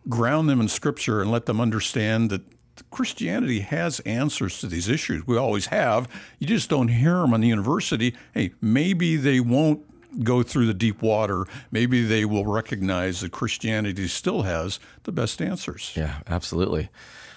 ground 0.07 0.49
them 0.49 0.61
in 0.61 0.67
Scripture 0.67 1.21
and 1.21 1.31
let 1.31 1.45
them 1.45 1.59
understand 1.59 2.29
that 2.29 2.41
Christianity 2.91 3.59
has 3.59 3.99
answers 4.01 4.59
to 4.59 4.67
these 4.67 4.87
issues. 4.87 5.27
We 5.27 5.37
always 5.37 5.67
have. 5.67 6.07
You 6.39 6.47
just 6.47 6.69
don't 6.69 6.87
hear 6.87 7.15
them 7.15 7.33
on 7.33 7.41
the 7.41 7.47
university. 7.47 8.15
Hey, 8.33 8.51
maybe 8.61 9.15
they 9.17 9.39
won't 9.39 9.85
go 10.23 10.43
through 10.43 10.65
the 10.65 10.73
deep 10.73 11.01
water. 11.01 11.45
Maybe 11.71 12.03
they 12.03 12.25
will 12.25 12.45
recognize 12.45 13.21
that 13.21 13.31
Christianity 13.31 14.07
still 14.07 14.43
has 14.43 14.79
the 15.03 15.11
best 15.11 15.41
answers. 15.41 15.93
Yeah, 15.95 16.19
absolutely. 16.27 16.89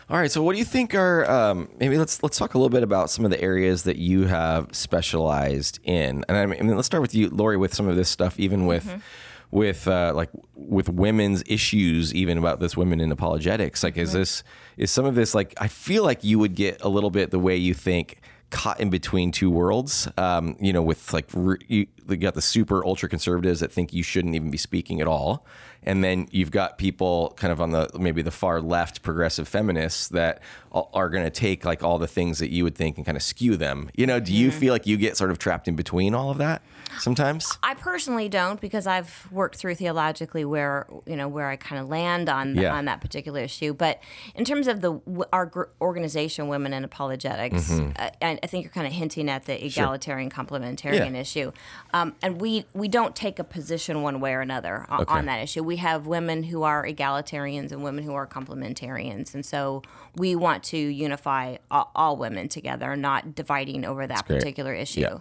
All 0.08 0.18
right. 0.18 0.30
So, 0.30 0.42
what 0.42 0.52
do 0.52 0.58
you 0.58 0.64
think 0.64 0.94
are 0.94 1.30
um, 1.30 1.68
maybe 1.78 1.96
let's 1.96 2.22
let's 2.22 2.36
talk 2.36 2.54
a 2.54 2.58
little 2.58 2.70
bit 2.70 2.82
about 2.82 3.10
some 3.10 3.24
of 3.24 3.30
the 3.30 3.40
areas 3.40 3.84
that 3.84 3.96
you 3.96 4.26
have 4.26 4.74
specialized 4.74 5.78
in, 5.84 6.24
and 6.28 6.36
I 6.36 6.46
mean, 6.46 6.76
let's 6.76 6.86
start 6.86 7.00
with 7.00 7.14
you, 7.14 7.30
Lori, 7.30 7.56
with 7.56 7.72
some 7.72 7.88
of 7.88 7.96
this 7.96 8.08
stuff, 8.08 8.38
even 8.38 8.66
with. 8.66 9.02
With 9.52 9.86
uh, 9.86 10.12
like 10.14 10.30
with 10.54 10.88
women's 10.88 11.44
issues, 11.46 12.14
even 12.14 12.38
about 12.38 12.58
this 12.58 12.76
women 12.76 13.00
in 13.00 13.12
apologetics, 13.12 13.84
like 13.84 13.98
is 13.98 14.12
this 14.12 14.42
is 14.78 14.90
some 14.90 15.04
of 15.04 15.14
this 15.14 15.34
like 15.34 15.54
I 15.58 15.68
feel 15.68 16.04
like 16.04 16.24
you 16.24 16.38
would 16.38 16.54
get 16.54 16.80
a 16.80 16.88
little 16.88 17.10
bit 17.10 17.30
the 17.30 17.38
way 17.38 17.56
you 17.56 17.74
think 17.74 18.22
caught 18.52 18.78
in 18.80 18.90
between 18.90 19.32
two 19.32 19.50
worlds. 19.50 20.08
Um, 20.16 20.56
you 20.60 20.72
know, 20.72 20.82
with 20.82 21.12
like 21.12 21.26
re- 21.34 21.58
you, 21.66 21.86
you 22.08 22.16
got 22.16 22.34
the 22.34 22.42
super 22.42 22.84
ultra 22.84 23.08
conservatives 23.08 23.60
that 23.60 23.72
think 23.72 23.92
you 23.92 24.02
shouldn't 24.02 24.34
even 24.34 24.50
be 24.50 24.58
speaking 24.58 25.00
at 25.00 25.08
all, 25.08 25.44
and 25.82 26.04
then 26.04 26.28
you've 26.30 26.50
got 26.50 26.78
people 26.78 27.34
kind 27.36 27.52
of 27.52 27.60
on 27.60 27.72
the 27.72 27.90
maybe 27.98 28.22
the 28.22 28.30
far 28.30 28.60
left 28.60 29.02
progressive 29.02 29.48
feminists 29.48 30.08
that 30.08 30.40
are 30.70 31.08
going 31.08 31.24
to 31.24 31.30
take 31.30 31.64
like 31.64 31.82
all 31.82 31.98
the 31.98 32.06
things 32.06 32.38
that 32.38 32.50
you 32.50 32.62
would 32.62 32.76
think 32.76 32.96
and 32.96 33.06
kind 33.06 33.16
of 33.16 33.22
skew 33.22 33.56
them. 33.56 33.90
You 33.96 34.06
know, 34.06 34.20
do 34.20 34.32
you 34.32 34.50
feel 34.50 34.72
like 34.72 34.86
you 34.86 34.96
get 34.96 35.16
sort 35.16 35.30
of 35.30 35.38
trapped 35.38 35.66
in 35.66 35.74
between 35.74 36.14
all 36.14 36.30
of 36.30 36.38
that 36.38 36.62
sometimes? 36.98 37.58
I 37.62 37.74
personally 37.74 38.28
don't 38.28 38.60
because 38.60 38.86
I've 38.86 39.28
worked 39.30 39.56
through 39.56 39.74
theologically 39.76 40.44
where 40.44 40.86
you 41.06 41.16
know 41.16 41.28
where 41.28 41.48
I 41.48 41.56
kind 41.56 41.80
of 41.80 41.88
land 41.88 42.28
on 42.28 42.56
Yeah. 42.56 42.74
on 42.74 42.84
that 42.86 43.00
particular 43.00 43.40
issue. 43.40 43.74
But 43.74 44.00
in 44.34 44.44
terms 44.44 44.66
of 44.68 44.80
the 44.80 45.00
our 45.32 45.46
gr- 45.46 45.64
organization, 45.80 46.48
Women 46.48 46.72
in 46.72 46.84
Apologetics, 46.84 47.70
I, 47.96 48.12
I 48.42 48.46
think 48.46 48.64
you're 48.64 48.72
kind 48.72 48.86
of 48.86 48.92
hinting 48.92 49.28
at 49.28 49.44
the 49.46 49.64
egalitarian 49.64 50.30
complementarian 50.30 51.12
Yeah. 51.12 51.20
issue, 51.20 51.52
um, 51.94 52.14
and 52.22 52.40
we 52.40 52.66
we 52.74 52.88
don't 52.88 53.14
take 53.16 53.38
a 53.38 53.44
position 53.44 54.02
one 54.02 54.20
way 54.20 54.34
or 54.34 54.40
another 54.40 54.86
on, 54.88 55.02
Okay. 55.02 55.12
on 55.14 55.26
that 55.26 55.42
issue. 55.42 55.62
We 55.62 55.76
have 55.76 56.06
women 56.06 56.44
who 56.44 56.62
are 56.62 56.84
egalitarians 56.86 57.72
and 57.72 57.82
women 57.82 58.04
who 58.04 58.14
are 58.14 58.26
complementarians, 58.26 59.34
and 59.34 59.44
so 59.44 59.82
we 60.16 60.34
want 60.34 60.62
to 60.64 60.76
unify 60.76 61.56
all, 61.70 61.90
all 61.94 62.16
women 62.16 62.48
together, 62.48 62.96
not 62.96 63.34
dividing 63.34 63.84
over 63.84 64.06
that 64.06 64.26
great. 64.26 64.38
particular 64.38 64.72
issue. 64.74 65.00
Yeah. 65.00 65.18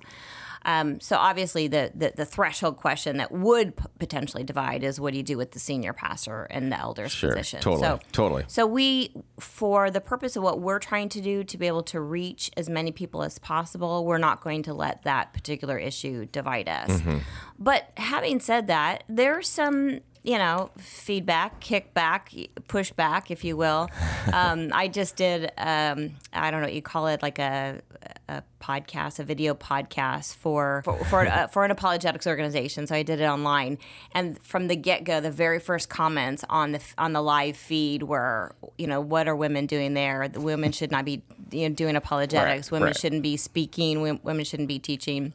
Um, 0.64 1.00
so 1.00 1.16
obviously, 1.18 1.68
the, 1.68 1.92
the 1.96 2.14
the 2.16 2.26
threshold 2.26 2.78
question 2.78 3.18
that 3.18 3.32
would 3.32 3.76
p- 3.76 3.86
potentially 4.00 4.44
divide 4.44 4.84
is 4.84 5.00
what 5.00 5.12
do 5.12 5.18
you 5.18 5.24
do 5.24 5.38
with 5.38 5.52
the 5.52 5.60
senior 5.60 5.94
pastor 5.94 6.44
and 6.46 6.72
the 6.72 6.80
elder's 6.80 7.12
Sure, 7.12 7.30
position? 7.32 7.62
totally, 7.62 7.82
So, 7.84 8.00
totally. 8.12 8.44
So 8.48 8.68
we, 8.68 9.12
for 9.40 9.90
the 9.90 10.02
purpose 10.02 10.36
of 10.36 10.44
what 10.44 10.60
we're 10.62 10.80
trying 10.80 11.10
to 11.10 11.22
do, 11.22 11.44
to 11.44 11.58
be 11.58 11.66
able 11.68 11.84
to 11.84 12.00
reach 12.00 12.52
as 12.58 12.70
many 12.70 12.92
people 12.92 13.24
as 13.24 13.40
possible, 13.40 14.06
we're 14.06 14.18
not 14.20 14.42
going 14.42 14.62
to 14.64 14.74
let 14.74 15.04
that 15.04 15.34
particular 15.34 15.78
issue 15.78 16.26
divide 16.28 16.70
us. 16.70 16.90
Mm-hmm. 16.92 17.18
But 17.58 17.92
having 17.98 18.40
said 18.40 18.68
that, 18.68 19.04
there's 19.10 19.48
some. 19.48 20.02
You 20.24 20.38
know, 20.38 20.70
feedback, 20.78 21.62
kickback, 21.62 22.50
pushback, 22.68 23.32
if 23.32 23.44
you 23.44 23.58
will. 23.58 23.90
Um, 24.34 24.70
I 24.72 24.88
just 24.88 25.16
did, 25.16 25.52
um, 25.58 26.12
I 26.32 26.52
don't 26.52 26.62
know 26.62 26.68
what 26.68 26.76
you 26.76 26.82
call 26.84 27.08
it, 27.08 27.24
like 27.24 27.40
a, 27.40 27.82
a 28.30 28.44
podcast, 28.62 29.18
a 29.18 29.24
video 29.24 29.56
podcast 29.56 30.36
for 30.36 30.84
for 30.86 30.96
for, 31.06 31.28
uh, 31.28 31.48
for 31.48 31.66
an 31.66 31.72
apologetics 31.72 32.28
organization. 32.28 32.86
So 32.86 32.96
I 32.96 33.02
did 33.02 33.20
it 33.20 33.26
online, 33.26 33.80
and 34.14 34.40
from 34.44 34.68
the 34.68 34.76
get 34.76 35.06
go, 35.06 35.20
the 35.20 35.32
very 35.32 35.60
first 35.60 35.90
comments 35.90 36.46
on 36.50 36.74
the 36.74 36.82
on 37.00 37.14
the 37.14 37.22
live 37.22 37.58
feed 37.58 38.04
were, 38.04 38.56
you 38.78 38.86
know, 38.86 39.02
what 39.02 39.28
are 39.28 39.36
women 39.36 39.66
doing 39.66 39.96
there? 39.96 40.28
The 40.28 40.40
women 40.40 40.72
should 40.72 40.92
not 40.92 41.04
be 41.04 41.24
you 41.52 41.68
know, 41.68 41.76
doing 41.76 41.96
apologetics. 41.96 42.68
Right, 42.68 42.72
women 42.72 42.88
right. 42.88 42.98
shouldn't 42.98 43.24
be 43.24 43.38
speaking. 43.38 44.20
Women 44.24 44.46
shouldn't 44.46 44.70
be 44.70 44.80
teaching. 44.80 45.34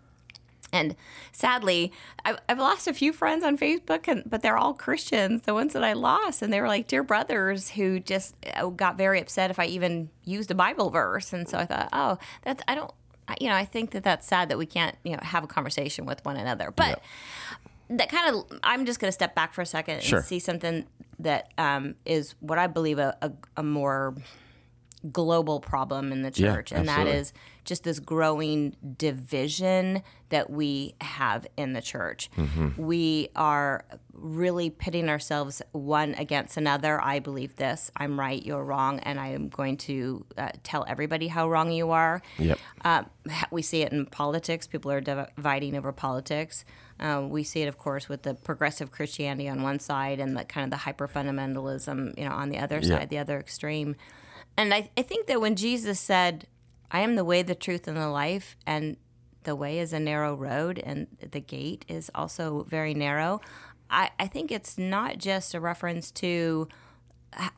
And 0.76 0.96
sadly, 1.32 1.92
I've, 2.24 2.38
I've 2.48 2.58
lost 2.58 2.86
a 2.88 2.92
few 2.94 3.12
friends 3.12 3.44
on 3.44 3.56
Facebook, 3.58 4.08
and, 4.08 4.22
but 4.28 4.42
they're 4.42 4.56
all 4.58 4.74
Christians, 4.74 5.42
the 5.42 5.54
ones 5.54 5.72
that 5.72 5.82
I 5.84 5.92
lost. 5.94 6.42
And 6.42 6.52
they 6.52 6.60
were 6.60 6.68
like 6.68 6.86
dear 6.88 7.02
brothers 7.02 7.70
who 7.70 8.00
just 8.00 8.34
uh, 8.54 8.66
got 8.68 8.96
very 8.96 9.20
upset 9.20 9.50
if 9.50 9.58
I 9.58 9.66
even 9.66 10.10
used 10.24 10.50
a 10.50 10.54
Bible 10.54 10.90
verse. 10.90 11.32
And 11.32 11.48
so 11.48 11.58
I 11.58 11.66
thought, 11.66 11.88
oh, 11.92 12.18
that's, 12.42 12.62
I 12.68 12.74
don't, 12.74 12.90
I- 13.28 13.36
you 13.40 13.48
know, 13.48 13.56
I 13.56 13.64
think 13.64 13.90
that 13.92 14.04
that's 14.04 14.26
sad 14.26 14.48
that 14.50 14.58
we 14.58 14.66
can't, 14.66 14.96
you 15.04 15.12
know, 15.12 15.20
have 15.22 15.42
a 15.44 15.48
conversation 15.48 16.06
with 16.06 16.24
one 16.24 16.36
another. 16.36 16.70
But 16.74 17.02
that 17.90 18.08
kind 18.10 18.34
of, 18.34 18.58
I'm 18.64 18.84
just 18.86 18.98
going 19.00 19.08
to 19.08 19.12
step 19.12 19.34
back 19.34 19.54
for 19.54 19.62
a 19.62 19.66
second 19.66 20.02
Sure. 20.02 20.18
and 20.18 20.26
see 20.26 20.38
something 20.40 20.86
that 21.20 21.52
um, 21.56 21.94
is 22.04 22.34
what 22.40 22.58
I 22.58 22.66
believe 22.66 22.98
a, 22.98 23.16
a, 23.22 23.30
a 23.56 23.62
more 23.62 24.14
global 25.12 25.60
problem 25.60 26.12
in 26.12 26.22
the 26.22 26.32
Yeah, 26.34 26.52
church, 26.54 26.72
and 26.72 26.88
that 26.88 27.06
absolutely. 27.06 27.20
is 27.20 27.32
just 27.66 27.84
this 27.84 27.98
growing 27.98 28.74
division 28.96 30.02
that 30.30 30.48
we 30.50 30.94
have 31.00 31.46
in 31.56 31.72
the 31.72 31.82
church. 31.82 32.30
Mm-hmm. 32.36 32.80
We 32.82 33.28
are 33.36 33.84
really 34.12 34.70
pitting 34.70 35.08
ourselves 35.08 35.60
one 35.72 36.14
against 36.14 36.56
another. 36.56 37.00
I 37.02 37.18
believe 37.18 37.56
this. 37.56 37.90
I'm 37.96 38.18
right. 38.18 38.42
You're 38.44 38.64
wrong, 38.64 38.98
and 39.00 39.20
I 39.20 39.28
am 39.28 39.48
going 39.48 39.76
to 39.78 40.24
uh, 40.38 40.48
tell 40.62 40.84
everybody 40.88 41.28
how 41.28 41.48
wrong 41.50 41.70
you 41.70 41.90
are. 41.90 42.22
Yep. 42.38 42.58
Uh, 42.84 43.02
we 43.50 43.62
see 43.62 43.82
it 43.82 43.92
in 43.92 44.06
politics. 44.06 44.66
People 44.66 44.90
are 44.90 45.00
dividing 45.00 45.76
over 45.76 45.92
politics. 45.92 46.64
Uh, 46.98 47.26
we 47.28 47.42
see 47.44 47.60
it, 47.62 47.68
of 47.68 47.76
course, 47.76 48.08
with 48.08 48.22
the 48.22 48.34
progressive 48.34 48.90
Christianity 48.90 49.48
on 49.48 49.62
one 49.62 49.78
side 49.78 50.18
and 50.18 50.36
the 50.36 50.44
kind 50.44 50.64
of 50.64 50.70
the 50.70 50.78
hyper 50.78 51.06
fundamentalism, 51.06 52.16
you 52.18 52.24
know, 52.24 52.32
on 52.34 52.48
the 52.48 52.58
other 52.58 52.78
Yeah. 52.78 52.98
side, 53.00 53.10
the 53.10 53.18
other 53.18 53.38
extreme. 53.38 53.96
And 54.56 54.72
I, 54.72 54.90
I 54.96 55.02
think 55.02 55.26
that 55.26 55.40
when 55.40 55.56
Jesus 55.56 56.00
said, 56.00 56.46
I 56.90 57.00
am 57.00 57.16
the 57.16 57.24
way, 57.24 57.42
the 57.42 57.54
truth, 57.54 57.88
and 57.88 57.96
the 57.96 58.08
life, 58.08 58.56
and 58.66 58.96
the 59.44 59.56
way 59.56 59.78
is 59.78 59.92
a 59.92 60.00
narrow 60.00 60.34
road, 60.34 60.78
and 60.84 61.06
the 61.30 61.40
gate 61.40 61.84
is 61.88 62.10
also 62.14 62.64
very 62.68 62.94
narrow, 62.94 63.40
I, 63.90 64.10
I 64.18 64.26
think 64.26 64.50
it's 64.50 64.76
not 64.78 65.18
just 65.18 65.54
a 65.54 65.60
reference 65.60 66.10
to 66.12 66.68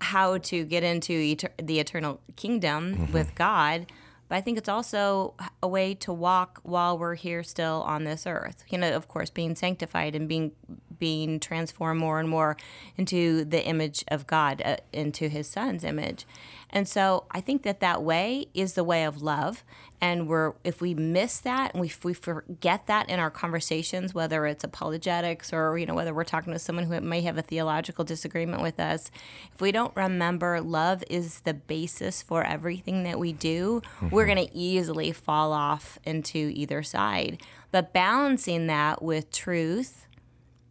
how 0.00 0.38
to 0.38 0.64
get 0.64 0.82
into 0.82 1.12
eter- 1.12 1.50
the 1.62 1.78
eternal 1.80 2.20
kingdom 2.36 2.94
mm-hmm. 2.94 3.12
with 3.12 3.34
God, 3.34 3.86
but 4.28 4.36
I 4.36 4.40
think 4.40 4.58
it's 4.58 4.68
also 4.68 5.34
a 5.62 5.68
way 5.68 5.94
to 5.94 6.12
walk 6.12 6.60
while 6.62 6.98
we're 6.98 7.14
here 7.14 7.42
still 7.42 7.82
on 7.86 8.04
this 8.04 8.26
earth. 8.26 8.64
You 8.68 8.78
know, 8.78 8.94
of 8.94 9.08
course, 9.08 9.30
being 9.30 9.56
sanctified 9.56 10.14
and 10.14 10.28
being 10.28 10.52
being 10.98 11.38
transformed 11.38 12.00
more 12.00 12.18
and 12.18 12.28
more 12.28 12.56
into 12.96 13.44
the 13.44 13.64
image 13.64 14.04
of 14.08 14.26
God, 14.26 14.60
uh, 14.64 14.78
into 14.92 15.28
His 15.28 15.48
Son's 15.48 15.84
image. 15.84 16.26
And 16.70 16.88
so 16.88 17.24
I 17.30 17.40
think 17.40 17.62
that 17.62 17.80
that 17.80 18.02
way 18.02 18.46
is 18.52 18.74
the 18.74 18.84
way 18.84 19.04
of 19.04 19.22
love. 19.22 19.64
And 20.00 20.28
we're 20.28 20.54
if 20.62 20.80
we 20.80 20.94
miss 20.94 21.40
that 21.40 21.74
and 21.74 21.80
we, 21.80 21.90
we 22.04 22.14
forget 22.14 22.86
that 22.86 23.08
in 23.10 23.18
our 23.18 23.30
conversations, 23.30 24.14
whether 24.14 24.46
it's 24.46 24.62
apologetics 24.62 25.52
or 25.52 25.76
you 25.76 25.86
know 25.86 25.94
whether 25.94 26.14
we're 26.14 26.24
talking 26.24 26.52
to 26.52 26.58
someone 26.58 26.84
who 26.86 27.00
may 27.00 27.20
have 27.22 27.36
a 27.36 27.42
theological 27.42 28.04
disagreement 28.04 28.62
with 28.62 28.78
us, 28.78 29.10
if 29.52 29.60
we 29.60 29.72
don't 29.72 29.94
remember 29.96 30.60
love 30.60 31.02
is 31.10 31.40
the 31.40 31.54
basis 31.54 32.22
for 32.22 32.44
everything 32.44 33.02
that 33.02 33.18
we 33.18 33.32
do, 33.32 33.82
we're 34.10 34.24
mm-hmm. 34.24 34.34
going 34.34 34.48
to 34.48 34.56
easily 34.56 35.10
fall 35.12 35.52
off 35.52 35.98
into 36.04 36.52
either 36.54 36.82
side. 36.82 37.42
But 37.72 37.92
balancing 37.92 38.66
that 38.68 39.02
with 39.02 39.30
truth, 39.30 40.06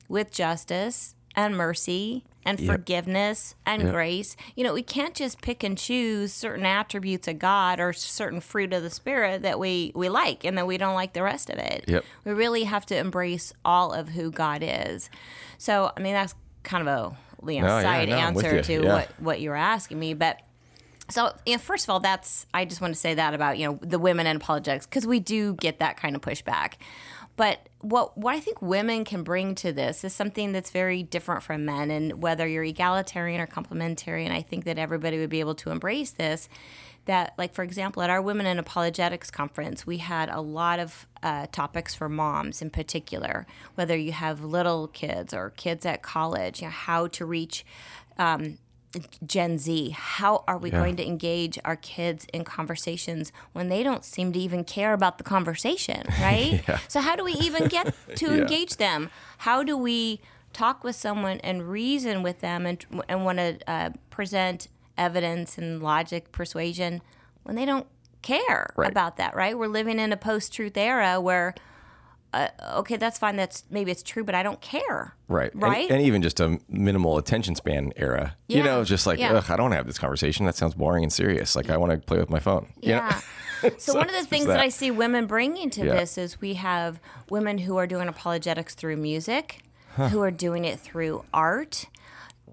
with 0.08 0.32
justice 0.32 1.16
and 1.36 1.56
mercy 1.56 2.24
and 2.48 2.60
forgiveness 2.66 3.56
and 3.66 3.92
grace. 3.92 4.36
You 4.56 4.64
know, 4.64 4.74
we 4.74 4.84
can't 4.84 5.14
just 5.14 5.42
pick 5.42 5.64
and 5.64 5.78
choose 5.78 6.34
certain 6.34 6.66
attributes 6.66 7.28
of 7.28 7.40
God 7.40 7.80
or 7.80 7.94
certain 7.94 8.40
fruit 8.40 8.74
of 8.74 8.82
the 8.84 8.90
Spirit 8.90 9.42
that 9.44 9.60
we, 9.60 9.92
we 9.94 10.10
like 10.10 10.44
and 10.46 10.58
then 10.58 10.66
we 10.66 10.78
don't 10.78 10.96
like 10.96 11.14
the 11.14 11.24
rest 11.24 11.50
of 11.50 11.60
it. 11.60 11.86
Yep. 11.88 12.06
We 12.26 12.32
really 12.34 12.64
have 12.64 12.86
to 12.88 12.98
embrace 12.98 13.54
all 13.64 13.94
of 13.94 14.10
who 14.10 14.32
God 14.32 14.62
is. 14.64 15.10
So, 15.58 15.92
I 15.96 16.00
mean, 16.00 16.14
that's 16.14 16.34
kind 16.64 16.88
of 16.88 16.88
a 16.88 17.16
know, 17.46 17.68
No, 17.68 17.78
yeah, 17.78 17.82
side 17.82 18.10
no, 18.10 18.16
answer 18.16 18.62
to 18.62 18.84
Yeah. 18.84 18.94
what, 18.94 19.10
what 19.20 19.40
you 19.42 19.50
were 19.52 19.56
asking 19.56 20.00
me. 20.00 20.14
But 20.14 20.40
So, 21.10 21.34
you 21.46 21.54
know, 21.54 21.60
first 21.60 21.86
of 21.86 21.90
all, 21.90 22.00
that's 22.00 22.46
I 22.54 22.66
just 22.66 22.82
want 22.82 22.94
to 22.94 23.00
say 23.00 23.14
that 23.14 23.34
about 23.34 23.58
you 23.58 23.66
know 23.68 23.80
the 23.82 24.00
women 24.00 24.28
in 24.28 24.38
apologetics 24.38 24.86
because 24.86 25.08
we 25.08 25.20
do 25.20 25.54
get 25.56 25.80
that 25.80 25.98
kind 25.98 26.16
of 26.16 26.22
pushback. 26.22 26.74
But 27.38 27.70
what 27.82 28.18
what 28.18 28.36
I 28.36 28.40
think 28.40 28.62
women 28.62 29.06
can 29.06 29.24
bring 29.24 29.56
to 29.56 29.72
this 29.72 30.04
is 30.04 30.12
something 30.12 30.52
that's 30.52 30.72
very 30.72 31.04
different 31.04 31.44
from 31.44 31.64
men, 31.64 31.92
and 31.92 32.22
whether 32.22 32.48
you're 32.48 32.64
egalitarian 32.64 33.40
or 33.40 33.48
complementarian, 33.48 34.32
I 34.32 34.42
think 34.42 34.66
that 34.66 34.78
everybody 34.78 35.20
would 35.20 35.30
be 35.30 35.40
able 35.40 35.56
to 35.56 35.70
embrace 35.70 36.12
this. 36.12 36.50
That, 37.06 37.36
like 37.38 37.54
for 37.54 37.64
example, 37.64 38.02
at 38.02 38.10
our 38.10 38.22
Women 38.22 38.48
in 38.48 38.60
Apologetics 38.60 39.32
conference, 39.32 39.88
we 39.88 40.00
had 40.00 40.30
a 40.30 40.42
lot 40.42 40.80
of 40.80 41.08
uh, 41.24 41.46
topics 41.52 41.96
for 41.96 42.10
moms 42.10 42.62
in 42.62 42.70
particular. 42.72 43.46
Whether 43.76 43.96
you 43.96 44.12
have 44.12 44.44
little 44.44 44.88
kids 44.88 45.34
or 45.34 45.52
kids 45.52 45.86
at 45.86 46.02
college, 46.02 46.62
you 46.62 46.68
know, 46.68 46.72
how 46.72 47.08
to 47.08 47.26
reach. 47.26 47.66
Um, 48.18 48.58
Gen 49.26 49.58
Z, 49.58 49.90
how 49.92 50.44
are 50.48 50.58
we 50.58 50.72
Yeah. 50.72 50.80
going 50.80 50.96
to 50.96 51.06
engage 51.06 51.60
our 51.66 51.76
kids 51.76 52.26
in 52.34 52.44
conversations 52.44 53.32
when 53.54 53.68
they 53.70 53.84
don't 53.84 54.04
seem 54.06 54.32
to 54.34 54.40
even 54.40 54.64
care 54.64 54.94
about 54.94 55.18
the 55.18 55.24
conversation, 55.24 56.04
right? 56.22 56.64
So, 56.88 57.02
how 57.02 57.16
do 57.16 57.24
we 57.24 57.34
even 57.34 57.68
get 57.68 57.94
to 58.16 58.28
Yeah. 58.28 58.36
engage 58.42 58.78
them? 58.78 59.10
How 59.40 59.64
do 59.64 59.78
we 59.78 60.22
talk 60.54 60.84
with 60.84 60.96
someone 60.96 61.40
and 61.42 61.70
reason 61.70 62.24
with 62.24 62.40
them 62.40 62.66
and, 62.66 62.84
and 63.08 63.24
want 63.26 63.38
to 63.38 63.58
uh, 63.68 63.90
present 64.10 64.68
evidence 64.98 65.58
and 65.58 65.84
logic, 65.84 66.32
persuasion 66.32 67.02
when 67.44 67.56
they 67.56 67.66
don't 67.66 67.86
care 68.24 68.74
Right. 68.76 68.90
about 68.90 69.18
that, 69.18 69.36
right? 69.36 69.58
We're 69.58 69.68
living 69.68 70.00
in 70.00 70.12
a 70.12 70.18
post 70.18 70.52
truth 70.54 70.76
era 70.78 71.22
where, 71.22 71.54
uh, 72.60 72.80
okay, 72.80 72.98
that's 72.98 73.18
fine, 73.18 73.36
that's 73.36 73.64
maybe 73.70 73.92
it's 73.92 74.04
true, 74.04 74.24
but 74.24 74.36
I 74.36 74.44
don't 74.44 74.62
care. 74.62 75.14
Right. 75.28 75.52
Right? 75.56 75.90
And, 75.90 76.02
even 76.02 76.22
just 76.22 76.40
a 76.40 76.60
minimal 76.70 77.18
attention 77.18 77.56
span 77.56 77.92
era. 77.96 78.36
Yeah. 78.48 78.58
You 78.58 78.64
know, 78.64 78.84
just 78.84 79.08
like, 79.08 79.20
Yeah. 79.20 79.34
ugh, 79.34 79.46
I 79.50 79.56
don't 79.56 79.66
want 79.66 79.74
to 79.74 79.78
have 79.78 79.88
this 79.88 79.98
conversation. 80.00 80.46
That 80.46 80.56
sounds 80.56 80.76
boring 80.76 81.04
and 81.04 81.12
serious. 81.12 81.56
Like, 81.56 81.70
I 81.70 81.78
want 81.78 81.92
to 81.92 81.98
play 81.98 82.18
with 82.20 82.30
my 82.30 82.40
phone. 82.40 82.68
You 82.82 82.96
know? 82.96 83.10
Yeah. 83.64 83.70
So, 83.78 83.94
one 83.98 84.08
of 84.10 84.16
the 84.16 84.24
things 84.26 84.46
that. 84.46 84.54
that. 84.54 84.62
I 84.62 84.70
see 84.70 84.92
women 84.92 85.26
bringing 85.26 85.70
to 85.72 85.86
Yeah. 85.86 85.96
this 85.96 86.18
is 86.18 86.40
we 86.40 86.54
have 86.56 87.00
women 87.30 87.58
who 87.58 87.78
are 87.78 87.88
doing 87.88 88.08
apologetics 88.08 88.76
through 88.76 88.98
music, 88.98 89.62
who 89.96 90.22
are 90.22 90.32
doing 90.32 90.64
it 90.66 90.80
through 90.80 91.26
art, 91.34 91.86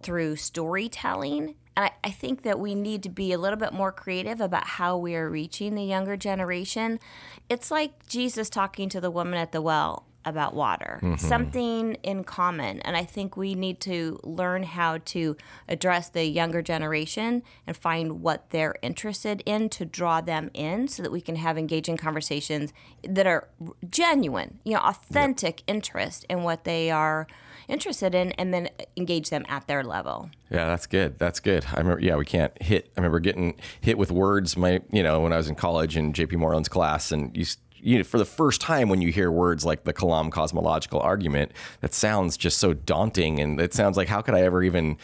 through 0.02 0.36
storytelling. 0.36 1.54
And 1.76 1.86
I, 1.86 2.08
I 2.08 2.10
think 2.10 2.42
that 2.42 2.58
we 2.58 2.74
need 2.74 3.02
to 3.04 3.08
be 3.08 3.32
a 3.32 3.38
little 3.38 3.58
bit 3.58 3.72
more 3.72 3.92
creative 3.92 4.40
about 4.40 4.66
how 4.66 4.96
we 4.96 5.16
are 5.16 5.28
reaching 5.28 5.74
the 5.74 5.84
younger 5.84 6.16
generation. 6.16 7.00
It's 7.48 7.70
like 7.70 8.06
Jesus 8.06 8.48
talking 8.48 8.88
to 8.90 9.00
the 9.00 9.10
woman 9.10 9.38
at 9.38 9.52
the 9.52 9.62
well 9.62 10.06
about 10.24 10.54
water, 10.54 11.00
mm-hmm. 11.02 11.16
something 11.16 11.94
in 12.02 12.24
common. 12.24 12.80
And 12.80 12.96
I 12.96 13.04
think 13.04 13.36
we 13.36 13.54
need 13.54 13.80
to 13.80 14.18
learn 14.22 14.62
how 14.62 14.98
to 15.06 15.36
address 15.68 16.08
the 16.08 16.24
younger 16.24 16.62
generation 16.62 17.42
and 17.66 17.76
find 17.76 18.22
what 18.22 18.50
they're 18.50 18.76
interested 18.82 19.42
in 19.44 19.68
to 19.70 19.84
draw 19.84 20.20
them 20.20 20.50
in 20.54 20.88
so 20.88 21.02
that 21.02 21.12
we 21.12 21.20
can 21.20 21.36
have 21.36 21.58
engaging 21.58 21.96
conversations 21.96 22.72
that 23.06 23.26
are 23.26 23.48
genuine, 23.90 24.58
you 24.64 24.74
know, 24.74 24.80
authentic 24.80 25.62
interest 25.66 26.24
in 26.28 26.42
what 26.42 26.64
they 26.64 26.90
are 26.90 27.26
interested 27.68 28.14
in 28.14 28.32
and 28.32 28.52
then 28.52 28.68
engage 28.96 29.30
them 29.30 29.44
at 29.48 29.66
their 29.66 29.82
level. 29.82 30.30
Yeah, 30.50 30.66
that's 30.66 30.86
good. 30.86 31.18
That's 31.18 31.40
good. 31.40 31.64
I 31.72 31.78
remember. 31.78 32.02
Yeah, 32.02 32.16
we 32.16 32.24
can't 32.24 32.60
hit. 32.62 32.90
I 32.96 33.00
remember 33.00 33.20
getting 33.20 33.56
hit 33.80 33.98
with 33.98 34.10
words. 34.10 34.56
My, 34.56 34.80
you 34.90 35.02
know, 35.02 35.20
when 35.20 35.32
I 35.32 35.36
was 35.36 35.48
in 35.48 35.54
college 35.54 35.96
in 35.96 36.12
J.P. 36.12 36.36
Moreland's 36.36 36.68
class, 36.68 37.12
and 37.12 37.36
you, 37.36 37.44
you 37.76 37.98
know, 37.98 38.04
for 38.04 38.18
the 38.18 38.24
first 38.24 38.60
time 38.60 38.88
when 38.88 39.00
you 39.00 39.10
hear 39.10 39.30
words 39.30 39.64
like 39.64 39.84
the 39.84 39.92
Kalam 39.92 40.30
cosmological 40.30 41.00
argument, 41.00 41.52
that 41.80 41.94
sounds 41.94 42.36
just 42.36 42.58
so 42.58 42.72
daunting, 42.72 43.40
and 43.40 43.60
it 43.60 43.74
sounds 43.74 43.96
like 43.96 44.08
how 44.08 44.20
could 44.20 44.34
I 44.34 44.42
ever 44.42 44.62
even. 44.62 44.96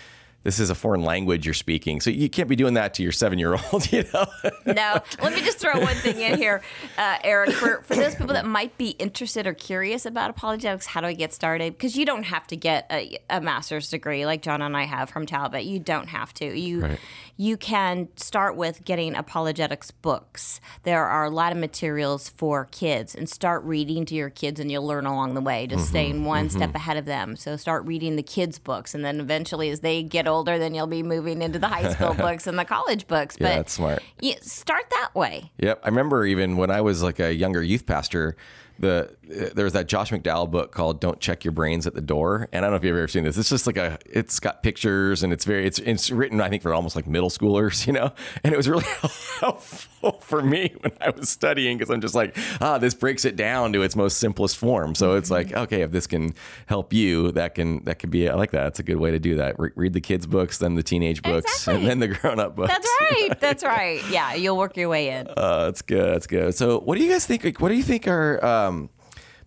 This 0.42 0.58
is 0.58 0.70
a 0.70 0.74
foreign 0.74 1.02
language 1.02 1.44
you're 1.44 1.52
speaking, 1.52 2.00
so 2.00 2.08
you 2.08 2.30
can't 2.30 2.48
be 2.48 2.56
doing 2.56 2.74
that 2.74 2.94
to 2.94 3.02
your 3.02 3.12
seven-year-old. 3.12 3.60
You 3.92 4.04
know. 4.14 4.26
No, 4.66 5.00
let 5.22 5.34
me 5.34 5.40
just 5.42 5.58
throw 5.58 5.78
one 5.80 5.94
thing 5.96 6.18
in 6.20 6.38
here, 6.38 6.62
uh, 6.96 7.18
Eric. 7.24 7.50
For, 7.52 7.82
for 7.82 7.94
those 7.94 8.14
people 8.14 8.34
that 8.34 8.46
might 8.46 8.78
be 8.78 8.90
interested 8.90 9.46
or 9.46 9.52
curious 9.52 10.06
about 10.06 10.30
apologetics, 10.30 10.86
how 10.86 11.00
do 11.02 11.08
I 11.08 11.12
get 11.12 11.32
started? 11.34 11.74
Because 11.74 11.96
you 11.96 12.06
don't 12.06 12.22
have 12.22 12.46
to 12.48 12.56
get 12.56 12.86
a, 12.90 13.18
a 13.28 13.40
master's 13.40 13.90
degree 13.90 14.24
like 14.24 14.42
John 14.42 14.62
and 14.62 14.76
I 14.76 14.84
have 14.84 15.10
from 15.10 15.26
Talbot. 15.26 15.64
You 15.64 15.78
don't 15.78 16.08
have 16.08 16.32
to. 16.34 16.58
You 16.58 16.80
Right. 16.82 17.00
you 17.36 17.56
can 17.56 18.08
start 18.16 18.56
with 18.56 18.84
getting 18.84 19.14
apologetics 19.16 19.90
books. 19.90 20.60
There 20.84 21.04
are 21.04 21.24
a 21.24 21.30
lot 21.30 21.52
of 21.52 21.58
materials 21.58 22.28
for 22.30 22.66
kids, 22.70 23.14
and 23.14 23.28
start 23.28 23.62
reading 23.64 24.04
to 24.06 24.14
your 24.14 24.30
kids, 24.30 24.58
and 24.60 24.70
you'll 24.70 24.86
learn 24.86 25.04
along 25.04 25.34
the 25.34 25.40
way. 25.42 25.66
Just 25.66 25.88
staying 25.88 26.24
one 26.24 26.48
step 26.48 26.74
ahead 26.74 26.96
of 26.96 27.04
them. 27.04 27.36
So 27.36 27.56
start 27.56 27.84
reading 27.84 28.16
the 28.16 28.22
kids' 28.22 28.58
books, 28.58 28.94
and 28.94 29.04
then 29.04 29.20
eventually, 29.20 29.68
as 29.70 29.80
they 29.80 30.02
get 30.02 30.26
older, 30.30 30.58
then 30.58 30.72
you'll 30.74 30.86
be 30.86 31.02
moving 31.02 31.42
into 31.42 31.58
the 31.58 31.68
high 31.68 31.92
school 31.92 32.14
books 32.26 32.46
and 32.46 32.58
the 32.58 32.64
college 32.64 33.06
books. 33.06 33.36
Yeah, 33.38 33.48
But 33.48 33.56
that's 33.56 33.72
smart. 33.74 34.02
you 34.20 34.34
start 34.40 34.84
that 34.90 35.10
way. 35.14 35.50
Yep, 35.58 35.80
I 35.84 35.88
remember 35.88 36.24
even 36.24 36.56
when 36.56 36.70
I 36.70 36.80
was 36.80 37.02
like 37.02 37.18
a 37.20 37.34
younger 37.34 37.62
youth 37.62 37.84
pastor, 37.84 38.36
the 38.80 39.14
there 39.54 39.64
was 39.64 39.74
that 39.74 39.86
Josh 39.86 40.10
McDowell 40.10 40.50
book 40.50 40.72
called 40.72 41.00
"Don't 41.00 41.20
Check 41.20 41.44
Your 41.44 41.52
Brains 41.52 41.86
at 41.86 41.94
the 41.94 42.00
Door," 42.00 42.48
and 42.52 42.64
I 42.64 42.68
don't 42.68 42.72
know 42.72 42.76
if 42.78 42.84
you've 42.84 42.96
ever 42.96 43.06
seen 43.08 43.24
this. 43.24 43.36
It's 43.38 43.48
just 43.48 43.66
like 43.66 43.76
a, 43.76 43.98
it's 44.06 44.40
got 44.40 44.62
pictures 44.62 45.22
and 45.22 45.32
it's 45.32 45.44
very, 45.44 45.66
it's 45.66 45.78
it's 45.78 46.10
written 46.10 46.40
I 46.40 46.48
think 46.48 46.62
for 46.62 46.74
almost 46.74 46.96
like 46.96 47.06
middle 47.06 47.30
schoolers, 47.30 47.86
you 47.86 47.92
know, 47.92 48.12
and 48.42 48.52
it 48.52 48.56
was 48.56 48.68
really 48.68 48.84
helpful 49.40 50.12
for 50.20 50.42
me 50.42 50.74
when 50.80 50.92
I 51.00 51.10
was 51.10 51.28
studying 51.28 51.78
because 51.78 51.90
I'm 51.90 52.00
just 52.00 52.14
like, 52.14 52.36
ah, 52.60 52.78
this 52.78 52.94
breaks 52.94 53.24
it 53.24 53.36
down 53.36 53.72
to 53.74 53.82
its 53.82 53.94
most 53.96 54.18
simplest 54.18 54.56
form. 54.56 54.94
So 54.94 55.14
it's 55.14 55.30
like, 55.30 55.52
okay, 55.52 55.82
if 55.82 55.90
this 55.92 56.06
can 56.06 56.34
help 56.66 56.92
you, 56.92 57.32
that 57.32 57.54
can 57.54 57.84
that 57.84 57.98
could 57.98 58.10
be 58.10 58.28
I 58.28 58.34
like 58.34 58.50
that. 58.52 58.66
It's 58.68 58.78
a 58.80 58.82
good 58.82 58.96
way 58.96 59.10
to 59.10 59.18
do 59.18 59.36
that. 59.36 59.58
Re- 59.58 59.70
read 59.76 59.92
the 59.92 60.00
kids' 60.00 60.26
books, 60.26 60.58
then 60.58 60.74
the 60.74 60.82
teenage 60.82 61.22
books, 61.22 61.52
Exactly. 61.52 61.82
and 61.82 61.90
then 61.90 61.98
the 62.00 62.08
grown-up 62.08 62.56
books. 62.56 62.72
That's 62.72 62.88
right. 63.00 63.30
That's 63.40 63.62
right. 63.64 64.02
Yeah, 64.10 64.34
you'll 64.34 64.56
work 64.56 64.76
your 64.76 64.88
way 64.88 65.10
in. 65.10 65.28
Uh, 65.36 65.66
that's 65.66 65.82
good. 65.82 66.14
That's 66.14 66.26
good. 66.26 66.54
So, 66.54 66.78
what 66.80 66.96
do 66.98 67.04
you 67.04 67.10
guys 67.10 67.26
think? 67.26 67.44
Like, 67.44 67.60
what 67.60 67.68
do 67.70 67.74
you 67.74 67.82
think 67.82 68.06
are 68.06 68.44
um, 68.44 68.69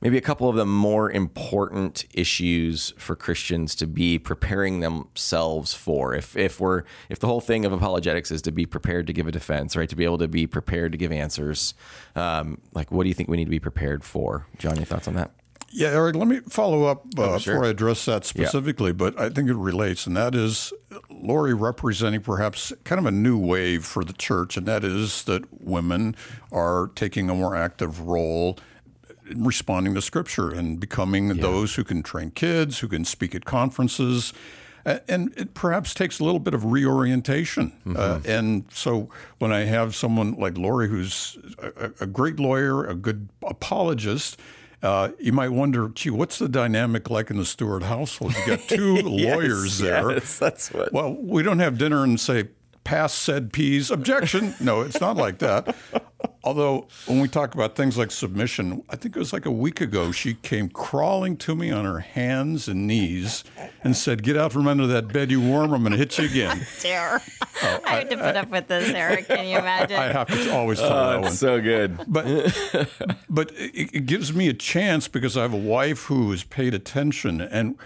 maybe 0.02 0.18
a 0.18 0.22
couple 0.22 0.50
of 0.50 0.56
the 0.56 0.66
more 0.66 1.10
important 1.12 2.06
issues 2.14 2.94
for 2.98 3.16
Christians 3.16 3.74
to 3.76 3.88
be 3.88 4.20
preparing 4.20 4.80
themselves 4.82 5.74
for? 5.74 6.14
If 6.14 6.36
if 6.36 6.60
we're 6.60 6.84
if 7.10 7.20
the 7.20 7.28
whole 7.28 7.42
thing 7.42 7.66
of 7.66 7.72
apologetics 7.74 8.32
is 8.32 8.42
to 8.44 8.52
be 8.52 8.66
prepared 8.66 9.08
to 9.08 9.14
give 9.14 9.28
a 9.28 9.32
defense, 9.32 9.76
right? 9.76 9.90
To 9.90 9.96
be 9.96 10.04
able 10.04 10.18
to 10.20 10.28
be 10.28 10.46
prepared 10.48 10.92
to 10.92 10.98
give 10.98 11.12
answers. 11.12 11.74
Um, 12.16 12.60
like, 12.74 12.92
what 12.92 13.04
do 13.04 13.10
you 13.10 13.16
think 13.16 13.30
we 13.30 13.38
need 13.38 13.46
to 13.46 13.50
be 13.52 13.60
prepared 13.60 14.04
for? 14.04 14.48
John, 14.58 14.76
your 14.76 14.86
thoughts 14.86 15.08
on 15.08 15.16
that? 15.16 15.32
Yeah, 15.76 15.88
Eric, 15.88 16.16
let 16.16 16.28
me 16.28 16.40
follow 16.48 16.84
up 16.84 17.04
uh, 17.18 17.34
Oh, 17.34 17.38
sure. 17.40 17.56
before 17.56 17.66
I 17.66 17.70
address 17.70 18.06
that 18.06 18.26
specifically, 18.26 18.94
but 18.94 19.20
I 19.20 19.30
think 19.30 19.50
it 19.50 19.56
relates, 19.56 20.06
and 20.06 20.16
that 20.16 20.36
is 20.36 20.72
Lori 21.10 21.56
representing 21.56 22.22
perhaps 22.22 22.72
kind 22.84 23.00
of 23.00 23.08
a 23.08 23.12
new 23.12 23.40
wave 23.40 23.84
for 23.84 24.04
the 24.04 24.14
church, 24.14 24.56
and 24.56 24.68
that 24.68 24.84
is 24.84 25.24
that 25.24 25.46
women 25.64 26.16
are 26.52 26.92
taking 26.94 27.28
a 27.28 27.34
more 27.34 27.56
active 27.56 28.02
role 28.02 28.60
responding 29.36 29.94
to 29.96 30.02
Scripture 30.02 30.50
and 30.50 30.80
becoming 30.80 31.30
those 31.40 31.76
who 31.76 31.84
can 31.84 32.04
train 32.04 32.32
kids, 32.32 32.80
who 32.80 32.88
can 32.88 33.06
speak 33.06 33.34
at 33.36 33.46
conferences. 33.46 34.34
And 34.86 35.34
it 35.38 35.54
perhaps 35.54 35.94
takes 35.94 36.20
a 36.20 36.26
little 36.26 36.42
bit 36.42 36.54
of 36.54 36.66
reorientation. 36.66 37.72
Uh, 37.96 38.20
and 38.26 38.66
so 38.70 39.10
when 39.40 39.54
I 39.54 39.62
have 39.62 39.96
someone 39.96 40.34
like 40.34 40.58
Lori, 40.58 40.90
who's 40.90 41.38
a, 41.58 41.92
a- 42.02 42.06
great 42.06 42.38
lawyer, 42.38 42.84
a 42.86 42.94
good 42.94 43.30
apologist, 43.46 44.38
uh, 44.82 45.12
you 45.20 45.32
might 45.32 45.50
wonder, 45.50 45.88
gee, 45.88 46.10
what's 46.10 46.38
the 46.38 46.50
dynamic 46.50 47.10
like 47.10 47.30
in 47.30 47.38
the 47.38 47.46
Stewart 47.46 47.84
household? 47.84 48.36
You 48.36 48.46
got 48.58 48.60
two 48.68 48.96
lawyers 48.98 49.80
there. 49.80 50.12
Yes, 50.12 50.38
that's 50.38 50.74
what. 50.74 50.92
Well, 50.92 51.16
we 51.18 51.44
don't 51.44 51.60
have 51.60 51.78
dinner 51.78 52.04
and 52.04 52.20
say, 52.20 52.50
pass 52.84 53.14
said 53.14 53.54
peas. 53.54 53.90
Objection. 53.92 54.56
No, 54.60 54.82
it's 54.82 55.00
not 55.02 55.18
like 55.18 55.40
that. 55.40 55.76
Although, 56.46 56.88
when 57.06 57.20
we 57.22 57.28
talk 57.30 57.54
about 57.54 57.76
things 57.76 57.98
like 57.98 58.12
submission, 58.12 58.84
I 58.90 58.96
think 58.98 59.16
it 59.16 59.20
was 59.20 59.32
like 59.32 59.46
a 59.46 59.52
week 59.52 59.80
ago, 59.82 60.12
she 60.12 60.34
came 60.36 60.70
crawling 60.70 61.38
to 61.38 61.56
me 61.56 61.72
on 61.72 61.86
her 61.86 62.00
hands 62.00 62.68
and 62.68 62.86
knees 62.88 63.44
and 63.84 63.96
said, 63.96 64.24
Get 64.24 64.36
out 64.38 64.52
from 64.52 64.68
under 64.68 64.86
that 64.88 65.08
bed, 65.14 65.32
you 65.32 65.40
worm. 65.42 65.74
I'm 65.74 65.82
going 65.82 65.92
to 65.94 65.98
hit 65.98 66.18
you 66.18 66.26
again. 66.26 66.66
Dear. 66.82 67.22
Oh, 67.64 67.80
I 67.86 67.90
had 67.96 68.10
to 68.10 68.18
put 68.18 68.36
up 68.36 68.50
with 68.50 68.68
this, 68.68 68.90
Eric. 68.94 69.28
Can 69.28 69.48
you 69.48 69.58
imagine? 69.58 69.98
I 69.98 70.12
have 70.12 70.28
to 70.28 70.54
always 70.54 70.80
tell 70.80 70.92
Oh, 70.92 71.12
that 71.12 71.22
one. 71.22 71.32
so 71.32 71.62
good. 71.62 71.98
But 72.08 72.26
but 73.30 73.52
it, 73.56 73.94
it 73.96 74.06
gives 74.06 74.34
me 74.34 74.48
a 74.50 74.54
chance 74.54 75.08
because 75.08 75.38
I 75.38 75.42
have 75.44 75.54
a 75.54 75.58
wife 75.58 76.04
who 76.06 76.32
has 76.32 76.44
paid 76.44 76.74
attention, 76.74 77.40
and 77.42 77.78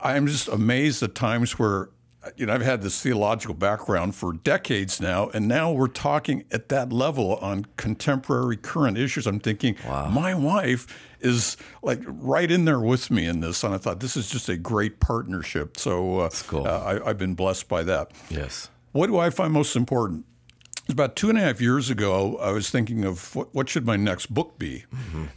I'm 0.00 0.26
just 0.26 0.48
amazed 0.48 1.02
at 1.04 1.14
times 1.14 1.58
where 1.58 1.88
you 2.36 2.46
know 2.46 2.54
I've 2.54 2.62
had 2.62 2.82
this 2.82 3.00
theological 3.02 3.54
background 3.54 4.14
for 4.14 4.32
decades 4.32 5.00
now, 5.00 5.28
and 5.30 5.48
now 5.48 5.72
we're 5.72 5.88
talking 5.88 6.44
at 6.50 6.68
that 6.68 6.92
level 6.92 7.36
on 7.36 7.66
contemporary 7.76 8.56
current 8.56 8.96
issues. 8.98 9.26
I'm 9.26 9.40
thinking, 9.40 9.76
my 10.10 10.34
wife 10.34 10.86
is 11.20 11.56
like 11.82 12.00
right 12.06 12.50
in 12.50 12.64
there 12.64 12.80
with 12.80 13.10
me 13.10 13.26
in 13.26 13.40
this, 13.40 13.62
and 13.64 13.74
I 13.74 13.78
thought 13.78 14.00
this 14.00 14.16
is 14.16 14.30
just 14.30 14.48
a 14.48 14.56
great 14.56 15.00
partnership. 15.00 15.76
So 15.76 16.20
uh, 16.20 16.30
cool. 16.46 16.66
uh, 16.66 16.80
I, 16.80 17.10
I've 17.10 17.18
been 17.18 17.34
blessed 17.34 17.68
by 17.68 17.82
that. 17.84 18.10
Yes. 18.30 18.68
What 18.92 19.06
do 19.06 19.18
I 19.18 19.30
find 19.30 19.52
most 19.52 19.74
important? 19.76 20.26
About 20.88 21.16
two 21.16 21.28
and 21.28 21.38
a 21.38 21.40
half 21.40 21.60
years 21.60 21.90
ago, 21.90 22.36
I 22.38 22.50
was 22.50 22.68
thinking 22.68 23.04
of 23.04 23.34
what, 23.34 23.54
what 23.54 23.68
should 23.68 23.86
my 23.86 23.96
next 23.96 24.32
book 24.34 24.58
be, 24.58 24.84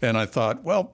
and 0.01 0.17
I 0.17 0.25
thought, 0.25 0.63
well, 0.63 0.93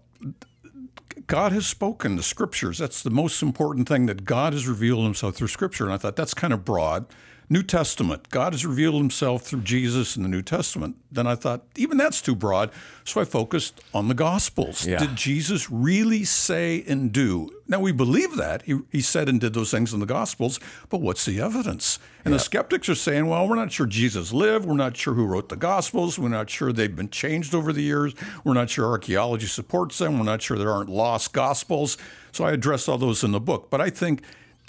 God 1.28 1.52
has 1.52 1.68
spoken 1.68 2.16
the 2.16 2.24
scriptures. 2.24 2.78
That's 2.78 3.04
the 3.04 3.10
most 3.10 3.42
important 3.42 3.88
thing 3.88 4.06
that 4.06 4.26
God 4.26 4.54
has 4.54 4.68
revealed 4.68 5.04
Himself 5.04 5.36
through 5.36 5.48
Scripture. 5.50 5.86
And 5.86 5.94
I 5.94 5.98
thought 5.98 6.16
that's 6.16 6.34
kind 6.34 6.54
of 6.54 6.66
broad. 6.66 7.06
New 7.52 7.64
Testament. 7.64 8.30
God 8.30 8.54
has 8.54 8.66
revealed 8.66 8.96
himself 8.96 9.42
through 9.42 9.64
Jesus 9.64 10.16
in 10.16 10.24
the 10.24 10.30
New 10.30 10.42
Testament. 10.42 10.96
Then 11.12 11.28
I 11.28 11.36
thought, 11.36 11.66
even 11.76 11.98
that's 11.98 12.22
too 12.22 12.34
broad. 12.34 12.72
So 13.04 13.20
I 13.20 13.26
focused 13.26 13.82
on 13.94 14.08
the 14.08 14.14
Gospels. 14.14 14.88
Yeah. 14.88 15.00
Did 15.00 15.18
Jesus 15.18 15.70
really 15.70 16.24
say 16.24 16.82
and 16.88 17.12
do? 17.12 17.50
Now 17.68 17.82
we 17.82 17.92
believe 17.92 18.38
that. 18.38 18.62
He, 18.62 18.80
he 18.90 19.02
said 19.02 19.28
and 19.28 19.42
did 19.42 19.54
those 19.54 19.70
things 19.70 19.94
in 19.94 20.00
the 20.00 20.06
Gospels, 20.06 20.62
but 20.88 21.02
what's 21.02 21.26
the 21.26 21.42
evidence? 21.42 22.00
And 22.24 22.34
the 22.34 22.40
skeptics 22.40 22.88
are 22.88 22.96
saying, 22.96 23.28
well, 23.28 23.46
we're 23.46 23.56
not 23.56 23.74
sure 23.74 23.86
Jesus 23.86 24.32
lived. 24.32 24.64
We're 24.64 24.76
not 24.76 24.96
sure 24.96 25.14
who 25.14 25.26
wrote 25.26 25.50
the 25.50 25.58
Gospels. 25.58 26.18
We're 26.18 26.30
not 26.30 26.50
sure 26.50 26.72
they've 26.72 26.96
been 26.96 27.10
changed 27.10 27.54
over 27.54 27.74
the 27.74 27.82
years. 27.82 28.14
We're 28.46 28.54
not 28.54 28.70
sure 28.70 28.86
archaeology 28.86 29.48
supports 29.48 29.98
them. 29.98 30.18
We're 30.18 30.24
not 30.24 30.42
sure 30.42 30.58
there 30.58 30.72
aren't 30.72 30.90
lost 30.90 31.34
Gospels. 31.34 31.98
So 32.32 32.46
I 32.46 32.54
address 32.54 32.88
all 32.88 32.98
those 32.98 33.26
in 33.26 33.34
the 33.34 33.42
book. 33.42 33.70
But 33.70 33.82
I 33.82 33.90
think, 33.90 34.22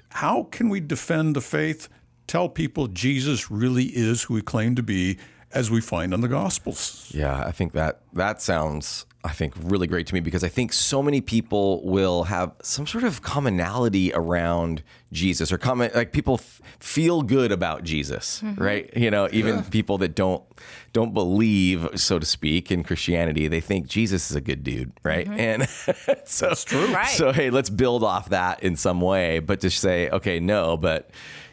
how 0.09 0.49
can 0.51 0.68
we 0.68 0.81
defend 0.81 1.37
the 1.37 1.40
faith? 1.40 1.88
Tell 2.26 2.48
people 2.48 2.88
Jesus 2.88 3.50
really 3.50 3.87
is 3.87 4.24
who 4.24 4.37
he 4.37 4.42
claimed 4.42 4.76
to 4.76 4.82
be, 4.82 5.18
as 5.52 5.70
we 5.70 5.80
find 5.80 6.14
in 6.14 6.20
the 6.20 6.28
Gospels. 6.28 7.11
Yeah, 7.14 7.44
I 7.44 7.52
think 7.52 7.72
that 7.72 8.00
that 8.14 8.40
sounds 8.40 9.06
I 9.24 9.30
think 9.30 9.54
really 9.56 9.87
great 9.87 10.08
to 10.08 10.14
me 10.14 10.20
because 10.20 10.42
I 10.42 10.48
think 10.48 10.72
so 10.72 11.00
many 11.00 11.20
people 11.20 11.87
will 11.87 12.24
have 12.24 12.52
some 12.61 12.88
sort 12.88 13.04
of 13.04 13.22
commonality 13.22 14.12
around 14.12 14.82
Jesus 15.12 15.52
or 15.52 15.58
comment 15.58 15.94
like 15.94 16.12
people 16.12 16.35
f- 16.35 16.61
feel 16.80 17.22
good 17.22 17.52
about 17.52 17.85
Jesus, 17.85 18.42
mm-hmm. 18.42 18.61
right? 18.61 18.96
You 18.96 19.12
know, 19.12 19.28
even 19.30 19.62
people 19.62 19.96
that 19.98 20.16
don't 20.16 20.42
don't 20.92 21.14
believe 21.14 21.88
so 21.94 22.18
to 22.18 22.26
speak 22.26 22.72
in 22.72 22.82
Christianity, 22.82 23.46
they 23.46 23.61
think 23.61 23.87
Jesus 23.87 24.28
is 24.28 24.37
a 24.37 24.40
good 24.40 24.64
dude, 24.64 24.92
right? 25.04 25.28
Mm-hmm. 25.28 25.40
And 25.40 25.68
so 26.28 26.48
That's 26.48 26.64
true. 26.64 26.92
Right. 26.92 27.06
So 27.06 27.30
hey, 27.30 27.50
let's 27.50 27.70
build 27.70 28.02
off 28.02 28.30
that 28.30 28.61
in 28.64 28.74
some 28.74 29.00
way, 29.00 29.38
but 29.38 29.61
to 29.61 29.70
say, 29.70 30.11
okay, 30.11 30.40
no, 30.40 30.76
but 30.76 31.11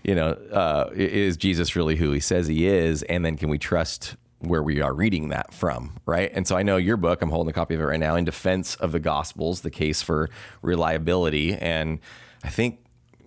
you 0.10 0.16
know, 0.16 0.32
uh, 0.52 0.90
is 0.96 1.38
Jesus 1.38 1.76
really 1.76 1.96
who 1.96 2.12
he 2.12 2.20
says 2.20 2.48
he 2.48 2.66
is? 2.66 3.04
And 3.04 3.24
then 3.24 3.38
can 3.38 3.48
we 3.48 3.60
trust 3.60 4.16
where 4.40 4.64
we 4.64 4.82
are 4.82 4.92
reading 4.92 5.30
that 5.30 5.54
from, 5.54 6.00
right? 6.08 6.32
And 6.34 6.48
so 6.48 6.58
I 6.58 6.64
know 6.64 6.78
your 6.78 6.98
book, 6.98 7.22
I'm 7.22 7.30
holding 7.30 7.52
a 7.52 7.54
copy 7.54 7.76
of 7.76 7.82
it 7.82 7.84
right 7.84 8.00
now, 8.00 8.16
in 8.16 8.26
defense 8.26 8.74
of 8.78 8.92
the 8.92 9.00
Gospels, 9.00 9.62
the 9.62 9.70
case 9.70 10.02
for 10.02 10.32
reliability. 10.64 11.54
And 11.54 12.00
I 12.44 12.50
think 12.50 12.80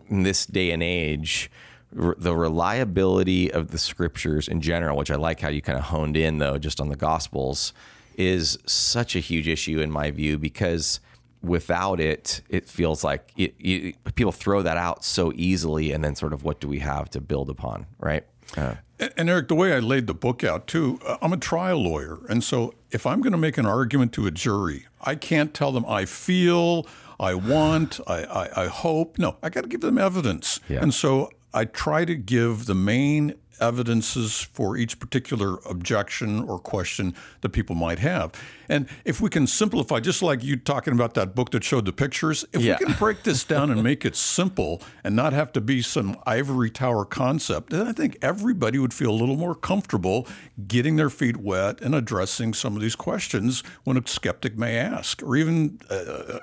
in 0.09 0.25
this 0.25 0.45
day 0.45 0.73
and 0.73 0.83
age, 0.83 1.53
the 1.93 2.35
reliability 2.35 3.53
of 3.53 3.71
the 3.71 3.79
scriptures 3.79 4.49
in 4.49 4.61
general, 4.61 4.97
which 4.97 5.13
I 5.13 5.15
like 5.15 5.39
how 5.39 5.51
you 5.51 5.63
kind 5.63 5.79
of 5.79 5.85
honed 5.85 6.17
in 6.17 6.39
though, 6.39 6.59
just 6.59 6.81
on 6.81 6.89
the 6.89 6.97
Gospels, 6.97 7.73
is 8.17 8.59
such 8.67 9.15
a 9.15 9.21
huge 9.21 9.47
issue 9.47 9.79
in 9.79 9.93
my 9.93 10.11
view 10.11 10.37
because 10.37 10.99
without 11.43 12.01
it, 12.01 12.41
it 12.49 12.69
feels 12.69 13.05
like 13.05 13.33
it, 13.37 13.55
you, 13.59 13.95
people 14.15 14.33
throw 14.33 14.63
that 14.63 14.77
out 14.77 15.05
so 15.05 15.33
easily, 15.35 15.93
and 15.93 16.03
then 16.05 16.15
sort 16.15 16.33
of 16.33 16.45
what 16.45 16.61
do 16.61 16.69
we 16.69 16.79
have 16.79 17.11
to 17.11 17.21
build 17.21 17.51
upon, 17.51 17.87
right? 17.99 18.25
Uh, 18.57 18.75
And, 18.99 19.13
and 19.17 19.29
Eric, 19.31 19.49
the 19.49 19.55
way 19.57 19.73
I 19.73 19.81
laid 19.81 20.07
the 20.07 20.15
book 20.15 20.45
out 20.45 20.67
too, 20.67 21.01
uh, 21.07 21.17
I'm 21.21 21.33
a 21.33 21.37
trial 21.37 21.83
lawyer. 21.83 22.21
And 22.29 22.45
so 22.45 22.75
if 22.91 23.05
I'm 23.05 23.21
going 23.21 23.33
to 23.33 23.39
make 23.39 23.59
an 23.59 23.67
argument 23.67 24.13
to 24.13 24.27
a 24.27 24.31
jury, 24.31 24.87
I 25.01 25.17
can't 25.17 25.53
tell 25.53 25.73
them 25.73 25.85
I 25.87 26.05
feel, 26.05 26.87
I 27.19 27.35
want, 27.35 28.01
I, 28.07 28.25
I, 28.25 28.65
I 28.65 28.67
hope. 28.69 29.19
No, 29.19 29.37
I 29.43 29.49
got 29.51 29.63
to 29.63 29.69
give 29.69 29.81
them 29.81 29.99
evidence. 29.99 30.61
Yeah. 30.69 30.83
And 30.83 30.95
so 30.95 31.31
I 31.53 31.65
try 31.65 32.05
to 32.05 32.15
give 32.15 32.67
the 32.67 32.75
main 32.75 33.35
evidences 33.63 34.41
for 34.53 34.77
each 34.77 34.99
particular 34.99 35.59
objection 35.69 36.41
or 36.49 36.59
question 36.59 37.15
that 37.41 37.51
people 37.51 37.75
might 37.77 37.99
have. 38.01 38.33
And 38.69 38.89
if 39.05 39.21
we 39.21 39.31
can 39.31 39.47
simplify, 39.47 40.01
just 40.01 40.23
like 40.23 40.43
you 40.43 40.57
talking 40.57 40.93
about 40.93 41.15
that 41.15 41.35
book 41.35 41.51
that 41.53 41.63
showed 41.65 41.85
the 41.85 41.93
pictures, 41.93 42.45
if 42.53 42.61
Yeah. 42.61 42.77
we 42.81 42.87
can 42.87 42.95
break 42.99 43.23
this 43.23 43.45
down 43.55 43.71
and 43.71 43.83
make 43.83 44.05
it 44.05 44.17
simple 44.17 44.83
and 45.05 45.15
not 45.17 45.33
have 45.33 45.53
to 45.53 45.61
be 45.61 45.81
some 45.83 46.17
ivory 46.27 46.71
tower 46.71 47.05
concept, 47.05 47.71
then 47.71 47.87
I 47.87 47.93
think 47.93 48.19
everybody 48.21 48.79
would 48.79 48.93
feel 48.95 49.11
a 49.11 49.19
little 49.23 49.37
more 49.37 49.55
comfortable 49.55 50.27
getting 50.67 50.97
their 50.97 51.11
feet 51.11 51.37
wet 51.37 51.81
and 51.81 51.95
addressing 51.95 52.55
some 52.55 52.75
of 52.77 52.83
these 52.83 52.97
questions 52.97 53.63
when 53.85 53.97
a 53.97 54.03
skeptic 54.07 54.59
may 54.59 54.77
ask, 54.77 55.23
or 55.23 55.37
even 55.37 55.79
a, 55.91 55.95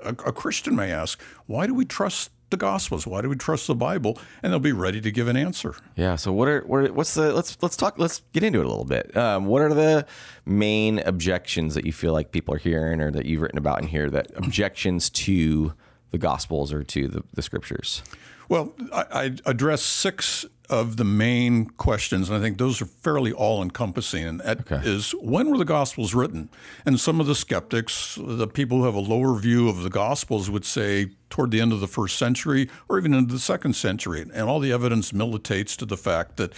a, 0.04 0.10
a 0.28 0.32
Christian 0.32 0.76
may 0.76 0.92
ask, 0.92 1.22
why 1.48 1.68
do 1.68 1.74
we 1.74 1.86
trust 1.86 2.32
the 2.50 2.58
Gospels? 2.58 3.06
Why 3.08 3.22
do 3.22 3.30
we 3.30 3.36
trust 3.36 3.68
the 3.68 3.76
Bible? 3.76 4.18
And 4.42 4.52
they'll 4.52 4.60
be 4.60 4.72
ready 4.72 5.02
to 5.02 5.12
give 5.12 5.28
an 5.28 5.38
answer. 5.38 5.76
Yeah. 5.96 6.16
So 6.16 6.32
what 6.32 6.48
are 6.48 6.62
what 6.62 6.78
are, 6.82 6.94
what's 6.94 7.14
the 7.14 7.34
let's 7.34 7.58
let's 7.62 7.76
talk 7.76 7.98
let's 7.98 8.22
get 8.34 8.44
into 8.44 8.60
it 8.60 8.66
a 8.66 8.70
little 8.70 8.86
bit. 8.86 9.16
Um, 9.16 9.46
what 9.46 9.62
are 9.62 9.74
the 9.74 10.06
main 10.46 11.00
objections 11.00 11.76
that 11.76 11.86
you 11.86 11.94
feel 11.94 12.14
like 12.14 12.32
people 12.32 12.54
are 12.56 12.60
hearing 12.60 13.02
or 13.02 13.12
that 13.12 13.26
you've 13.26 13.42
written 13.42 13.58
about 13.58 13.82
in 13.82 13.88
here 13.88 14.10
that 14.10 14.28
objections 14.36 15.10
to 15.10 15.74
the 16.12 16.18
Gospels 16.18 16.74
or 16.74 16.84
to 16.84 17.08
the, 17.08 17.24
the 17.34 17.42
Scriptures? 17.42 18.02
Well, 18.48 18.74
I, 18.92 19.06
I 19.12 19.24
address 19.46 19.84
six 19.84 20.46
of 20.70 20.98
the 20.98 21.04
main 21.04 21.66
questions, 21.66 22.30
and 22.30 22.38
I 22.38 22.42
think 22.42 22.58
those 22.58 22.82
are 22.82 22.86
fairly 22.86 23.32
all 23.32 23.62
encompassing. 23.64 24.24
And 24.26 24.40
that 24.42 24.70
is 24.86 25.14
Okay. 25.16 25.26
when 25.26 25.50
were 25.50 25.58
the 25.58 25.66
Gospels 25.66 26.14
written? 26.14 26.50
And 26.86 27.00
some 27.00 27.20
of 27.20 27.26
the 27.28 27.36
skeptics, 27.36 28.18
the 28.22 28.48
people 28.48 28.80
who 28.80 28.86
have 28.86 28.96
a 28.96 29.00
lower 29.00 29.38
view 29.40 29.68
of 29.68 29.84
the 29.84 29.90
Gospels, 29.90 30.50
would 30.50 30.66
say 30.66 31.08
toward 31.30 31.52
the 31.52 31.60
end 31.62 31.74
of 31.74 31.80
the 31.80 31.88
first 31.88 32.18
century 32.18 32.70
or 32.88 32.98
even 33.00 33.14
into 33.14 33.34
the 33.34 33.40
second 33.40 33.76
century. 33.76 34.22
And 34.22 34.50
all 34.50 34.60
the 34.60 34.72
evidence 34.72 35.12
militates 35.14 35.76
to 35.78 35.86
the 35.86 35.98
fact 35.98 36.38
that 36.38 36.54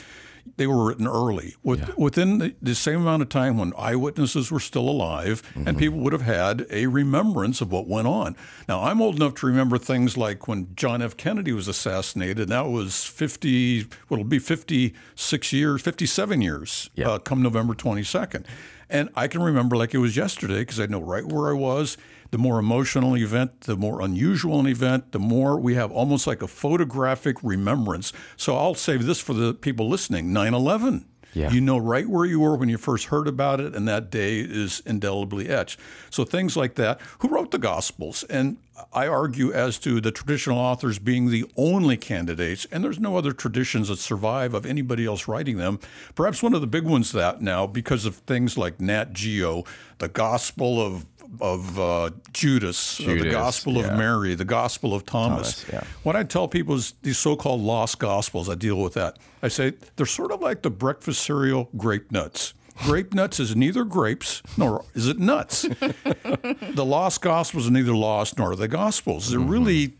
they 0.58 0.68
were 0.68 0.86
written 0.86 1.08
early, 1.08 1.56
with, 1.64 1.98
within 1.98 2.38
the, 2.40 2.56
the 2.62 2.76
same 2.76 3.02
amount 3.02 3.22
of 3.22 3.30
time 3.30 3.58
when 3.58 3.74
eyewitnesses 3.78 4.52
were 4.52 4.60
still 4.60 4.88
alive, 4.90 5.42
and 5.56 5.78
people 5.78 6.00
would 6.00 6.14
have 6.14 6.22
had 6.22 6.66
a 6.70 6.88
remembrance 6.88 7.62
of 7.62 7.72
what 7.72 7.88
went 7.88 8.08
on. 8.08 8.36
Now, 8.68 8.84
I'm 8.84 9.02
old 9.02 9.16
enough 9.16 9.36
to 9.36 9.48
remember 9.48 9.78
things 9.78 10.18
like 10.18 10.48
when 10.48 10.74
John 10.76 11.02
F. 11.02 11.18
Kennedy 11.18 11.52
was 11.54 11.68
assassinated. 11.68 12.40
and 12.40 12.50
That 12.52 12.68
was 12.68 13.06
50, 13.06 13.84
well, 14.10 14.20
it'll 14.20 14.24
be 14.26 14.40
56 14.40 15.54
years, 15.54 15.82
57 15.82 16.42
years, 16.42 16.90
Yeah. 16.96 17.10
uh, 17.12 17.20
come 17.20 17.42
November 17.42 17.74
22nd. 17.74 18.46
And 18.92 19.10
I 19.16 19.30
can 19.30 19.42
remember 19.42 19.78
like 19.78 19.94
it 19.94 20.00
was 20.00 20.18
yesterday 20.18 20.60
because 20.60 20.80
I 20.80 20.86
know 20.86 21.02
right 21.02 21.26
where 21.26 21.50
I 21.50 21.54
was. 21.54 21.98
The 22.32 22.38
more 22.38 22.60
emotional 22.60 23.14
an 23.14 23.22
event, 23.22 23.62
the 23.62 23.78
more 23.78 24.02
unusual 24.02 24.60
an 24.60 24.68
event, 24.68 25.14
the 25.14 25.20
more 25.20 25.58
we 25.58 25.76
have 25.76 25.92
almost 25.92 26.28
like 26.28 26.42
a 26.42 26.48
photographic 26.48 27.38
remembrance. 27.42 28.12
So 28.36 28.58
I'll 28.58 28.76
save 28.76 29.06
this 29.06 29.20
for 29.20 29.34
the 29.34 29.54
people 29.54 29.88
listening 29.88 30.34
9 30.34 30.54
11. 30.54 31.06
Yeah. 31.34 31.52
You 31.52 31.62
know 31.62 31.78
right 31.78 32.08
where 32.08 32.26
you 32.26 32.40
were 32.40 32.56
when 32.56 32.70
you 32.70 32.78
first 32.78 33.06
heard 33.06 33.28
about 33.28 33.60
it, 33.60 33.76
and 33.76 33.88
that 33.88 34.10
day 34.10 34.40
is 34.40 34.82
indelibly 34.86 35.48
etched. 35.50 35.80
So 36.10 36.26
things 36.26 36.58
like 36.58 36.76
that. 36.76 37.00
Who 37.20 37.30
wrote 37.30 37.52
the 37.52 37.58
Gospels? 37.58 38.24
And 38.24 38.58
I 38.94 39.08
argue 39.08 39.54
as 39.54 39.78
to 39.80 40.02
the 40.02 40.12
traditional 40.12 40.58
authors 40.58 41.00
being 41.00 41.30
the 41.30 41.46
only 41.56 41.98
candidates, 41.98 42.66
and 42.72 42.84
there's 42.84 43.00
no 43.00 43.16
other 43.16 43.32
traditions 43.32 43.88
that 43.90 43.98
survive 43.98 44.54
of 44.54 44.66
anybody 44.66 45.06
else 45.06 45.28
writing 45.28 45.58
them. 45.58 45.80
Perhaps 46.16 46.42
one 46.42 46.54
of 46.54 46.62
the 46.62 46.68
big 46.68 46.84
ones 46.84 47.12
that 47.12 47.42
now, 47.42 47.68
because 47.68 48.06
of 48.06 48.16
things 48.16 48.58
like 48.58 48.82
Nat 48.82 49.14
Geo, 49.14 49.64
the 50.00 50.08
Gospel 50.08 50.82
of 50.82 51.06
of 51.40 51.80
uh, 51.80 52.10
Judas, 52.34 53.00
uh, 53.00 53.06
the 53.06 53.16
Judas, 53.16 53.34
Gospel 53.34 53.74
yeah. 53.74 53.92
of 53.92 53.98
Mary, 53.98 54.36
the 54.36 54.46
Gospel 54.46 54.94
of 54.94 55.06
Thomas. 55.06 55.64
Thomas, 55.64 55.74
yeah. 55.74 55.90
What 56.04 56.16
I 56.16 56.24
tell 56.24 56.48
people 56.48 56.76
is 56.76 56.94
these 57.02 57.18
so-called 57.18 57.62
lost 57.62 58.00
gospels. 58.00 58.50
I 58.50 58.56
deal 58.56 58.82
with 58.82 58.94
that. 58.96 59.18
I 59.42 59.48
say 59.48 59.74
they're 59.96 60.06
sort 60.06 60.32
of 60.32 60.42
like 60.42 60.62
the 60.62 60.70
breakfast 60.70 61.22
cereal 61.22 61.70
grape 61.78 62.12
nuts. 62.12 62.54
Grape 62.84 63.14
nuts 63.14 63.40
is 63.40 63.56
neither 63.56 63.84
grapes 63.84 64.42
nor 64.58 64.86
is 64.96 65.08
it 65.08 65.20
nuts. 65.20 65.62
the 65.64 66.86
lost 66.86 67.22
gospels 67.22 67.68
are 67.68 67.72
neither 67.72 67.96
lost 67.96 68.38
nor 68.38 68.52
are 68.52 68.56
they 68.56 68.68
gospels. 68.68 69.30
They're 69.30 69.40
really 69.40 69.94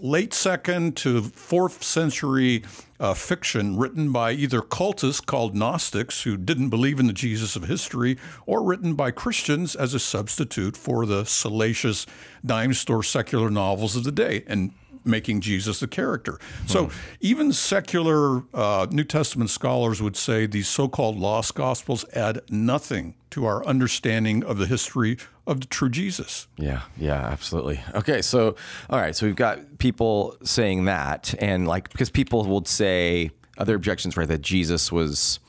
late 0.00 0.32
second 0.32 0.96
to 0.98 1.22
fourth 1.22 1.82
century 1.82 2.62
uh, 3.04 3.12
fiction 3.12 3.76
written 3.76 4.12
by 4.12 4.32
either 4.32 4.62
cultists 4.62 5.24
called 5.24 5.54
Gnostics 5.54 6.22
who 6.22 6.38
didn't 6.38 6.70
believe 6.70 6.98
in 6.98 7.06
the 7.06 7.12
Jesus 7.12 7.54
of 7.54 7.64
history, 7.64 8.16
or 8.46 8.62
written 8.62 8.94
by 8.94 9.10
Christians 9.10 9.76
as 9.76 9.92
a 9.92 9.98
substitute 9.98 10.74
for 10.74 11.04
the 11.04 11.24
salacious 11.24 12.06
dime 12.46 12.72
store 12.72 13.02
secular 13.02 13.50
novels 13.50 13.94
of 13.94 14.04
the 14.04 14.12
day. 14.12 14.42
And 14.46 14.72
making 15.06 15.42
Jesus 15.42 15.80
the 15.80 15.86
character. 15.86 16.38
So 16.64 16.90
even 17.20 17.52
secular 17.52 18.42
uh, 18.54 18.86
New 18.90 19.04
Testament 19.04 19.50
scholars 19.50 20.00
would 20.00 20.16
say 20.16 20.46
these 20.46 20.66
so-called 20.66 21.18
lost 21.18 21.54
gospels 21.54 22.06
add 22.14 22.40
nothing 22.48 23.14
to 23.32 23.44
our 23.44 23.62
understanding 23.66 24.42
of 24.42 24.56
the 24.56 24.64
history 24.64 25.18
of 25.46 25.60
the 25.60 25.66
true 25.66 25.90
Jesus. 25.90 26.46
Yeah, 26.56 26.82
yeah, 26.96 27.14
absolutely. 27.26 27.80
Okay, 27.94 28.22
so 28.22 28.56
all 28.88 28.98
right, 28.98 29.14
so 29.14 29.26
we've 29.26 29.36
got 29.36 29.78
people 29.78 30.36
saying 30.42 30.84
that, 30.86 31.34
and 31.38 31.66
like 31.68 31.90
because 31.90 32.10
people 32.10 32.44
would 32.46 32.66
say 32.68 33.30
other 33.58 33.74
objections, 33.74 34.16
right? 34.16 34.28
That 34.28 34.42
Jesus 34.42 34.90
was 34.90 35.40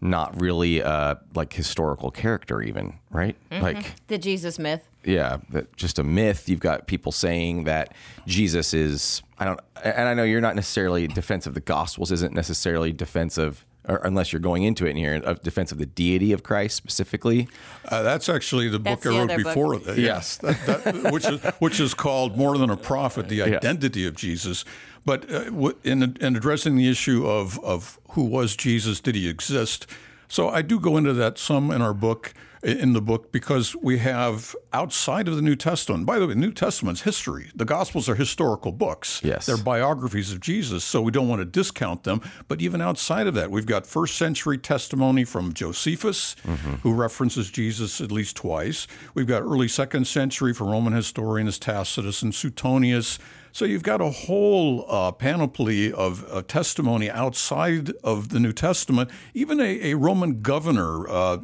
not 0.00 0.40
really 0.40 0.80
a 0.80 1.20
like 1.34 1.52
historical 1.52 2.10
character, 2.10 2.60
even 2.60 2.94
right? 3.10 3.36
Mm-hmm. 3.50 3.62
Like 3.62 3.94
The 4.08 4.18
Jesus 4.18 4.58
myth. 4.58 4.88
yeah, 5.04 5.36
that 5.50 5.76
just 5.76 5.98
a 5.98 6.02
myth. 6.04 6.48
You've 6.48 6.58
got 6.60 6.86
people 6.88 7.12
saying 7.12 7.64
that 7.64 7.94
Jesus 8.26 8.74
is 8.74 9.22
I 9.38 9.44
don't 9.44 9.60
and 9.84 10.08
I 10.08 10.14
know 10.14 10.24
you're 10.24 10.40
not 10.40 10.56
necessarily 10.56 11.06
defense 11.06 11.46
of 11.46 11.54
the 11.54 11.60
gospels 11.60 12.10
isn't 12.10 12.34
necessarily 12.34 12.92
defense 12.92 13.38
of 13.38 13.64
or 13.64 13.71
unless 13.84 14.32
you're 14.32 14.40
going 14.40 14.62
into 14.62 14.86
it 14.86 14.90
in 14.90 14.96
here, 14.96 15.20
a 15.24 15.34
defense 15.34 15.72
of 15.72 15.78
the 15.78 15.86
deity 15.86 16.32
of 16.32 16.42
Christ 16.42 16.76
specifically. 16.76 17.48
Uh, 17.88 18.02
that's 18.02 18.28
actually 18.28 18.68
the 18.68 18.78
That's 18.78 19.04
book 19.04 19.12
I 19.12 19.18
wrote 19.18 19.30
other 19.30 19.42
book. 19.42 19.54
before 19.54 19.78
that. 19.78 19.98
Yes, 19.98 20.36
that, 20.38 20.66
that, 20.66 21.12
which 21.12 21.26
is 21.26 21.40
which 21.58 21.80
is 21.80 21.94
called 21.94 22.36
More 22.36 22.56
Than 22.58 22.70
a 22.70 22.76
Prophet: 22.76 23.28
The 23.28 23.42
Identity 23.56 24.06
of 24.06 24.14
Jesus. 24.16 24.64
But 25.04 25.30
uh, 25.30 25.44
w- 25.44 25.76
in 25.82 26.02
in 26.20 26.36
addressing 26.36 26.76
the 26.76 26.88
issue 26.88 27.26
of 27.26 27.58
of 27.64 27.98
who 28.10 28.24
was 28.24 28.54
Jesus, 28.56 29.00
did 29.00 29.14
he 29.16 29.28
exist? 29.28 29.86
So 30.28 30.48
I 30.48 30.62
do 30.62 30.78
go 30.80 30.96
into 30.96 31.12
that 31.14 31.36
some 31.38 31.70
in 31.70 31.82
our 31.82 31.92
book 31.92 32.32
in 32.62 32.92
the 32.92 33.00
book 33.00 33.32
because 33.32 33.74
we 33.76 33.98
have 33.98 34.54
outside 34.72 35.26
of 35.26 35.34
the 35.34 35.42
New 35.42 35.56
Testament. 35.56 36.06
By 36.06 36.18
the 36.18 36.26
way, 36.26 36.34
the 36.34 36.40
New 36.40 36.52
Testament's 36.52 37.02
history. 37.02 37.50
The 37.54 37.64
Gospels 37.64 38.08
are 38.08 38.14
historical 38.14 38.70
books. 38.70 39.20
Yes. 39.24 39.46
They're 39.46 39.56
biographies 39.56 40.30
of 40.32 40.40
Jesus, 40.40 40.84
so 40.84 41.02
we 41.02 41.10
don't 41.10 41.28
want 41.28 41.40
to 41.40 41.44
discount 41.44 42.04
them. 42.04 42.20
But 42.46 42.60
even 42.60 42.80
outside 42.80 43.26
of 43.26 43.34
that, 43.34 43.50
we've 43.50 43.66
got 43.66 43.86
first 43.86 44.16
century 44.16 44.58
testimony 44.58 45.24
from 45.24 45.52
Josephus, 45.52 46.36
mm-hmm. 46.44 46.74
who 46.76 46.94
references 46.94 47.50
Jesus 47.50 48.00
at 48.00 48.12
least 48.12 48.36
twice. 48.36 48.86
We've 49.14 49.26
got 49.26 49.42
early 49.42 49.68
second 49.68 50.06
century 50.06 50.54
from 50.54 50.68
Roman 50.68 50.92
historians 50.92 51.58
Tacitus 51.58 52.22
and 52.22 52.34
Suetonius. 52.34 53.18
So 53.52 53.66
you've 53.66 53.82
got 53.82 54.00
a 54.00 54.08
whole 54.10 54.86
uh, 54.88 55.12
panoply 55.12 55.92
of 55.92 56.24
uh, 56.30 56.42
testimony 56.42 57.10
outside 57.10 57.90
of 58.02 58.30
the 58.30 58.40
New 58.40 58.52
Testament. 58.52 59.10
Even 59.34 59.60
a, 59.60 59.92
a 59.92 59.94
Roman 59.94 60.40
governor, 60.40 61.06
uh, 61.06 61.38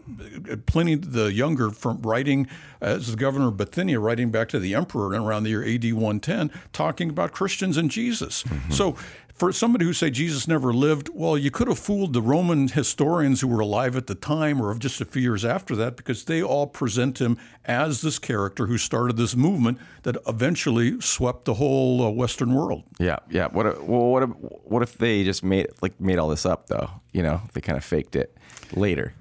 Pliny 0.66 0.94
the 0.94 1.30
Younger, 1.32 1.70
from 1.70 2.00
writing 2.00 2.48
as 2.80 3.10
the 3.10 3.16
governor 3.16 3.48
of 3.48 3.58
Bithynia, 3.58 4.00
writing 4.00 4.30
back 4.30 4.48
to 4.48 4.58
the 4.58 4.74
emperor 4.74 5.08
around 5.08 5.42
the 5.42 5.50
year 5.50 5.62
AD 5.62 5.84
110, 5.92 6.50
talking 6.72 7.10
about 7.10 7.32
Christians 7.32 7.76
and 7.76 7.90
Jesus. 7.90 8.42
So 8.70 8.96
for 9.38 9.52
somebody 9.52 9.84
who 9.84 9.92
say 9.92 10.10
Jesus 10.10 10.48
never 10.48 10.72
lived, 10.72 11.10
well, 11.14 11.38
you 11.38 11.50
could 11.50 11.68
have 11.68 11.78
fooled 11.78 12.12
the 12.12 12.22
Roman 12.22 12.68
historians 12.68 13.40
who 13.40 13.48
were 13.48 13.60
alive 13.60 13.96
at 13.96 14.08
the 14.08 14.14
time 14.14 14.60
or 14.60 14.70
of 14.70 14.80
just 14.80 15.00
a 15.00 15.04
few 15.04 15.22
years 15.22 15.44
after 15.44 15.76
that 15.76 15.96
because 15.96 16.24
they 16.24 16.42
all 16.42 16.66
present 16.66 17.20
him 17.20 17.38
as 17.64 18.00
this 18.00 18.18
character 18.18 18.66
who 18.66 18.76
started 18.76 19.16
this 19.16 19.36
movement 19.36 19.78
that 20.02 20.16
eventually 20.26 21.00
swept 21.00 21.44
the 21.44 21.54
whole 21.54 22.02
uh, 22.02 22.10
Western 22.10 22.54
world. 22.54 22.82
Yeah, 22.98 23.18
yeah. 23.30 23.46
What? 23.48 23.66
If, 23.66 23.82
well, 23.82 24.06
what? 24.10 24.22
If, 24.24 24.30
what 24.30 24.82
if 24.82 24.98
they 24.98 25.22
just 25.22 25.44
made 25.44 25.68
like 25.82 26.00
made 26.00 26.18
all 26.18 26.28
this 26.28 26.44
up 26.44 26.66
though? 26.66 26.90
You 27.12 27.22
know, 27.22 27.42
they 27.52 27.60
kind 27.60 27.76
of 27.76 27.84
faked 27.84 28.16
it 28.16 28.36
later. 28.72 29.14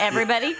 Everybody, 0.00 0.54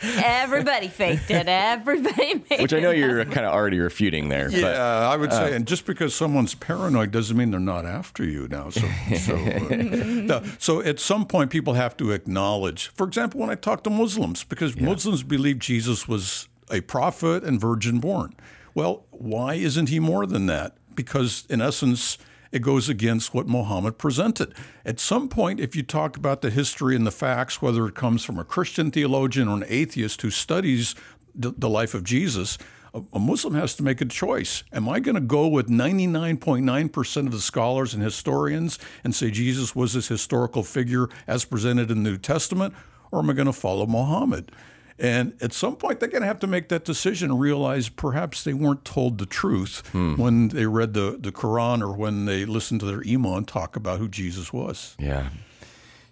everybody 0.00 0.88
faked 0.88 1.30
it. 1.30 1.48
Everybody 1.48 2.34
made 2.34 2.44
it. 2.50 2.62
Which 2.62 2.72
I 2.72 2.80
know 2.80 2.90
up. 2.90 2.96
you're 2.96 3.24
kind 3.24 3.44
of 3.44 3.52
already 3.52 3.78
refuting 3.80 4.28
there. 4.28 4.50
Yeah, 4.50 4.62
But 4.62 4.76
I 4.76 5.16
would 5.16 5.32
say, 5.32 5.54
and 5.54 5.66
just 5.66 5.84
because 5.84 6.14
someone's 6.14 6.54
paranoid 6.54 7.10
doesn't 7.10 7.36
mean 7.36 7.50
they're 7.50 7.60
not 7.60 7.84
after 7.84 8.24
you 8.24 8.48
now. 8.48 8.70
So, 8.70 8.88
so, 9.16 9.34
uh, 9.36 9.68
no, 9.70 10.42
so 10.58 10.80
at 10.80 11.00
some 11.00 11.26
point, 11.26 11.50
people 11.50 11.74
have 11.74 11.96
to 11.98 12.12
acknowledge. 12.12 12.88
For 12.88 13.06
example, 13.06 13.40
when 13.40 13.50
I 13.50 13.56
talk 13.56 13.82
to 13.84 13.90
Muslims, 13.90 14.44
because 14.44 14.78
Muslims 14.80 15.22
believe 15.22 15.58
Jesus 15.58 16.06
was 16.08 16.48
a 16.70 16.80
prophet 16.82 17.42
and 17.44 17.60
virgin 17.60 17.98
born. 17.98 18.34
Well, 18.74 19.04
why 19.10 19.54
isn't 19.54 19.88
he 19.88 19.98
more 19.98 20.24
than 20.24 20.46
that? 20.46 20.76
Because 20.94 21.46
in 21.50 21.60
essence, 21.60 22.16
it 22.52 22.60
goes 22.60 22.88
against 22.88 23.34
what 23.34 23.46
Muhammad 23.46 23.98
presented. 23.98 24.54
At 24.84 25.00
some 25.00 25.28
point, 25.28 25.60
if 25.60 25.76
you 25.76 25.82
talk 25.82 26.16
about 26.16 26.42
the 26.42 26.50
history 26.50 26.96
and 26.96 27.06
the 27.06 27.10
facts, 27.10 27.60
whether 27.60 27.86
it 27.86 27.94
comes 27.94 28.24
from 28.24 28.38
a 28.38 28.44
Christian 28.44 28.90
theologian 28.90 29.48
or 29.48 29.56
an 29.56 29.64
atheist 29.68 30.22
who 30.22 30.30
studies 30.30 30.94
the, 31.34 31.68
life 31.68 31.94
of 31.94 32.04
Jesus, 32.04 32.58
a, 32.94 33.18
Muslim 33.18 33.54
has 33.54 33.74
to 33.76 33.82
make 33.82 34.00
a 34.00 34.06
choice. 34.06 34.64
Am 34.72 34.88
I 34.88 35.00
going 35.00 35.14
to 35.14 35.20
go 35.20 35.46
with 35.46 35.68
99.9% 35.68 37.16
of 37.26 37.32
the 37.32 37.40
scholars 37.40 37.94
and 37.94 38.02
historians 38.02 38.78
and 39.04 39.14
say 39.14 39.30
Jesus 39.30 39.76
was 39.76 39.92
this 39.92 40.08
historical 40.08 40.62
figure 40.62 41.08
as 41.26 41.44
presented 41.44 41.90
in 41.90 42.02
the 42.02 42.10
New 42.10 42.18
Testament, 42.18 42.74
or 43.12 43.20
am 43.20 43.30
I 43.30 43.34
going 43.34 43.46
to 43.46 43.52
follow 43.52 43.86
Muhammad? 43.86 44.50
And 44.98 45.34
at 45.40 45.52
some 45.52 45.76
point, 45.76 46.00
they're 46.00 46.08
going 46.08 46.22
to 46.22 46.28
have 46.28 46.40
to 46.40 46.46
make 46.46 46.68
that 46.68 46.84
decision 46.84 47.30
and 47.30 47.40
realize 47.40 47.88
perhaps 47.88 48.42
they 48.42 48.54
weren't 48.54 48.84
told 48.84 49.18
the 49.18 49.26
truth 49.26 49.86
hmm. 49.92 50.16
when 50.16 50.48
they 50.48 50.66
read 50.66 50.94
the, 50.94 51.16
the 51.20 51.30
Quran 51.30 51.80
or 51.82 51.92
when 51.92 52.24
they 52.24 52.44
listened 52.44 52.80
to 52.80 52.86
their 52.86 53.02
imam 53.08 53.44
talk 53.44 53.76
about 53.76 53.98
who 53.98 54.08
Jesus 54.08 54.52
was. 54.52 54.96
yeah. 54.98 55.30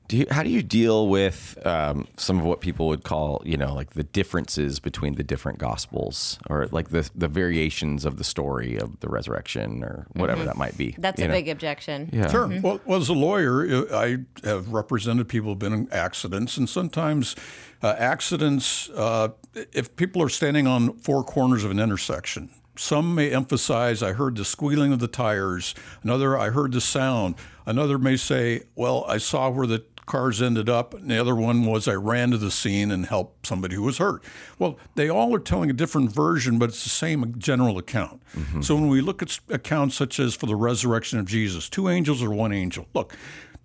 Do 0.08 0.18
you, 0.18 0.26
how 0.30 0.42
do 0.42 0.50
you 0.50 0.62
deal 0.62 1.08
with 1.08 1.58
um, 1.66 2.06
some 2.16 2.38
of 2.38 2.44
what 2.44 2.60
people 2.60 2.86
would 2.88 3.02
call, 3.02 3.42
you 3.44 3.56
know, 3.56 3.74
like 3.74 3.94
the 3.94 4.04
differences 4.04 4.78
between 4.78 5.16
the 5.16 5.24
different 5.24 5.58
gospels, 5.58 6.38
or 6.48 6.68
like 6.70 6.90
the 6.90 7.10
the 7.14 7.28
variations 7.28 8.04
of 8.04 8.16
the 8.16 8.24
story 8.24 8.78
of 8.78 9.00
the 9.00 9.08
resurrection, 9.08 9.82
or 9.82 10.06
whatever 10.12 10.44
that 10.44 10.56
might 10.56 10.76
be? 10.78 10.94
That's 10.98 11.20
a 11.20 11.28
know? 11.28 11.34
big 11.34 11.48
objection. 11.48 12.10
Yeah. 12.12 12.30
Sure. 12.30 12.48
Well, 12.60 12.80
well, 12.84 13.00
as 13.00 13.08
a 13.08 13.14
lawyer, 13.14 13.92
I 13.94 14.18
have 14.44 14.72
represented 14.72 15.28
people 15.28 15.50
who've 15.50 15.58
been 15.58 15.72
in 15.72 15.92
accidents, 15.92 16.56
and 16.56 16.68
sometimes 16.68 17.34
uh, 17.82 17.94
accidents, 17.98 18.88
uh, 18.90 19.28
if 19.72 19.96
people 19.96 20.22
are 20.22 20.28
standing 20.28 20.66
on 20.66 20.92
four 20.98 21.24
corners 21.24 21.64
of 21.64 21.70
an 21.70 21.80
intersection, 21.80 22.50
some 22.76 23.14
may 23.14 23.30
emphasize, 23.30 24.02
I 24.02 24.12
heard 24.12 24.36
the 24.36 24.44
squealing 24.44 24.92
of 24.92 24.98
the 24.98 25.08
tires. 25.08 25.74
Another, 26.02 26.38
I 26.38 26.50
heard 26.50 26.72
the 26.72 26.80
sound. 26.80 27.34
Another 27.64 27.98
may 27.98 28.16
say, 28.16 28.62
well, 28.74 29.04
I 29.08 29.18
saw 29.18 29.50
where 29.50 29.66
the 29.66 29.84
cars 30.06 30.40
ended 30.40 30.68
up. 30.68 30.94
And 30.94 31.10
the 31.10 31.18
other 31.18 31.34
one 31.34 31.66
was 31.66 31.86
I 31.86 31.94
ran 31.94 32.30
to 32.30 32.38
the 32.38 32.50
scene 32.50 32.90
and 32.90 33.06
helped 33.06 33.46
somebody 33.46 33.74
who 33.74 33.82
was 33.82 33.98
hurt. 33.98 34.22
Well, 34.58 34.78
they 34.94 35.08
all 35.08 35.34
are 35.34 35.40
telling 35.40 35.68
a 35.68 35.74
different 35.74 36.12
version, 36.12 36.58
but 36.58 36.70
it's 36.70 36.84
the 36.84 36.90
same 36.90 37.34
general 37.38 37.76
account. 37.76 38.22
Mm-hmm. 38.34 38.62
So 38.62 38.76
when 38.76 38.88
we 38.88 39.00
look 39.00 39.22
at 39.22 39.38
accounts 39.50 39.96
such 39.96 40.18
as 40.18 40.34
for 40.34 40.46
the 40.46 40.56
resurrection 40.56 41.18
of 41.18 41.26
Jesus, 41.26 41.68
two 41.68 41.88
angels 41.88 42.22
or 42.22 42.30
one 42.30 42.52
angel, 42.52 42.86
look, 42.94 43.14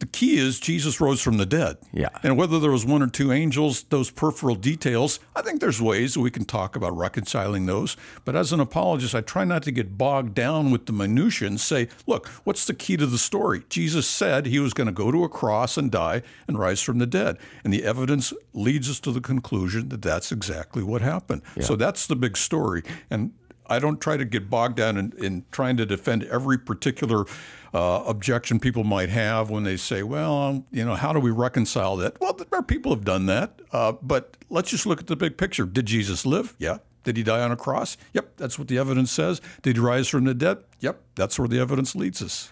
the 0.02 0.08
key 0.08 0.38
is 0.38 0.60
Jesus 0.60 1.00
rose 1.00 1.22
from 1.22 1.38
the 1.38 1.46
dead. 1.46 1.78
Yeah. 1.94 2.10
And 2.24 2.36
whether 2.36 2.60
there 2.60 2.72
was 2.72 2.86
one 2.86 3.04
or 3.04 3.08
two 3.08 3.32
angels, 3.32 3.84
those 3.84 4.10
peripheral 4.10 4.56
details, 4.56 5.20
I 5.36 5.44
think 5.44 5.62
there's 5.62 5.80
ways 5.80 6.16
that 6.16 6.22
we 6.22 6.32
can 6.32 6.44
talk 6.44 6.76
about 6.76 6.98
reconciling 6.98 7.68
those. 7.68 7.96
But 8.26 8.36
as 8.36 8.52
an 8.52 8.60
apologist, 8.60 9.14
I 9.14 9.22
try 9.22 9.46
not 9.46 9.62
to 9.64 9.72
get 9.72 10.00
bogged 10.00 10.34
down 10.34 10.72
with 10.72 10.88
the 10.88 10.92
minutiae 10.92 11.48
and 11.48 11.60
say, 11.60 11.88
look, 12.08 12.28
what's 12.46 12.66
the 12.66 12.74
key 12.74 12.98
to 12.98 13.06
the 13.06 13.20
story? 13.20 13.62
Jesus 13.70 14.08
said 14.08 14.48
he 14.48 14.60
was 14.60 14.74
going 14.74 14.88
to 14.88 14.92
go 14.92 15.12
to 15.12 15.24
a 15.24 15.30
cross 15.30 15.78
and 15.78 15.92
die 15.92 16.24
and 16.48 16.58
rise 16.58 16.82
from 16.82 16.98
the 16.98 17.06
dead. 17.06 17.38
And 17.64 17.72
the 17.72 17.84
evidence 17.84 18.34
leads 18.54 18.90
us 18.90 19.00
to 19.02 19.12
the 19.12 19.22
conclusion 19.22 19.90
that 19.90 20.02
that's 20.02 20.32
exactly 20.32 20.82
what 20.82 21.02
happened. 21.02 21.44
So 21.60 21.76
that's 21.76 22.08
the 22.08 22.16
big 22.16 22.38
story. 22.38 22.82
And 23.12 23.34
I 23.72 23.80
don't 23.80 24.02
try 24.02 24.18
to 24.18 24.26
get 24.26 24.50
bogged 24.50 24.76
down 24.76 24.98
in, 24.98 25.14
in 25.18 25.46
trying 25.52 25.78
to 25.78 25.86
defend 25.86 26.24
every 26.26 26.58
particular 26.58 27.26
uh, 27.74 28.04
objection 28.06 28.60
people 28.60 28.84
might 28.84 29.08
have 29.08 29.50
when 29.50 29.64
they 29.64 29.78
say, 29.78 30.04
well, 30.04 30.38
um, 30.38 30.66
you 30.72 30.84
know, 30.84 30.96
how 30.96 31.14
do 31.14 31.22
we 31.22 31.32
reconcile 31.32 31.96
that? 31.98 32.20
Well, 32.20 32.34
there 32.34 32.48
are 32.52 32.64
people 32.64 32.94
have 32.94 33.06
done 33.06 33.28
that. 33.28 33.62
Uh, 33.72 33.94
but 33.94 34.36
let's 34.50 34.70
just 34.70 34.86
look 34.86 35.00
at 35.00 35.08
the 35.08 35.16
big 35.16 35.38
picture. 35.38 35.66
Did 35.66 35.86
Jesus 35.86 36.26
live? 36.26 36.54
Yeah. 36.60 36.80
Did 37.04 37.16
he 37.16 37.24
die 37.24 37.42
on 37.42 37.52
a 37.52 37.56
cross? 37.56 37.98
Yep, 38.14 38.34
that's 38.38 38.60
what 38.60 38.68
the 38.68 38.78
evidence 38.78 39.10
says. 39.10 39.42
Did 39.62 39.78
he 39.78 39.82
rise 39.82 40.08
from 40.08 40.26
the 40.26 40.34
dead? 40.34 40.58
Yep, 40.82 41.02
that's 41.16 41.40
where 41.40 41.48
the 41.48 41.60
evidence 41.60 41.96
leads 41.96 42.22
us. 42.22 42.52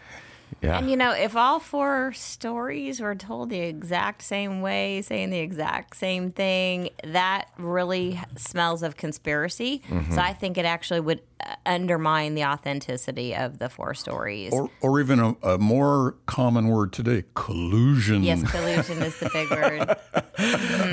Yeah. 0.61 0.77
And 0.77 0.89
you 0.89 0.97
know, 0.97 1.11
if 1.11 1.35
all 1.35 1.59
four 1.59 2.11
stories 2.13 2.99
were 2.99 3.15
told 3.15 3.49
the 3.49 3.59
exact 3.59 4.23
same 4.23 4.61
way, 4.61 5.01
saying 5.01 5.29
the 5.29 5.39
exact 5.39 5.95
same 5.95 6.31
thing, 6.31 6.89
that 7.03 7.49
really 7.57 8.19
smells 8.35 8.83
of 8.83 8.97
conspiracy. 8.97 9.81
Mm-hmm. 9.87 10.13
So 10.13 10.21
I 10.21 10.33
think 10.33 10.57
it 10.57 10.65
actually 10.65 10.99
would 10.99 11.21
undermine 11.65 12.35
the 12.35 12.45
authenticity 12.45 13.35
of 13.35 13.59
the 13.59 13.69
four 13.69 13.93
stories. 13.93 14.53
Or, 14.53 14.69
or 14.81 14.99
even 14.99 15.19
a, 15.19 15.35
a 15.43 15.57
more 15.57 16.15
common 16.25 16.67
word 16.67 16.93
today, 16.93 17.23
collusion. 17.35 18.23
yes, 18.23 18.49
collusion 18.49 19.01
is 19.03 19.19
the 19.19 19.29
big 19.31 19.49
word. 19.49 19.95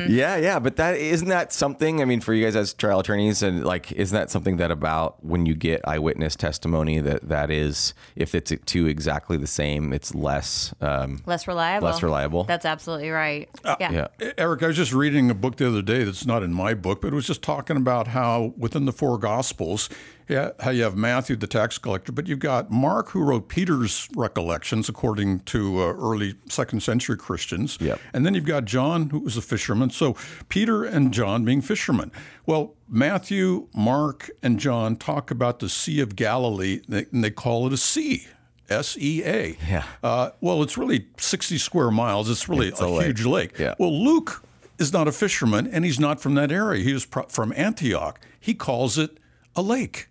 Yeah, 0.08 0.36
yeah, 0.36 0.58
but 0.58 0.76
that 0.76 0.96
isn't 0.96 1.28
that 1.28 1.52
something. 1.52 2.02
I 2.02 2.04
mean, 2.04 2.20
for 2.20 2.34
you 2.34 2.44
guys 2.44 2.56
as 2.56 2.74
trial 2.74 3.00
attorneys, 3.00 3.42
and 3.42 3.64
like, 3.64 3.92
isn't 3.92 4.14
that 4.16 4.30
something 4.30 4.56
that 4.56 4.70
about 4.70 5.24
when 5.24 5.46
you 5.46 5.54
get 5.54 5.80
eyewitness 5.86 6.36
testimony 6.36 7.00
that 7.00 7.28
that 7.28 7.50
is, 7.50 7.94
if 8.16 8.34
it's 8.34 8.52
two 8.66 8.86
exactly 8.86 9.36
the 9.36 9.46
same, 9.46 9.92
it's 9.92 10.14
less. 10.14 10.74
Um, 10.80 11.22
Less 11.26 11.46
reliable. 11.46 11.86
Less 11.86 12.02
reliable. 12.02 12.44
That's 12.44 12.64
absolutely 12.64 13.10
right. 13.10 13.48
yeah. 13.64 14.08
yeah, 14.20 14.32
Eric, 14.38 14.62
I 14.62 14.68
was 14.68 14.76
just 14.76 14.92
reading 14.92 15.30
a 15.30 15.34
book 15.34 15.56
the 15.56 15.68
other 15.68 15.82
day 15.82 16.04
that's 16.04 16.26
not 16.26 16.42
in 16.42 16.52
my 16.52 16.74
book, 16.74 17.00
but 17.00 17.08
it 17.08 17.14
was 17.14 17.26
just 17.26 17.42
talking 17.42 17.76
about 17.76 18.08
how 18.08 18.54
within 18.56 18.84
the 18.84 18.92
four 18.92 19.18
Gospels, 19.18 19.88
yeah, 20.28 20.50
how 20.60 20.70
you 20.70 20.82
have 20.82 20.96
Matthew, 20.96 21.36
the 21.36 21.46
tax 21.46 21.78
collector, 21.78 22.10
but 22.12 22.26
you've 22.26 22.38
got 22.40 22.70
Mark, 22.70 23.10
who 23.10 23.22
wrote 23.22 23.48
Peter's 23.48 24.08
recollections, 24.16 24.88
according 24.88 25.40
to 25.40 25.78
uh, 25.80 25.92
early 25.94 26.34
second 26.48 26.82
century 26.82 27.16
Christians. 27.16 27.78
Yep. 27.80 28.00
And 28.12 28.26
then 28.26 28.34
you've 28.34 28.44
got 28.44 28.64
John, 28.64 29.10
who 29.10 29.20
was 29.20 29.36
a 29.36 29.42
fisherman. 29.42 29.90
So 29.90 30.16
Peter 30.48 30.84
and 30.84 31.12
John 31.12 31.44
being 31.44 31.60
fishermen. 31.62 32.10
Well, 32.44 32.74
Matthew, 32.88 33.68
Mark, 33.74 34.30
and 34.42 34.58
John 34.58 34.96
talk 34.96 35.30
about 35.30 35.60
the 35.60 35.68
Sea 35.68 36.00
of 36.00 36.16
Galilee, 36.16 36.80
and 36.88 37.24
they 37.24 37.30
call 37.30 37.66
it 37.66 37.72
a 37.72 37.76
sea. 37.76 38.26
S 38.68 38.96
E 38.98 39.22
A. 39.24 39.56
Yeah. 39.68 39.84
Uh, 40.02 40.30
well, 40.40 40.60
it's 40.64 40.76
really 40.76 41.06
60 41.18 41.56
square 41.58 41.92
miles. 41.92 42.28
It's 42.28 42.48
really 42.48 42.66
It's 42.66 42.80
a, 42.80 42.86
a 42.86 42.88
lake. 42.88 43.06
huge 43.06 43.24
lake. 43.24 43.58
Yeah. 43.60 43.74
Well, 43.78 43.92
Luke 44.04 44.42
is 44.78 44.92
not 44.92 45.06
a 45.06 45.12
fisherman 45.12 45.68
and 45.68 45.84
he's 45.84 46.00
not 46.00 46.20
from 46.20 46.34
that 46.34 46.50
area. 46.50 46.82
He 46.82 46.92
was 46.92 47.06
pro- 47.06 47.28
from 47.28 47.52
Antioch. 47.56 48.18
He 48.40 48.54
calls 48.54 48.98
it 48.98 49.18
a 49.54 49.62
lake. 49.62 50.08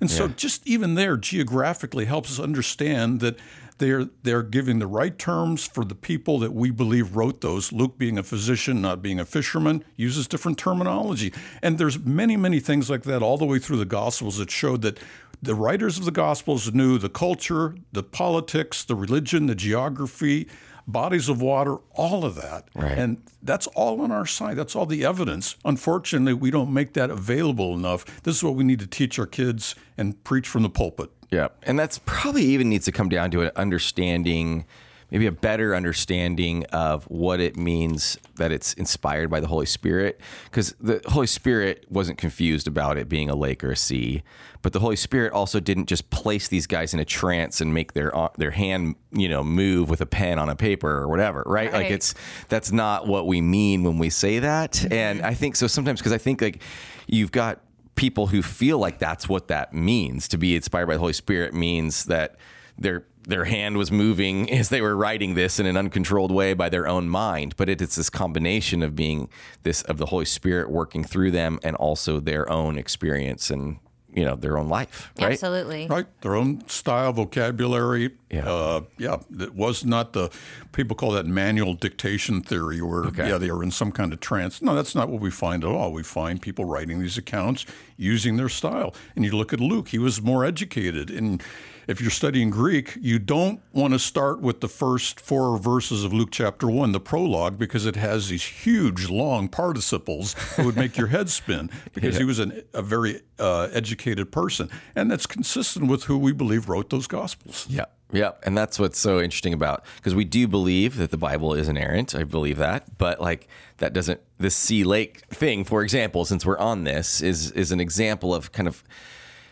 And 0.00 0.10
so 0.10 0.28
just 0.28 0.66
even 0.66 0.94
there 0.94 1.16
geographically 1.16 2.04
helps 2.04 2.30
us 2.30 2.40
understand 2.40 3.20
that 3.20 3.38
they're 3.78 4.06
they're 4.22 4.42
giving 4.42 4.78
the 4.78 4.86
right 4.86 5.18
terms 5.18 5.66
for 5.66 5.84
the 5.84 5.94
people 5.94 6.38
that 6.38 6.52
we 6.52 6.70
believe 6.70 7.16
wrote 7.16 7.40
those. 7.40 7.72
Luke 7.72 7.98
being 7.98 8.18
a 8.18 8.22
physician, 8.22 8.80
not 8.80 9.02
being 9.02 9.20
a 9.20 9.24
fisherman, 9.24 9.84
uses 9.96 10.26
different 10.26 10.58
terminology. 10.58 11.32
And 11.62 11.78
there's 11.78 11.98
many, 11.98 12.36
many 12.36 12.60
things 12.60 12.88
like 12.88 13.02
that 13.02 13.22
all 13.22 13.36
the 13.36 13.44
way 13.44 13.58
through 13.58 13.76
the 13.78 13.84
gospels 13.84 14.38
that 14.38 14.50
showed 14.50 14.82
that 14.82 14.98
the 15.42 15.54
writers 15.54 15.98
of 15.98 16.06
the 16.06 16.10
gospels 16.10 16.72
knew 16.72 16.98
the 16.98 17.10
culture, 17.10 17.74
the 17.92 18.02
politics, 18.02 18.82
the 18.84 18.94
religion, 18.94 19.46
the 19.46 19.54
geography, 19.54 20.48
bodies 20.86 21.28
of 21.28 21.40
water, 21.40 21.76
all 21.92 22.24
of 22.24 22.36
that. 22.36 22.68
Right. 22.74 22.96
And 22.96 23.22
that's 23.42 23.66
all 23.68 24.00
on 24.00 24.10
our 24.10 24.26
side. 24.26 24.56
That's 24.56 24.76
all 24.76 24.86
the 24.86 25.04
evidence. 25.04 25.56
Unfortunately, 25.64 26.32
we 26.32 26.50
don't 26.50 26.72
make 26.72 26.92
that 26.94 27.10
available 27.10 27.74
enough. 27.74 28.22
This 28.22 28.36
is 28.36 28.44
what 28.44 28.54
we 28.54 28.64
need 28.64 28.78
to 28.80 28.86
teach 28.86 29.18
our 29.18 29.26
kids 29.26 29.74
and 29.96 30.22
preach 30.24 30.48
from 30.48 30.62
the 30.62 30.70
pulpit. 30.70 31.10
Yeah. 31.30 31.48
And 31.64 31.78
that's 31.78 31.98
probably 32.04 32.44
even 32.44 32.68
needs 32.68 32.84
to 32.84 32.92
come 32.92 33.08
down 33.08 33.30
to 33.32 33.42
an 33.42 33.50
understanding, 33.56 34.64
maybe 35.10 35.26
a 35.26 35.32
better 35.32 35.74
understanding 35.74 36.64
of 36.66 37.04
what 37.04 37.40
it 37.40 37.56
means 37.56 38.18
that 38.36 38.50
it's 38.52 38.72
inspired 38.74 39.30
by 39.30 39.40
the 39.40 39.46
Holy 39.46 39.66
Spirit. 39.66 40.20
Because 40.44 40.74
the 40.80 41.00
Holy 41.06 41.26
Spirit 41.26 41.84
wasn't 41.88 42.18
confused 42.18 42.66
about 42.66 42.98
it 42.98 43.08
being 43.08 43.30
a 43.30 43.34
lake 43.34 43.62
or 43.62 43.70
a 43.70 43.76
sea, 43.76 44.22
but 44.62 44.72
the 44.72 44.80
Holy 44.80 44.96
Spirit 44.96 45.32
also 45.32 45.60
didn't 45.60 45.86
just 45.86 46.10
place 46.10 46.48
these 46.48 46.66
guys 46.66 46.92
in 46.92 47.00
a 47.00 47.04
trance 47.04 47.60
and 47.60 47.72
make 47.72 47.92
their 47.92 48.14
uh, 48.16 48.28
their 48.36 48.50
hand, 48.50 48.96
you 49.12 49.28
know, 49.28 49.44
move 49.44 49.88
with 49.88 50.00
a 50.00 50.06
pen 50.06 50.38
on 50.38 50.48
a 50.48 50.56
paper 50.56 50.90
or 50.90 51.08
whatever, 51.08 51.44
right? 51.46 51.72
Like 51.72 51.90
it's 51.90 52.14
that's 52.48 52.72
not 52.72 53.06
what 53.06 53.26
we 53.26 53.40
mean 53.40 53.84
when 53.84 53.98
we 53.98 54.10
say 54.10 54.40
that. 54.40 54.90
And 54.92 55.22
I 55.22 55.34
think 55.34 55.56
so 55.56 55.66
sometimes 55.66 56.00
because 56.00 56.12
I 56.12 56.18
think 56.18 56.42
like 56.42 56.62
you've 57.06 57.32
got 57.32 57.60
people 57.94 58.26
who 58.26 58.42
feel 58.42 58.78
like 58.78 58.98
that's 58.98 59.28
what 59.28 59.48
that 59.48 59.72
means 59.72 60.28
to 60.28 60.38
be 60.38 60.54
inspired 60.54 60.86
by 60.86 60.94
the 60.94 61.00
Holy 61.00 61.12
Spirit 61.12 61.54
means 61.54 62.04
that 62.06 62.36
their 62.78 63.06
their 63.26 63.44
hand 63.44 63.76
was 63.76 63.90
moving 63.90 64.50
as 64.58 64.68
they 64.68 64.80
were 64.80 64.96
writing 64.96 65.34
this 65.34 65.58
in 65.58 65.66
an 65.66 65.76
uncontrolled 65.76 66.30
way 66.30 66.54
by 66.54 66.68
their 66.68 66.86
own 66.86 67.08
mind 67.08 67.54
but 67.56 67.68
it, 67.68 67.82
it's 67.82 67.96
this 67.96 68.10
combination 68.10 68.82
of 68.82 68.94
being 68.94 69.28
this 69.62 69.82
of 69.82 69.98
the 69.98 70.06
Holy 70.06 70.24
Spirit 70.24 70.70
working 70.70 71.04
through 71.04 71.30
them 71.30 71.58
and 71.62 71.76
also 71.76 72.20
their 72.20 72.50
own 72.50 72.78
experience 72.78 73.50
and 73.50 73.78
you 74.16 74.24
know 74.24 74.34
their 74.34 74.56
own 74.56 74.68
life 74.68 75.12
right 75.20 75.32
Absolutely. 75.32 75.86
Right, 75.86 76.06
their 76.22 76.34
own 76.34 76.66
style, 76.68 77.12
vocabulary. 77.12 78.12
Yeah. 78.30 78.48
uh, 78.48 78.80
yeah. 78.98 79.18
It 79.38 79.54
was 79.54 79.84
not 79.84 80.14
the 80.14 80.30
people 80.72 80.96
call 80.96 81.12
that 81.12 81.26
manual 81.26 81.74
dictation 81.74 82.40
theory, 82.40 82.80
where 82.80 83.04
yeah 83.14 83.36
they 83.36 83.50
are 83.50 83.62
in 83.62 83.70
some 83.70 83.92
kind 83.92 84.12
of 84.12 84.20
trance. 84.20 84.62
No, 84.62 84.74
that's 84.74 84.94
not 84.94 85.10
what 85.10 85.20
we 85.20 85.30
find 85.30 85.62
at 85.62 85.70
all. 85.70 85.92
We 85.92 86.02
find 86.02 86.40
people 86.40 86.64
writing 86.64 86.98
these 86.98 87.18
accounts 87.18 87.66
using 87.98 88.36
their 88.38 88.48
style. 88.48 88.94
And 89.14 89.24
you 89.24 89.36
look 89.36 89.52
at 89.52 89.60
Luke; 89.60 89.88
he 89.88 89.98
was 89.98 90.22
more 90.22 90.44
educated. 90.46 91.10
And 91.10 91.42
if 91.86 92.00
you're 92.00 92.10
studying 92.10 92.50
Greek, 92.50 92.96
you 93.00 93.18
don't 93.18 93.60
want 93.72 93.92
to 93.92 93.98
start 93.98 94.40
with 94.40 94.60
the 94.60 94.68
first 94.68 95.20
four 95.20 95.56
verses 95.58 96.04
of 96.04 96.12
Luke 96.12 96.30
chapter 96.32 96.68
one, 96.68 96.92
the 96.92 97.00
prologue, 97.00 97.58
because 97.58 97.86
it 97.86 97.96
has 97.96 98.28
these 98.28 98.44
huge, 98.44 99.08
long 99.08 99.48
participles 99.48 100.34
that 100.56 100.66
would 100.66 100.76
make 100.76 100.96
your 100.96 101.08
head 101.08 101.28
spin. 101.30 101.70
Because 101.96 102.18
he 102.18 102.24
was 102.24 102.38
an, 102.38 102.62
a 102.74 102.82
very 102.82 103.22
uh, 103.38 103.68
educated 103.72 104.30
person, 104.30 104.68
and 104.94 105.10
that's 105.10 105.26
consistent 105.26 105.90
with 105.90 106.04
who 106.04 106.18
we 106.18 106.32
believe 106.32 106.68
wrote 106.68 106.90
those 106.90 107.06
gospels. 107.06 107.66
Yeah. 107.70 107.86
Yeah. 108.12 108.32
And 108.44 108.56
that's 108.56 108.78
what's 108.78 108.98
so 108.98 109.20
interesting 109.20 109.52
about 109.52 109.84
because 109.96 110.14
we 110.14 110.24
do 110.24 110.46
believe 110.46 110.96
that 110.96 111.10
the 111.10 111.16
Bible 111.16 111.54
is 111.54 111.68
inerrant. 111.68 112.14
I 112.14 112.24
believe 112.24 112.58
that. 112.58 112.98
But 112.98 113.20
like 113.20 113.48
that 113.78 113.92
doesn't 113.92 114.20
the 114.38 114.50
sea 114.50 114.84
lake 114.84 115.22
thing, 115.30 115.64
for 115.64 115.82
example, 115.82 116.24
since 116.24 116.44
we're 116.46 116.58
on 116.58 116.84
this, 116.84 117.20
is 117.20 117.50
is 117.52 117.72
an 117.72 117.80
example 117.80 118.34
of 118.34 118.52
kind 118.52 118.68
of 118.68 118.84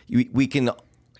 we, 0.09 0.29
we 0.31 0.47
can 0.47 0.69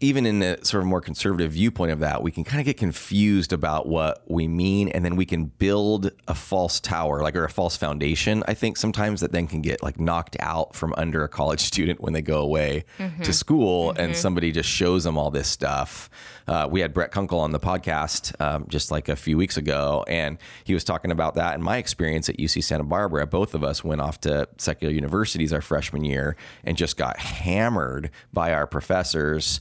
even 0.06 0.28
in 0.28 0.38
the 0.38 0.60
sort 0.62 0.84
of 0.84 0.88
more 0.88 1.02
conservative 1.02 1.54
viewpoint 1.54 1.92
of 1.92 2.00
that, 2.00 2.22
we 2.22 2.30
can 2.30 2.44
kind 2.44 2.60
of 2.60 2.66
get 2.66 2.78
confused 2.78 3.52
about 3.52 3.88
what 3.88 4.24
we 4.28 4.48
mean, 4.48 4.88
and 4.90 5.04
then 5.04 5.16
we 5.16 5.26
can 5.26 5.46
build 5.46 6.12
a 6.28 6.36
false 6.36 6.80
tower, 6.80 7.24
like 7.24 7.36
or 7.36 7.44
a 7.44 7.50
false 7.50 7.76
foundation. 7.76 8.44
I 8.48 8.54
think 8.54 8.78
sometimes 8.78 9.22
that 9.22 9.32
then 9.32 9.48
can 9.48 9.64
get 9.64 9.82
like 9.82 10.00
knocked 10.00 10.38
out 10.40 10.76
from 10.76 10.94
under 10.96 11.24
a 11.24 11.28
college 11.28 11.60
student 11.72 12.02
when 12.02 12.14
they 12.14 12.22
go 12.22 12.42
away 12.42 12.86
to 13.24 13.34
school, 13.34 13.96
and 13.98 14.16
somebody 14.16 14.52
just 14.52 14.70
shows 14.70 15.04
them 15.04 15.18
all 15.18 15.32
this 15.32 15.48
stuff. 15.48 16.08
Uh, 16.48 16.68
we 16.70 16.82
had 16.82 16.94
Brett 16.94 17.12
Kunkle 17.12 17.40
on 17.40 17.52
the 17.52 17.60
podcast 17.60 18.40
um, 18.40 18.66
just 18.68 18.92
like 18.92 19.10
a 19.10 19.16
few 19.16 19.38
weeks 19.38 19.58
ago, 19.58 20.06
and 20.08 20.38
he 20.64 20.76
was 20.76 20.84
talking 20.84 21.10
about 21.10 21.34
that. 21.36 21.56
And 21.56 21.64
my 21.64 21.78
experience 21.78 22.30
at 22.30 22.38
UC 22.38 22.64
Santa 22.64 22.84
Barbara, 22.84 23.26
both 23.26 23.56
of 23.56 23.64
us 23.64 23.84
went 23.84 24.02
off 24.02 24.22
to 24.22 24.48
secular 24.58 24.94
universities 24.94 25.52
our 25.52 25.62
freshman 25.62 26.06
year 26.06 26.36
and 26.64 26.78
just 26.78 26.96
got 26.96 27.18
hammered 27.18 28.12
by 28.32 28.54
our 28.54 28.68
professors. 28.68 29.60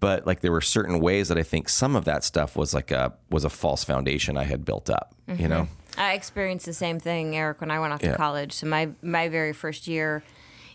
But 0.00 0.26
like 0.26 0.40
there 0.40 0.52
were 0.52 0.60
certain 0.60 1.00
ways 1.00 1.28
that 1.28 1.38
I 1.38 1.42
think 1.42 1.68
some 1.68 1.96
of 1.96 2.04
that 2.04 2.22
stuff 2.22 2.54
was 2.56 2.74
like 2.74 2.90
a 2.90 3.14
was 3.30 3.44
a 3.44 3.50
false 3.50 3.82
foundation 3.84 4.36
I 4.36 4.44
had 4.44 4.64
built 4.64 4.90
up. 4.90 5.14
You 5.26 5.48
know, 5.48 5.68
I 5.96 6.12
experienced 6.12 6.66
the 6.66 6.74
same 6.74 7.00
thing, 7.00 7.34
Eric, 7.34 7.60
when 7.60 7.70
I 7.70 7.80
went 7.80 7.92
off 7.94 8.02
Yeah. 8.02 8.12
to 8.12 8.16
college. 8.16 8.52
So 8.52 8.66
my 8.66 8.90
my 9.02 9.28
very 9.28 9.52
first 9.54 9.88
year, 9.88 10.22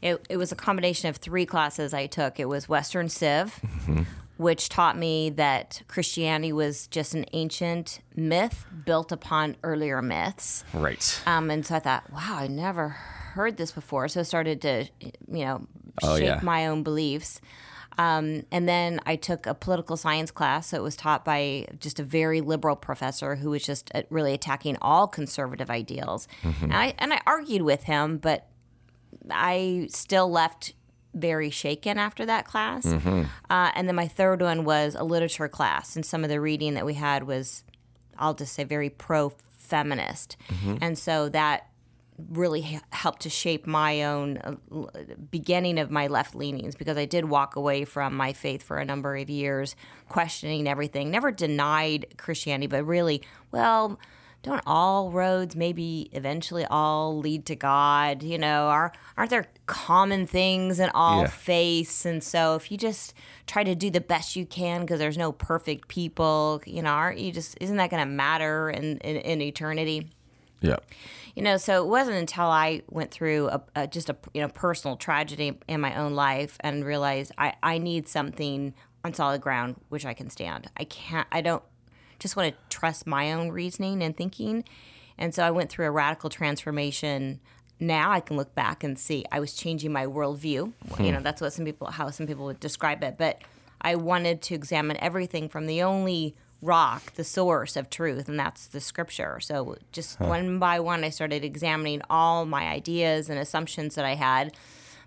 it, 0.01 0.25
it 0.29 0.37
was 0.37 0.51
a 0.51 0.55
combination 0.55 1.07
of 1.09 1.17
three 1.17 1.45
classes 1.45 1.93
I 1.93 2.07
took. 2.07 2.39
It 2.39 2.45
was 2.49 2.67
Western 2.67 3.09
Civ, 3.09 3.59
Mm-hmm. 3.61 4.01
which 4.37 4.69
taught 4.69 4.97
me 4.97 5.29
that 5.29 5.83
Christianity 5.87 6.51
was 6.51 6.87
just 6.87 7.13
an 7.13 7.25
ancient 7.33 7.99
myth 8.15 8.65
built 8.85 9.11
upon 9.11 9.55
earlier 9.63 10.01
myths. 10.01 10.63
right? 10.73 11.21
Um, 11.27 11.51
and 11.51 11.63
so 11.63 11.75
I 11.75 11.79
thought, 11.79 12.11
wow, 12.11 12.37
I 12.39 12.47
never 12.47 12.89
heard 12.89 13.57
this 13.57 13.71
before. 13.71 14.07
So 14.07 14.21
I 14.21 14.23
started 14.23 14.61
to, 14.63 14.87
you 14.99 15.45
know, 15.45 15.67
Oh, 16.01 16.17
shape 16.17 16.25
yeah. 16.25 16.39
my 16.41 16.65
own 16.67 16.81
beliefs. 16.83 17.39
Um, 17.97 18.43
and 18.51 18.67
then 18.67 18.99
I 19.05 19.15
took 19.15 19.45
a 19.45 19.53
political 19.53 19.97
science 19.97 20.31
class. 20.31 20.67
So 20.67 20.77
it 20.77 20.83
was 20.83 20.95
taught 20.95 21.25
by 21.25 21.67
just 21.79 21.99
a 21.99 22.03
very 22.03 22.41
liberal 22.41 22.75
professor 22.75 23.35
who 23.35 23.49
was 23.51 23.65
just 23.65 23.91
uh, 23.93 24.03
really 24.09 24.33
attacking 24.33 24.77
all 24.81 25.07
conservative 25.07 25.69
ideals. 25.69 26.27
And, 26.63 26.73
I, 26.73 26.93
and 26.97 27.13
I 27.13 27.21
argued 27.25 27.61
with 27.63 27.83
him, 27.83 28.17
but 28.17 28.47
I 29.29 29.87
still 29.91 30.31
left 30.31 30.73
very 31.13 31.49
shaken 31.49 31.97
after 31.97 32.25
that 32.25 32.45
class. 32.45 32.85
Uh, 33.49 33.71
and 33.75 33.87
then 33.87 33.95
my 33.95 34.07
third 34.07 34.41
one 34.41 34.63
was 34.63 34.95
a 34.95 35.03
literature 35.03 35.49
class. 35.49 35.95
And 35.95 36.05
some 36.05 36.23
of 36.23 36.29
the 36.29 36.39
reading 36.39 36.73
that 36.75 36.85
we 36.85 36.93
had 36.93 37.23
was, 37.23 37.63
I'll 38.17 38.33
just 38.33 38.53
say, 38.53 38.63
very 38.63 38.89
pro 38.89 39.33
feminist. 39.49 40.37
And 40.81 40.97
so 40.97 41.27
that 41.29 41.67
really 42.29 42.79
helped 42.91 43.21
to 43.21 43.29
shape 43.29 43.65
my 43.67 44.03
own 44.03 44.37
uh, 44.37 44.85
beginning 45.29 45.79
of 45.79 45.89
my 45.91 46.07
left 46.07 46.35
leanings 46.35 46.75
because 46.75 46.97
I 46.97 47.05
did 47.05 47.25
walk 47.25 47.55
away 47.55 47.85
from 47.85 48.15
my 48.15 48.33
faith 48.33 48.63
for 48.63 48.77
a 48.77 48.85
number 48.85 49.15
of 49.15 49.29
years, 49.29 49.75
questioning 50.09 50.67
everything. 50.67 51.11
Never 51.11 51.31
denied 51.31 52.15
Christianity, 52.17 52.67
but 52.67 52.83
really, 52.85 53.21
well, 53.51 53.99
don't 54.43 54.63
all 54.65 55.11
roads 55.11 55.55
maybe 55.55 56.09
eventually 56.13 56.65
all 56.65 57.19
lead 57.19 57.45
to 57.45 57.55
God? 57.55 58.23
You 58.23 58.39
know, 58.39 58.69
are 58.69 58.91
aren't 59.15 59.29
there 59.29 59.47
common 59.67 60.25
things 60.25 60.79
in 60.79 60.89
all 60.95 61.21
Yeah. 61.21 61.27
faiths? 61.27 62.05
And 62.05 62.23
so 62.23 62.55
if 62.55 62.71
you 62.71 62.77
just 62.77 63.13
try 63.45 63.63
to 63.63 63.75
do 63.75 63.91
the 63.91 64.01
best 64.01 64.35
you 64.35 64.47
can 64.47 64.81
because 64.81 64.97
there's 64.99 65.17
no 65.17 65.31
perfect 65.31 65.89
people, 65.89 66.59
you 66.65 66.81
know, 66.81 66.89
aren't 66.89 67.19
you 67.19 67.31
just 67.31 67.55
isn't 67.61 67.77
that 67.77 67.91
going 67.91 68.01
to 68.01 68.09
matter 68.11 68.69
in, 68.71 68.97
in 68.99 69.17
in 69.17 69.41
eternity? 69.41 70.09
Yeah, 70.61 70.77
you 71.35 71.41
know 71.41 71.57
so 71.57 71.83
it 71.83 71.87
wasn't 71.87 72.15
until 72.15 72.45
i 72.45 72.81
went 72.89 73.11
through 73.11 73.49
a, 73.49 73.61
a 73.75 73.87
just 73.87 74.09
a 74.09 74.15
you 74.33 74.41
know 74.41 74.47
personal 74.47 74.95
tragedy 74.95 75.57
in 75.67 75.81
my 75.81 75.95
own 75.95 76.13
life 76.13 76.57
and 76.61 76.85
realized 76.85 77.31
i 77.37 77.53
i 77.63 77.77
need 77.77 78.07
something 78.07 78.73
on 79.03 79.13
solid 79.13 79.41
ground 79.41 79.75
which 79.89 80.05
i 80.05 80.13
can 80.13 80.29
stand. 80.29 80.69
I 80.77 80.83
can't 80.85 81.27
i 81.31 81.41
don't 81.41 81.63
just 82.19 82.35
want 82.35 82.53
to 82.53 82.57
trust 82.69 83.07
my 83.07 83.33
own 83.33 83.49
reasoning 83.49 84.03
and 84.03 84.15
thinking. 84.15 84.63
And 85.17 85.33
so 85.33 85.43
i 85.43 85.51
went 85.51 85.69
through 85.69 85.87
a 85.87 85.91
radical 85.91 86.29
transformation. 86.29 87.39
Now 87.79 88.11
i 88.11 88.19
can 88.19 88.37
look 88.37 88.53
back 88.53 88.83
and 88.83 88.97
see 88.97 89.25
i 89.31 89.39
was 89.39 89.53
changing 89.53 89.91
my 89.91 90.05
worldview. 90.05 90.43
You 90.43 90.73
hmm. 90.95 91.11
know 91.11 91.21
that's 91.21 91.41
what 91.41 91.53
some 91.53 91.65
people 91.65 91.87
how 91.87 92.09
some 92.09 92.27
people 92.27 92.45
would 92.45 92.59
describe 92.59 93.03
it. 93.03 93.17
But 93.17 93.41
i 93.81 93.95
wanted 93.95 94.41
to 94.43 94.55
examine 94.55 94.97
everything 94.97 95.49
from 95.49 95.65
the 95.65 95.81
only 95.81 96.35
rock, 96.61 97.13
the 97.13 97.23
source 97.23 97.75
of 97.75 97.89
truth, 97.89 98.29
and 98.29 98.39
that's 98.39 98.67
the 98.67 98.79
scripture. 98.79 99.39
So 99.39 99.77
just 99.91 100.19
one 100.19 100.59
by 100.59 100.79
one, 100.79 101.03
I 101.03 101.09
started 101.09 101.43
examining 101.43 102.01
all 102.09 102.45
my 102.45 102.67
ideas 102.67 103.29
and 103.29 103.39
assumptions 103.39 103.95
that 103.95 104.05
I 104.05 104.15
had, 104.15 104.55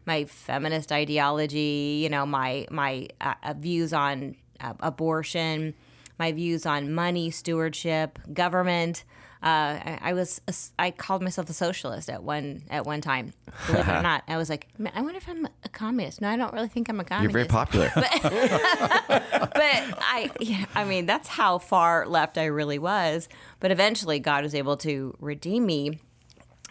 my 0.06 0.24
feminist 0.24 0.90
ideology, 0.92 2.00
you 2.02 2.08
know, 2.08 2.26
my 2.26 2.66
my 2.70 3.08
uh, 3.20 3.34
uh, 3.42 3.54
views 3.54 3.92
on 3.92 4.36
uh, 4.60 4.74
abortion, 4.80 5.74
my 6.18 6.32
views 6.32 6.66
on 6.66 6.92
money, 6.92 7.30
stewardship, 7.30 8.18
government. 8.32 9.04
Uh, 9.42 9.46
I, 9.84 9.98
I 10.00 10.12
was 10.14 10.40
a 10.48 10.54
I 10.78 10.90
called 10.90 11.22
myself 11.22 11.50
a 11.50 11.52
socialist 11.52 12.08
at 12.08 12.22
one 12.22 12.62
at 12.70 12.86
one 12.86 13.02
time. 13.02 13.34
Believe 13.66 13.86
it 13.86 13.92
or 13.92 14.00
not, 14.10 14.22
I 14.26 14.38
was 14.38 14.48
like, 14.48 14.68
"Man, 14.78 14.90
I 14.96 15.02
wonder 15.02 15.18
if 15.18 15.28
I'm 15.28 15.46
a 15.64 15.68
communist. 15.68 16.22
No, 16.22 16.30
I 16.30 16.36
don't 16.38 16.52
really 16.54 16.68
think 16.68 16.88
I'm 16.88 16.98
a 16.98 17.04
communist. 17.04 17.34
you're 17.34 17.44
very 17.44 17.48
popular. 17.48 17.90
but 17.94 19.60
I, 19.62 20.30
yeah, 20.40 20.64
I 20.74 20.84
mean, 20.84 21.06
that's 21.06 21.28
how 21.28 21.58
far 21.58 22.06
left 22.06 22.38
I 22.38 22.46
really 22.46 22.78
was. 22.78 23.28
But 23.60 23.70
eventually, 23.70 24.18
God 24.18 24.44
was 24.44 24.54
able 24.54 24.76
to 24.78 25.14
redeem 25.20 25.66
me. 25.66 25.98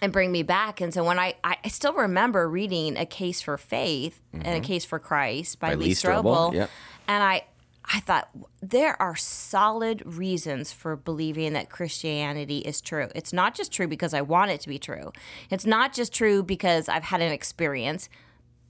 and 0.02 0.12
bring 0.12 0.32
me 0.32 0.44
back. 0.44 0.82
And 0.82 0.94
so 0.94 1.04
when 1.04 1.20
I, 1.20 1.36
I 1.44 1.58
still 1.70 1.94
remember 1.94 2.50
reading 2.50 2.98
A 2.98 3.06
Case 3.06 3.40
for 3.42 3.58
Faith 3.58 4.20
and 4.34 4.48
A 4.48 4.60
Case 4.60 4.84
for 4.84 5.00
Christ 5.00 5.60
by, 5.60 5.70
Mm-hmm. 5.72 5.80
By 5.80 5.84
Lee 5.84 5.90
Lee 5.90 5.94
Strobel, 5.96 6.24
Strobel. 6.24 6.54
yep. 6.56 6.70
And 7.08 7.24
I, 7.24 7.44
I 7.86 8.00
thought 8.00 8.30
there 8.62 9.00
are 9.02 9.16
solid 9.16 10.04
reasons 10.06 10.72
for 10.72 10.96
believing 10.96 11.54
that 11.54 11.70
Christianity 11.70 12.60
is 12.60 12.80
true. 12.82 13.10
It's 13.14 13.34
not 13.34 13.56
just 13.56 13.72
true 13.72 13.88
because 13.88 14.14
I 14.14 14.22
want 14.22 14.52
it 14.52 14.62
to 14.62 14.70
be 14.70 14.80
true. 14.80 15.12
It's 15.50 15.66
not 15.66 15.94
just 15.94 16.14
true 16.14 16.44
because 16.44 16.88
I've 16.88 17.04
had 17.04 17.22
an 17.22 17.32
experience. 17.32 18.10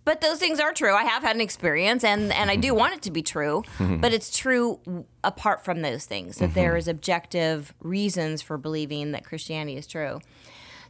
But 0.05 0.19
those 0.19 0.37
things 0.37 0.59
are 0.59 0.73
true. 0.73 0.93
I 0.93 1.03
have 1.03 1.23
had 1.23 1.35
an 1.35 1.41
experience 1.41 2.03
and, 2.03 2.33
and 2.33 2.51
I 2.51 2.57
do 2.57 2.69
mm-hmm. 2.69 2.77
want 2.77 2.93
it 2.95 3.01
to 3.03 3.11
be 3.11 3.21
true, 3.21 3.63
mm-hmm. 3.77 3.97
but 3.97 4.13
it's 4.13 4.35
true 4.35 5.05
apart 5.23 5.63
from 5.63 5.81
those 5.81 6.05
things, 6.05 6.37
that 6.39 6.53
there 6.53 6.71
mm-hmm. 6.71 6.79
is 6.79 6.87
objective 6.89 7.73
reasons 7.79 8.41
for 8.41 8.57
believing 8.57 9.13
that 9.13 9.23
Christianity 9.23 9.77
is 9.77 9.87
true. 9.87 10.19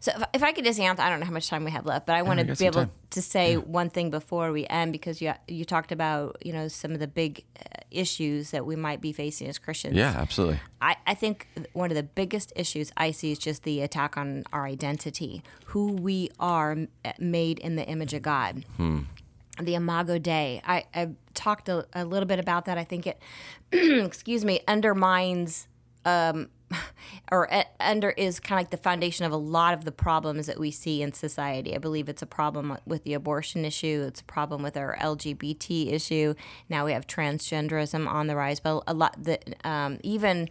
So 0.03 0.11
if, 0.13 0.23
if 0.33 0.43
I 0.43 0.51
could 0.51 0.65
just 0.65 0.81
answer, 0.81 1.01
I 1.01 1.09
don't 1.09 1.21
know 1.21 1.25
how 1.25 1.31
much 1.31 1.47
time 1.47 1.63
we 1.63 1.71
have 1.71 1.85
left, 1.85 2.05
but 2.05 2.17
I 2.17 2.23
want 2.23 2.41
to 2.41 2.55
be 2.57 2.65
able 2.65 2.81
time. 2.81 2.91
to 3.11 3.21
say 3.21 3.55
one 3.55 3.89
thing 3.89 4.09
before 4.09 4.51
we 4.51 4.67
end 4.67 4.91
because 4.91 5.21
you 5.21 5.31
you 5.47 5.63
talked 5.63 5.93
about 5.93 6.35
you 6.43 6.51
know 6.51 6.67
some 6.67 6.91
of 6.91 6.99
the 6.99 7.07
big 7.07 7.45
uh, 7.57 7.79
issues 7.89 8.51
that 8.51 8.65
we 8.65 8.75
might 8.75 8.99
be 8.99 9.13
facing 9.13 9.47
as 9.47 9.57
Christians. 9.57 9.95
Yeah, 9.95 10.13
absolutely. 10.17 10.59
I, 10.81 10.97
I 11.07 11.13
think 11.13 11.47
one 11.71 11.89
of 11.89 11.95
the 11.95 12.03
biggest 12.03 12.51
issues 12.57 12.91
I 12.97 13.11
see 13.11 13.31
is 13.31 13.39
just 13.39 13.63
the 13.63 13.79
attack 13.79 14.17
on 14.17 14.43
our 14.51 14.65
identity, 14.65 15.41
who 15.67 15.93
we 15.93 16.29
are 16.37 16.75
made 17.17 17.59
in 17.59 17.77
the 17.77 17.87
image 17.87 18.13
of 18.13 18.23
God. 18.23 18.65
The 18.77 19.75
Imago 19.75 20.17
Dei. 20.17 20.61
I, 20.65 20.83
I 20.93 21.11
talked 21.33 21.69
a, 21.69 21.87
a 21.93 22.03
little 22.03 22.27
bit 22.27 22.39
about 22.39 22.65
that. 22.65 22.77
I 22.77 22.83
think 22.83 23.07
it, 23.07 23.21
excuse 23.71 24.43
me, 24.43 24.59
undermines 24.67 25.67
um, 26.03 26.49
or 27.31 27.49
under 27.79 28.11
is 28.11 28.39
kind 28.39 28.59
of 28.59 28.63
like 28.63 28.71
the 28.71 28.77
foundation 28.77 29.25
of 29.25 29.31
a 29.31 29.37
lot 29.37 29.73
of 29.73 29.85
the 29.85 29.91
problems 29.91 30.47
that 30.47 30.59
we 30.59 30.71
see 30.71 31.01
in 31.01 31.13
society. 31.13 31.75
I 31.75 31.77
believe 31.77 32.09
it's 32.09 32.21
a 32.21 32.27
problem 32.27 32.77
with 32.85 33.03
the 33.03 33.13
abortion 33.13 33.65
issue. 33.65 34.05
It's 34.07 34.21
a 34.21 34.25
problem 34.25 34.63
with 34.63 34.77
our 34.77 34.97
LGBT 34.97 35.91
issue. 35.91 36.33
Now 36.69 36.85
we 36.85 36.93
have 36.93 37.07
transgenderism 37.07 38.07
on 38.07 38.27
the 38.27 38.35
rise, 38.35 38.59
but 38.59 38.83
a 38.87 38.93
lot 38.93 39.15
that 39.23 39.55
um, 39.65 39.99
even 40.03 40.49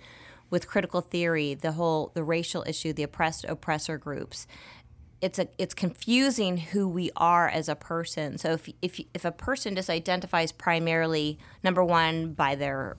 with 0.51 0.69
critical 0.69 1.01
theory, 1.01 1.55
the 1.55 1.73
whole 1.73 2.13
the 2.15 2.23
racial 2.23 2.63
issue, 2.67 2.93
the 2.93 3.03
oppressed 3.03 3.45
oppressor 3.45 3.97
groups. 3.97 4.47
It's 5.21 5.39
a 5.39 5.49
it's 5.57 5.73
confusing 5.73 6.59
who 6.59 6.89
we 6.89 7.11
are 7.17 7.49
as 7.49 7.69
a 7.69 7.75
person. 7.75 8.39
So 8.39 8.53
if 8.53 8.69
if 8.83 9.01
if 9.15 9.25
a 9.25 9.33
person 9.33 9.75
just 9.75 9.89
identifies 9.89 10.53
primarily 10.53 11.39
number 11.63 11.83
one 11.83 12.35
by 12.35 12.55
their 12.55 12.97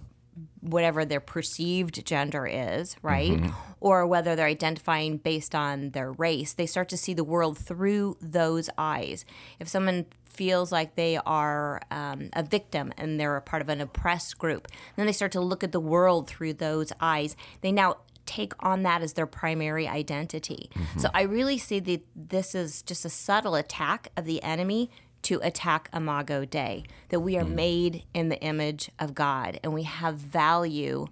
whatever 0.64 1.03
their 1.03 1.20
perceived 1.20 2.05
gender 2.05 2.47
is, 2.47 2.95
right? 3.01 3.32
Or 3.80 4.07
whether 4.07 4.36
they're 4.36 4.47
identifying 4.47 5.18
based 5.18 5.53
on 5.53 5.89
their 5.89 6.11
race, 6.11 6.53
they 6.53 6.66
start 6.66 6.89
to 6.89 6.97
see 6.97 7.14
the 7.14 7.24
world 7.24 7.57
through 7.57 8.18
those 8.22 8.70
eyes. 8.78 9.26
If 9.59 9.68
someone 9.68 10.05
feels 10.26 10.72
like 10.72 10.95
they 10.95 11.18
are 11.18 11.82
um, 11.91 12.30
a 12.34 12.43
victim 12.43 12.93
and 12.97 13.20
they're 13.20 13.36
a 13.36 13.41
part 13.41 13.61
of 13.61 13.70
an 13.70 13.82
oppressed 13.82 14.38
group, 14.38 14.68
then 14.95 15.05
they 15.05 15.11
start 15.11 15.34
to 15.34 15.41
look 15.41 15.64
at 15.64 15.74
the 15.74 15.80
world 15.80 16.28
through 16.28 16.53
those 16.53 16.91
eyes. 16.99 17.36
They 17.61 17.72
now 17.72 17.97
take 18.26 18.53
on 18.59 18.84
that 18.84 19.01
as 19.01 19.14
their 19.14 19.28
primary 19.28 19.86
identity. 19.86 20.70
So 20.97 21.09
I 21.14 21.24
really 21.24 21.57
see 21.57 21.82
that 21.82 22.01
this 22.16 22.55
is 22.55 22.82
just 22.82 23.03
a 23.03 23.09
subtle 23.09 23.53
attack 23.53 24.07
of 24.16 24.24
the 24.24 24.41
enemy 24.41 24.89
to 25.24 25.40
attack 25.42 25.90
Imago 25.94 26.46
Dei, 26.46 26.84
that 27.10 27.20
we 27.22 27.38
are 27.38 27.46
made 27.46 28.04
in 28.14 28.30
the 28.30 28.40
image 28.42 28.90
of 29.00 29.14
God 29.16 29.60
and 29.64 29.74
we 29.74 29.84
have 29.84 30.16
value 30.16 31.08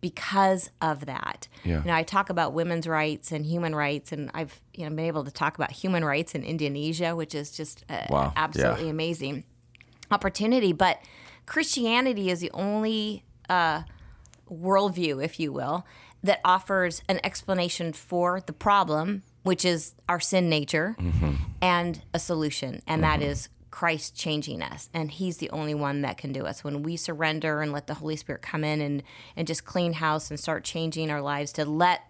because 0.00 0.70
of 0.80 1.04
that. 1.06 1.46
Yeah. 1.64 1.80
You 1.80 1.86
know, 1.88 1.94
I 1.94 2.02
talk 2.02 2.30
about 2.30 2.52
women's 2.54 2.86
rights 2.86 3.32
and 3.32 3.44
human 3.44 3.74
rights, 3.74 4.12
and 4.12 4.30
I've 4.32 4.60
you 4.72 4.84
know 4.84 4.90
been 4.96 5.04
able 5.06 5.24
to 5.24 5.30
talk 5.30 5.54
about 5.56 5.70
human 5.72 6.04
rights 6.04 6.34
in 6.34 6.42
Indonesia, 6.42 7.14
which 7.14 7.34
is 7.34 7.50
just 7.52 7.84
uh, 7.90 8.06
Wow. 8.08 8.32
absolutely 8.34 8.84
Yeah. 8.86 8.90
amazing 8.92 9.44
opportunity. 10.10 10.72
But 10.72 11.00
Christianity 11.46 12.30
is 12.30 12.40
the 12.40 12.50
only 12.52 13.24
uh, 13.50 13.82
worldview, 14.50 15.22
if 15.22 15.38
you 15.38 15.52
will, 15.52 15.86
that 16.22 16.40
offers 16.44 17.02
an 17.08 17.20
explanation 17.24 17.92
for 17.92 18.40
the 18.46 18.52
problem, 18.52 19.22
which 19.42 19.64
is 19.64 19.94
our 20.08 20.20
sin 20.20 20.48
nature, 20.48 20.96
mm-hmm. 20.98 21.34
and 21.62 22.02
a 22.12 22.18
solution, 22.18 22.82
and 22.86 23.02
that 23.02 23.20
mm-hmm. 23.20 23.30
is 23.30 23.48
Christ 23.70 24.16
changing 24.16 24.62
us. 24.62 24.90
And 24.92 25.10
He's 25.10 25.38
the 25.38 25.50
only 25.50 25.74
one 25.74 26.02
that 26.02 26.18
can 26.18 26.32
do 26.32 26.44
us. 26.44 26.64
When 26.64 26.82
we 26.82 26.96
surrender 26.96 27.62
and 27.62 27.72
let 27.72 27.86
the 27.86 27.94
Holy 27.94 28.16
Spirit 28.16 28.42
come 28.42 28.64
in 28.64 28.80
and, 28.80 29.02
and 29.36 29.46
just 29.46 29.64
clean 29.64 29.94
house 29.94 30.30
and 30.30 30.38
start 30.38 30.64
changing 30.64 31.10
our 31.10 31.22
lives 31.22 31.52
to 31.52 31.64
let 31.64 32.02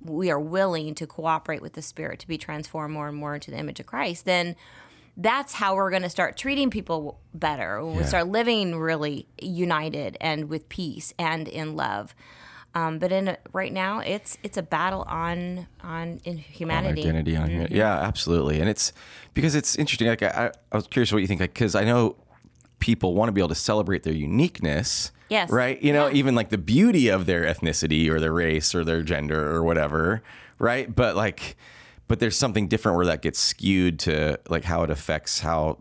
we 0.00 0.30
are 0.30 0.38
willing 0.38 0.94
to 0.94 1.06
cooperate 1.06 1.62
with 1.62 1.72
the 1.72 1.82
Spirit 1.82 2.20
to 2.20 2.28
be 2.28 2.38
transformed 2.38 2.94
more 2.94 3.08
and 3.08 3.16
more 3.16 3.34
into 3.34 3.50
the 3.50 3.58
image 3.58 3.80
of 3.80 3.86
Christ, 3.86 4.24
then 4.24 4.54
that's 5.16 5.54
how 5.54 5.74
we're 5.74 5.90
going 5.90 6.02
to 6.02 6.10
start 6.10 6.36
treating 6.36 6.70
people 6.70 7.18
better. 7.34 7.84
When 7.84 7.96
we 7.96 8.02
Yeah. 8.02 8.08
start 8.08 8.28
living 8.28 8.76
really 8.76 9.26
united 9.40 10.16
and 10.20 10.48
with 10.48 10.68
peace 10.68 11.12
and 11.18 11.48
in 11.48 11.74
love. 11.74 12.14
Um, 12.78 12.98
but 12.98 13.10
in 13.10 13.36
right 13.52 13.72
now, 13.72 13.98
it's 13.98 14.38
it's 14.42 14.56
a 14.56 14.62
battle 14.62 15.02
on 15.08 15.66
on 15.82 16.20
in 16.24 16.38
humanity. 16.38 17.00
identity 17.00 17.36
on 17.36 17.50
here. 17.50 17.66
Yeah, 17.70 17.92
absolutely. 17.92 18.60
And 18.60 18.68
it's 18.68 18.92
because 19.34 19.54
it's 19.54 19.74
interesting. 19.76 20.06
Like 20.06 20.22
I, 20.22 20.52
I 20.70 20.76
was 20.76 20.86
curious 20.86 21.12
what 21.12 21.18
you 21.18 21.26
think, 21.26 21.40
because 21.40 21.74
I 21.74 21.84
know 21.84 22.16
people 22.78 23.14
want 23.14 23.28
to 23.28 23.32
be 23.32 23.40
able 23.40 23.48
to 23.48 23.54
celebrate 23.56 24.04
their 24.04 24.14
uniqueness. 24.14 25.10
Yes. 25.28 25.50
Right. 25.50 25.80
You 25.82 25.92
know, 25.92 26.10
even 26.10 26.34
like 26.34 26.50
the 26.50 26.58
beauty 26.58 27.08
of 27.08 27.26
their 27.26 27.42
ethnicity 27.42 28.08
or 28.08 28.20
their 28.20 28.32
race 28.32 28.74
or 28.74 28.84
their 28.84 29.02
gender 29.02 29.50
or 29.50 29.62
whatever. 29.62 30.22
Right. 30.58 30.94
But 30.94 31.16
like, 31.16 31.56
but 32.08 32.20
there's 32.20 32.36
something 32.36 32.68
different 32.68 32.96
where 32.96 33.06
that 33.06 33.22
gets 33.22 33.38
skewed 33.38 33.98
to 34.00 34.40
like 34.48 34.64
how 34.64 34.82
it 34.82 34.90
affects 34.90 35.40
how 35.40 35.78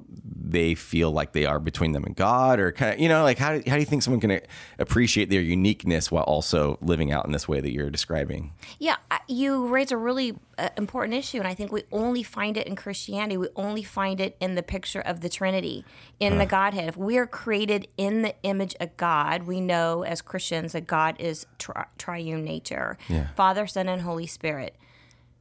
they 0.50 0.76
feel 0.76 1.12
like 1.12 1.34
they 1.34 1.46
are 1.46 1.60
between 1.60 1.92
them 1.94 2.04
and 2.04 2.16
God, 2.16 2.60
or 2.60 2.72
kind 2.72 2.94
of, 2.94 3.00
you 3.00 3.10
know, 3.10 3.24
like 3.24 3.38
how, 3.38 3.54
how 3.54 3.74
do 3.74 3.80
you 3.80 3.86
think 3.86 4.04
someone 4.04 4.22
can 4.22 4.40
appreciate 4.80 5.30
their 5.30 5.42
uniqueness 5.42 6.12
while 6.12 6.24
also 6.24 6.78
living 6.82 7.12
out 7.12 7.26
in 7.26 7.32
this 7.32 7.48
way 7.48 7.60
that 7.60 7.72
you're 7.72 7.90
describing? 7.90 8.54
Yeah, 8.80 8.98
you 9.28 9.68
raise 9.68 9.92
a 9.92 9.98
really 9.98 10.38
uh, 10.58 10.70
important 10.78 11.16
issue, 11.16 11.38
and 11.40 11.48
I 11.48 11.54
think 11.54 11.72
we 11.72 11.84
only 11.92 12.24
find 12.24 12.56
it 12.56 12.68
in 12.68 12.76
Christianity. 12.76 13.38
We 13.38 13.50
only 13.56 13.84
find 13.84 14.22
it 14.22 14.38
in 14.40 14.56
the 14.56 14.64
picture 14.64 15.02
of 15.02 15.22
the 15.22 15.30
Trinity, 15.30 15.86
in 16.20 16.38
the 16.38 16.46
Godhead. 16.46 16.90
If 16.90 16.98
we 16.98 17.18
are 17.18 17.28
created 17.28 17.88
in 17.98 18.22
the 18.22 18.36
image 18.44 18.76
of 18.80 18.96
God, 18.98 19.44
we 19.44 19.60
know 19.60 20.04
as 20.04 20.22
Christians 20.22 20.74
that 20.74 20.88
God 20.88 21.16
is 21.20 21.46
tri- 21.58 21.88
triune 21.98 22.44
nature 22.44 22.98
Yeah. 23.10 23.28
Father, 23.36 23.68
Son, 23.68 23.90
and 23.90 24.02
Holy 24.02 24.28
Spirit. 24.28 24.76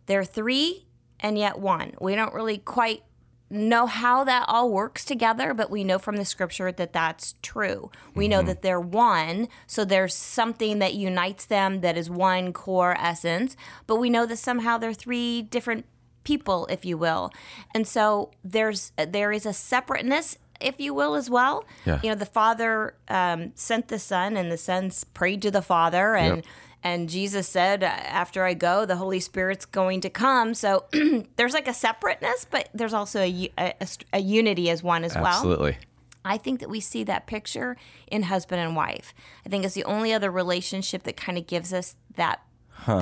They're 0.06 0.24
three 0.24 0.86
and 1.20 1.38
yet 1.38 1.58
one. 1.58 1.94
We 2.00 2.14
don't 2.14 2.34
really 2.34 2.58
quite 2.58 3.02
know 3.48 3.86
how 3.86 4.24
that 4.24 4.44
all 4.48 4.72
works 4.72 5.04
together, 5.04 5.54
but 5.54 5.70
we 5.70 5.84
know 5.84 5.98
from 5.98 6.16
the 6.16 6.24
scripture 6.24 6.72
that 6.72 6.92
that's 6.92 7.34
true. 7.42 7.90
We 8.14 8.26
know 8.26 8.42
that 8.42 8.62
they're 8.62 8.80
one, 8.80 9.48
so 9.68 9.84
there's 9.84 10.14
something 10.14 10.80
that 10.80 10.94
unites 10.94 11.46
them 11.46 11.80
that 11.82 11.96
is 11.96 12.10
one 12.10 12.52
core 12.52 12.96
essence, 12.98 13.56
but 13.86 13.96
we 13.96 14.10
know 14.10 14.26
that 14.26 14.38
somehow 14.38 14.78
they're 14.78 14.92
three 14.92 15.42
different 15.42 15.86
people, 16.24 16.66
if 16.66 16.84
you 16.84 16.98
will. 16.98 17.32
And 17.72 17.86
so 17.86 18.32
there's 18.42 18.90
there 18.96 19.30
is 19.30 19.46
a 19.46 19.52
separateness 19.52 20.38
if 20.60 20.80
you 20.80 20.94
will, 20.94 21.14
as 21.14 21.28
well. 21.28 21.64
Yeah. 21.84 22.00
You 22.02 22.08
know, 22.10 22.14
the 22.14 22.24
Father 22.26 22.94
um, 23.08 23.52
sent 23.54 23.88
the 23.88 23.98
Son, 23.98 24.36
and 24.36 24.50
the 24.50 24.56
Son 24.56 24.90
prayed 25.14 25.42
to 25.42 25.50
the 25.50 25.62
Father, 25.62 26.16
and 26.16 26.36
Yep. 26.36 26.44
And 26.86 27.08
Jesus 27.08 27.46
said, 27.48 27.82
"After 27.82 28.44
I 28.44 28.54
go, 28.54 28.86
the 28.86 28.96
Holy 28.96 29.20
Spirit's 29.20 29.64
going 29.66 30.00
to 30.02 30.10
come." 30.10 30.54
So 30.54 30.84
there's 31.36 31.54
like 31.54 31.68
a 31.68 31.74
separateness, 31.74 32.46
but 32.50 32.68
there's 32.74 32.94
also 32.94 33.20
a, 33.20 33.50
a- 33.58 33.74
a 34.12 34.20
unity 34.20 34.70
as 34.70 34.82
one 34.82 35.02
as 35.04 35.14
well. 35.14 35.26
Absolutely. 35.26 35.76
I 36.24 36.38
think 36.38 36.60
that 36.60 36.68
we 36.68 36.80
see 36.80 37.04
that 37.04 37.26
picture 37.26 37.76
in 38.08 38.24
husband 38.24 38.60
and 38.60 38.74
wife. 38.74 39.14
I 39.44 39.48
think 39.48 39.64
it's 39.64 39.74
the 39.74 39.84
only 39.84 40.12
other 40.12 40.30
relationship 40.30 41.02
that 41.04 41.16
kind 41.16 41.38
of 41.38 41.46
gives 41.46 41.72
us 41.72 41.94
that 42.16 42.40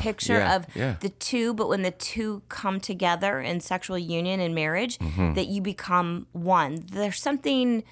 picture 0.00 0.34
yeah, 0.38 0.56
of 0.56 0.66
yeah. 0.74 0.96
the 1.00 1.08
two, 1.08 1.52
but 1.54 1.68
when 1.68 1.82
the 1.82 1.90
two 1.90 2.42
come 2.48 2.80
together 2.80 3.40
in 3.40 3.60
sexual 3.60 3.98
union 3.98 4.40
and 4.40 4.54
marriage, 4.54 4.98
Mm-hmm. 4.98 5.34
that 5.34 5.46
you 5.48 5.60
become 5.62 6.26
one. 6.32 6.78
There's 6.92 7.20
something. 7.20 7.82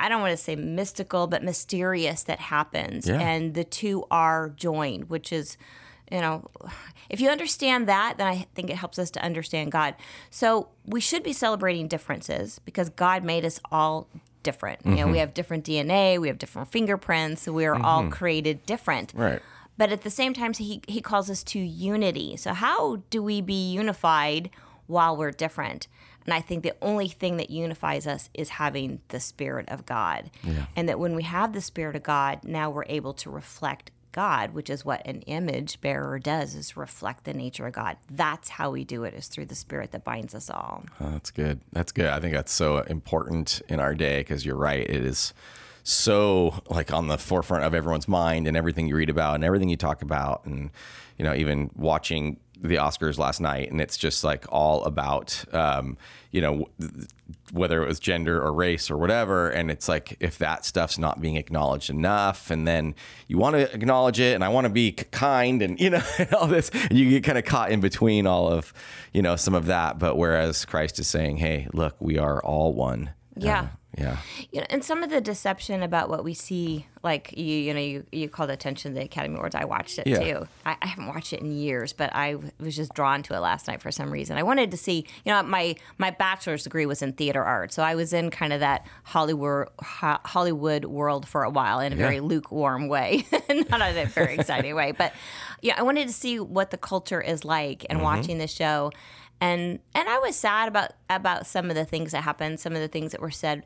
I 0.00 0.08
don't 0.08 0.20
want 0.20 0.32
to 0.32 0.42
say 0.42 0.56
mystical, 0.56 1.26
but 1.26 1.42
mysterious 1.42 2.22
that 2.24 2.40
happens, 2.40 3.08
Yeah. 3.08 3.20
and 3.20 3.54
the 3.54 3.64
two 3.64 4.04
are 4.10 4.50
joined, 4.50 5.10
which 5.10 5.32
is, 5.32 5.56
you 6.10 6.20
know, 6.20 6.48
if 7.10 7.20
you 7.20 7.28
understand 7.28 7.88
that, 7.88 8.18
then 8.18 8.26
I 8.26 8.46
think 8.54 8.70
it 8.70 8.76
helps 8.76 8.98
us 8.98 9.10
to 9.12 9.22
understand 9.22 9.72
God. 9.72 9.94
So 10.30 10.68
we 10.84 11.00
should 11.00 11.22
be 11.22 11.32
celebrating 11.32 11.88
differences 11.88 12.60
because 12.64 12.90
God 12.90 13.24
made 13.24 13.44
us 13.44 13.60
all 13.70 14.08
different. 14.42 14.80
You 14.84 14.92
know, 14.92 14.96
we 14.96 15.12
mm-hmm. 15.12 15.18
have 15.20 15.34
different 15.34 15.64
DNA, 15.64 16.18
we 16.18 16.28
have 16.28 16.38
different 16.38 16.70
fingerprints, 16.70 17.46
we 17.46 17.66
are 17.66 17.74
all 17.74 18.02
mm-hmm. 18.02 18.10
created 18.10 18.64
different. 18.64 19.12
Right. 19.14 19.42
But 19.76 19.92
at 19.92 20.02
the 20.02 20.10
same 20.10 20.34
time, 20.34 20.52
he, 20.54 20.82
he 20.88 21.00
calls 21.00 21.30
us 21.30 21.42
to 21.44 21.58
unity. 21.58 22.36
So, 22.36 22.52
how 22.52 23.02
do 23.10 23.22
we 23.22 23.40
be 23.40 23.70
unified 23.70 24.50
while 24.86 25.16
we're 25.16 25.30
different? 25.30 25.86
And 26.28 26.34
I 26.34 26.42
think 26.42 26.62
the 26.62 26.74
only 26.82 27.08
thing 27.08 27.38
that 27.38 27.48
unifies 27.48 28.06
us 28.06 28.28
is 28.34 28.50
having 28.50 29.00
the 29.08 29.18
Spirit 29.18 29.66
of 29.70 29.86
God. 29.86 30.30
And 30.76 30.86
that 30.86 30.98
when 30.98 31.16
we 31.16 31.22
have 31.22 31.54
the 31.54 31.62
Spirit 31.62 31.96
of 31.96 32.02
God, 32.02 32.40
now 32.44 32.68
we're 32.68 32.84
able 32.86 33.14
to 33.14 33.30
reflect 33.30 33.92
God, 34.12 34.52
which 34.52 34.68
is 34.68 34.84
what 34.84 35.00
an 35.06 35.22
image 35.22 35.80
bearer 35.80 36.18
does, 36.18 36.54
is 36.54 36.76
reflect 36.76 37.24
the 37.24 37.32
nature 37.32 37.66
of 37.66 37.72
God. 37.72 37.96
That's 38.10 38.50
how 38.50 38.70
we 38.72 38.84
do 38.84 39.04
it, 39.04 39.14
is 39.14 39.28
through 39.28 39.46
the 39.46 39.54
Spirit 39.54 39.92
that 39.92 40.04
binds 40.04 40.34
us 40.34 40.50
all. 40.50 40.84
Oh, 41.00 41.12
that's 41.12 41.30
good. 41.30 41.60
That's 41.72 41.92
good. 41.92 42.08
I 42.08 42.20
think 42.20 42.34
that's 42.34 42.52
so 42.52 42.80
important 42.80 43.62
in 43.70 43.80
our 43.80 43.94
day 43.94 44.18
because 44.18 44.44
you're 44.44 44.54
right. 44.54 44.86
It 44.86 45.06
is 45.06 45.32
so 45.82 46.62
like 46.68 46.92
on 46.92 47.08
the 47.08 47.16
forefront 47.16 47.64
of 47.64 47.72
everyone's 47.72 48.06
mind 48.06 48.46
and 48.46 48.54
everything 48.54 48.86
you 48.86 48.96
read 48.96 49.08
about 49.08 49.36
and 49.36 49.44
everything 49.44 49.70
you 49.70 49.76
talk 49.78 50.02
about 50.02 50.44
and 50.44 50.70
you 51.16 51.24
know 51.24 51.34
even 51.34 51.70
watching 51.74 52.38
the 52.60 52.76
Oscars 52.76 53.18
last 53.18 53.40
night 53.40 53.70
and 53.70 53.80
it's 53.80 53.96
just 53.96 54.24
like 54.24 54.44
all 54.48 54.84
about 54.84 55.44
um, 55.54 55.96
you 56.30 56.40
know 56.40 56.66
whether 57.52 57.82
it 57.82 57.88
was 57.88 58.00
gender 58.00 58.42
or 58.42 58.52
race 58.52 58.90
or 58.90 58.96
whatever 58.96 59.48
and 59.48 59.70
it's 59.70 59.88
like 59.88 60.16
if 60.20 60.38
that 60.38 60.64
stuff's 60.64 60.98
not 60.98 61.20
being 61.20 61.36
acknowledged 61.36 61.88
enough 61.88 62.50
and 62.50 62.66
then 62.66 62.94
you 63.26 63.38
want 63.38 63.54
to 63.54 63.72
acknowledge 63.74 64.20
it 64.20 64.34
and 64.34 64.44
I 64.44 64.48
want 64.48 64.64
to 64.64 64.70
be 64.70 64.92
kind 64.92 65.62
and 65.62 65.80
you 65.80 65.90
know 65.90 66.02
all 66.38 66.46
this 66.46 66.70
and 66.70 66.92
you 66.98 67.08
get 67.10 67.24
kind 67.24 67.38
of 67.38 67.44
caught 67.44 67.70
in 67.70 67.80
between 67.80 68.26
all 68.26 68.48
of 68.48 68.72
you 69.12 69.22
know 69.22 69.36
some 69.36 69.54
of 69.54 69.66
that 69.66 69.98
but 69.98 70.16
whereas 70.16 70.64
Christ 70.64 70.98
is 70.98 71.06
saying 71.06 71.38
hey 71.38 71.68
look 71.72 71.96
we 72.00 72.18
are 72.18 72.42
all 72.42 72.74
one 72.74 73.10
Yeah. 73.36 73.60
Uh, 73.60 73.66
yeah 73.96 74.18
You 74.50 74.60
know, 74.60 74.66
and 74.70 74.84
some 74.84 75.02
of 75.02 75.10
the 75.10 75.20
deception 75.20 75.82
about 75.82 76.08
what 76.08 76.24
we 76.24 76.34
see, 76.34 76.86
like 77.02 77.36
you, 77.36 77.44
you 77.44 77.74
know, 77.74 77.80
you, 77.80 78.06
you 78.12 78.28
called 78.28 78.50
attention 78.50 78.92
to 78.92 78.98
the 78.98 79.04
Academy 79.04 79.36
Awards. 79.36 79.54
I 79.54 79.64
watched 79.64 79.98
it 79.98 80.06
Yeah. 80.06 80.18
too. 80.18 80.48
I, 80.66 80.76
I 80.82 80.86
haven't 80.86 81.06
watched 81.06 81.32
it 81.32 81.40
in 81.40 81.52
years, 81.52 81.92
but 81.92 82.10
i 82.14 82.36
was 82.60 82.76
just 82.76 82.92
drawn 82.94 83.22
to 83.24 83.34
it 83.34 83.38
last 83.38 83.66
night 83.68 83.80
for 83.80 83.90
some 83.90 84.10
reason. 84.10 84.36
I 84.36 84.42
wanted 84.42 84.70
to 84.72 84.76
see, 84.76 85.06
you 85.24 85.32
know, 85.32 85.42
my 85.42 85.76
my 85.96 86.10
bachelor's 86.10 86.64
degree 86.64 86.86
was 86.86 87.02
in 87.02 87.12
theater 87.14 87.42
art, 87.42 87.72
so 87.72 87.82
I 87.82 87.94
was 87.94 88.12
in 88.12 88.30
kind 88.30 88.52
of 88.52 88.60
that 88.60 88.86
Hollywood 89.04 89.68
ho- 89.80 90.18
Hollywood 90.24 90.84
world 90.84 91.26
for 91.26 91.42
a 91.42 91.50
while 91.50 91.80
in 91.80 91.92
a 91.92 91.96
very 91.96 92.20
lukewarm 92.20 92.88
way, 92.88 93.24
not 93.70 93.80
in 93.80 93.98
a 93.98 94.06
very 94.06 94.34
exciting 94.34 94.74
way, 94.74 94.92
but 94.92 95.12
yeah, 95.62 95.74
I 95.76 95.82
wanted 95.82 96.06
to 96.08 96.14
see 96.14 96.38
what 96.38 96.70
the 96.70 96.78
culture 96.78 97.20
is 97.20 97.44
like 97.44 97.86
and 97.88 97.98
mm-hmm. 97.98 98.04
watching 98.04 98.38
the 98.38 98.46
show. 98.46 98.92
And 99.40 99.78
and 99.94 100.08
I 100.08 100.18
was 100.18 100.34
sad 100.36 100.68
about 100.68 100.92
about 101.08 101.46
some 101.46 101.70
of 101.70 101.76
the 101.76 101.84
things 101.84 102.12
that 102.12 102.22
happened, 102.24 102.58
some 102.60 102.74
of 102.74 102.80
the 102.80 102.88
things 102.88 103.12
that 103.12 103.20
were 103.20 103.30
said. 103.30 103.64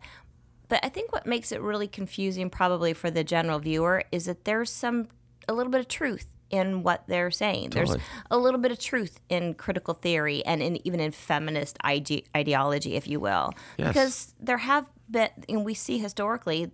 But 0.69 0.81
I 0.85 0.89
think 0.89 1.13
what 1.13 1.27
makes 1.27 1.53
it 1.53 1.61
really 1.61 1.87
confusing, 1.89 2.49
probably 2.51 2.93
for 2.95 3.11
the 3.11 3.25
general 3.25 3.59
viewer, 3.59 4.05
is 4.13 4.25
that 4.27 4.45
there's 4.45 4.71
some 4.71 5.09
a 5.49 5.53
little 5.53 5.71
bit 5.73 5.81
of 5.81 5.89
truth 5.89 6.27
in 6.51 6.83
what 6.83 7.05
they're 7.09 7.31
saying. 7.31 7.71
There's 7.71 7.97
a 8.31 8.37
little 8.39 8.61
bit 8.61 8.71
of 8.71 8.79
truth 8.79 9.21
in 9.31 9.55
critical 9.55 9.95
theory 9.95 10.45
and 10.45 10.63
in 10.63 10.87
even 10.87 11.01
in 11.01 11.11
feminist 11.11 11.79
ide- 11.83 12.25
ideology, 12.37 12.95
if 12.95 13.09
you 13.09 13.21
will, 13.21 13.53
Yes. 13.79 13.89
because 13.89 14.35
there 14.39 14.59
have 14.59 14.87
been, 15.11 15.31
and 15.49 15.65
we 15.65 15.73
see 15.73 15.99
historically, 15.99 16.71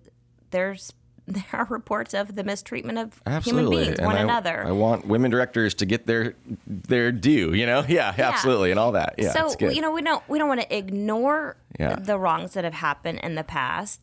there's 0.50 0.92
there 1.32 1.44
are 1.52 1.66
reports 1.70 2.14
of 2.14 2.34
the 2.34 2.42
mistreatment 2.44 2.98
of 2.98 3.20
absolutely 3.26 3.76
human 3.76 3.84
beings, 3.86 3.98
And 3.98 4.06
one 4.06 4.16
I, 4.16 4.20
another. 4.22 4.64
I 4.66 4.72
want 4.72 5.06
women 5.06 5.30
directors 5.30 5.74
to 5.74 5.86
get 5.86 6.06
their 6.06 6.34
their 6.66 7.12
due 7.12 7.52
you 7.54 7.66
know 7.66 7.84
yeah, 7.88 8.14
absolutely 8.16 8.70
and 8.70 8.80
all 8.80 8.92
that 8.92 9.14
yeah 9.18 9.32
so 9.32 9.54
good. 9.54 9.74
you 9.76 9.82
know 9.82 9.90
we 9.92 10.02
don't 10.02 10.26
we 10.28 10.38
don't 10.38 10.48
want 10.48 10.60
to 10.60 10.76
ignore 10.76 11.56
Yeah. 11.78 11.96
the 11.96 12.18
wrongs 12.18 12.54
that 12.54 12.64
have 12.64 12.74
happened 12.74 13.20
in 13.22 13.34
the 13.34 13.44
past 13.44 14.00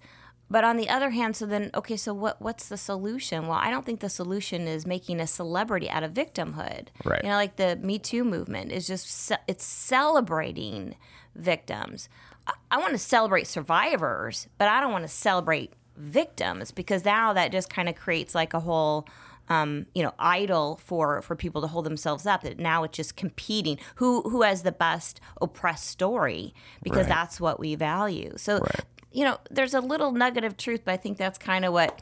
but 0.50 0.64
on 0.64 0.78
the 0.78 0.88
other 0.90 1.10
hand 1.10 1.36
so 1.36 1.46
then 1.48 1.72
okay 1.74 1.98
so 1.98 2.14
what 2.14 2.40
what's 2.42 2.70
the 2.70 2.78
solution 2.78 3.48
well 3.48 3.58
i 3.60 3.70
don't 3.72 3.86
think 3.86 4.00
the 4.00 4.10
solution 4.10 4.68
is 4.68 4.86
making 4.86 5.20
a 5.20 5.26
celebrity 5.28 5.90
out 5.90 6.04
of 6.04 6.12
victimhood 6.14 6.90
Right. 7.04 7.24
you 7.24 7.30
know 7.30 7.36
like 7.36 7.56
the 7.56 7.76
me 7.78 7.98
too 7.98 8.24
movement 8.24 8.72
is 8.72 8.86
just 8.86 9.32
it's 9.48 9.66
celebrating 9.66 10.96
victims 11.36 12.08
i, 12.48 12.54
I 12.72 12.78
want 12.78 12.92
to 12.94 12.98
celebrate 13.00 13.48
survivors 13.48 14.48
but 14.58 14.68
i 14.68 14.80
don't 14.80 14.92
want 14.92 15.04
to 15.04 15.08
celebrate 15.10 15.74
victims 15.98 16.72
because 16.72 17.06
now 17.06 17.34
that 17.34 17.52
just 17.52 17.70
kind 17.70 17.90
of 17.90 17.96
creates 17.96 18.36
like 18.36 18.54
a 18.54 18.60
whole 18.60 19.08
um, 19.48 19.86
you 19.94 20.02
know, 20.02 20.14
idol 20.18 20.80
for 20.84 21.22
for 21.22 21.36
people 21.36 21.62
to 21.62 21.68
hold 21.68 21.86
themselves 21.86 22.26
up. 22.26 22.42
That 22.42 22.58
now 22.58 22.84
it's 22.84 22.98
just 22.98 23.16
competing 23.16 23.78
who 23.96 24.22
who 24.24 24.42
has 24.42 24.64
the 24.64 24.72
best 24.72 25.22
oppressed 25.40 25.86
story 25.86 26.54
because 26.82 27.06
Right. 27.06 27.10
that's 27.10 27.40
what 27.40 27.60
we 27.60 27.76
value. 27.76 28.34
So, 28.38 28.60
you 29.12 29.24
know, 29.24 29.38
there's 29.52 29.76
a 29.76 29.82
little 29.82 30.12
nugget 30.12 30.44
of 30.44 30.58
truth, 30.58 30.82
but 30.84 30.94
I 30.94 30.98
think 30.98 31.18
that's 31.18 31.38
kind 31.38 31.64
of 31.64 31.74
what 31.74 32.02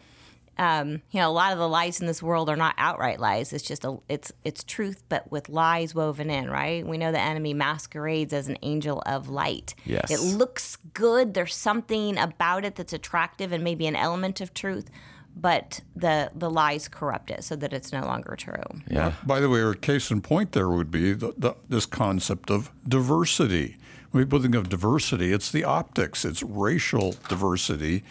um, 0.57 1.01
you 1.11 1.19
know. 1.19 1.29
A 1.29 1.31
lot 1.31 1.51
of 1.51 1.57
the 1.57 1.67
lies 1.67 1.99
in 1.99 2.07
this 2.07 2.21
world 2.21 2.49
are 2.49 2.55
not 2.55 2.75
outright 2.77 3.19
lies. 3.19 3.53
It's 3.53 3.63
just 3.63 3.83
a 3.83 3.97
it's 4.07 4.31
it's 4.43 4.63
truth, 4.63 5.03
but 5.09 5.31
with 5.31 5.49
lies 5.49 5.95
woven 5.95 6.29
in. 6.29 6.49
Right? 6.49 6.85
We 6.85 6.97
know 6.97 7.11
the 7.11 7.19
enemy 7.19 7.53
masquerades 7.53 8.33
as 8.33 8.47
an 8.47 8.57
angel 8.61 9.01
of 9.05 9.29
light. 9.29 9.75
Yes. 9.85 10.11
it 10.11 10.19
looks 10.19 10.77
good. 10.93 11.33
There's 11.33 11.55
something 11.55 12.17
about 12.17 12.65
it 12.65 12.75
that's 12.75 12.93
attractive 12.93 13.51
and 13.51 13.63
maybe 13.63 13.87
an 13.87 13.95
element 13.95 14.41
of 14.41 14.53
truth. 14.53 14.89
But 15.35 15.81
the 15.95 16.29
the 16.35 16.49
lies 16.49 16.87
corrupt 16.87 17.31
it 17.31 17.43
so 17.43 17.55
that 17.55 17.73
it's 17.73 17.91
no 17.91 18.01
longer 18.01 18.35
true. 18.35 18.81
yeah 18.87 19.13
By 19.25 19.39
the 19.39 19.49
way, 19.49 19.61
a 19.61 19.73
case 19.73 20.11
in 20.11 20.21
point 20.21 20.51
there 20.51 20.69
would 20.69 20.91
be 20.91 21.13
the, 21.13 21.33
the, 21.35 21.55
this 21.67 21.87
concept 21.87 22.51
of 22.51 22.71
diversity. 22.87 23.77
When 24.11 24.23
people 24.23 24.39
think 24.39 24.53
of 24.53 24.69
diversity, 24.69 25.33
it's 25.33 25.51
the 25.51 25.63
optics, 25.63 26.23
it's 26.23 26.43
racial 26.43 27.15
diversity 27.29 28.03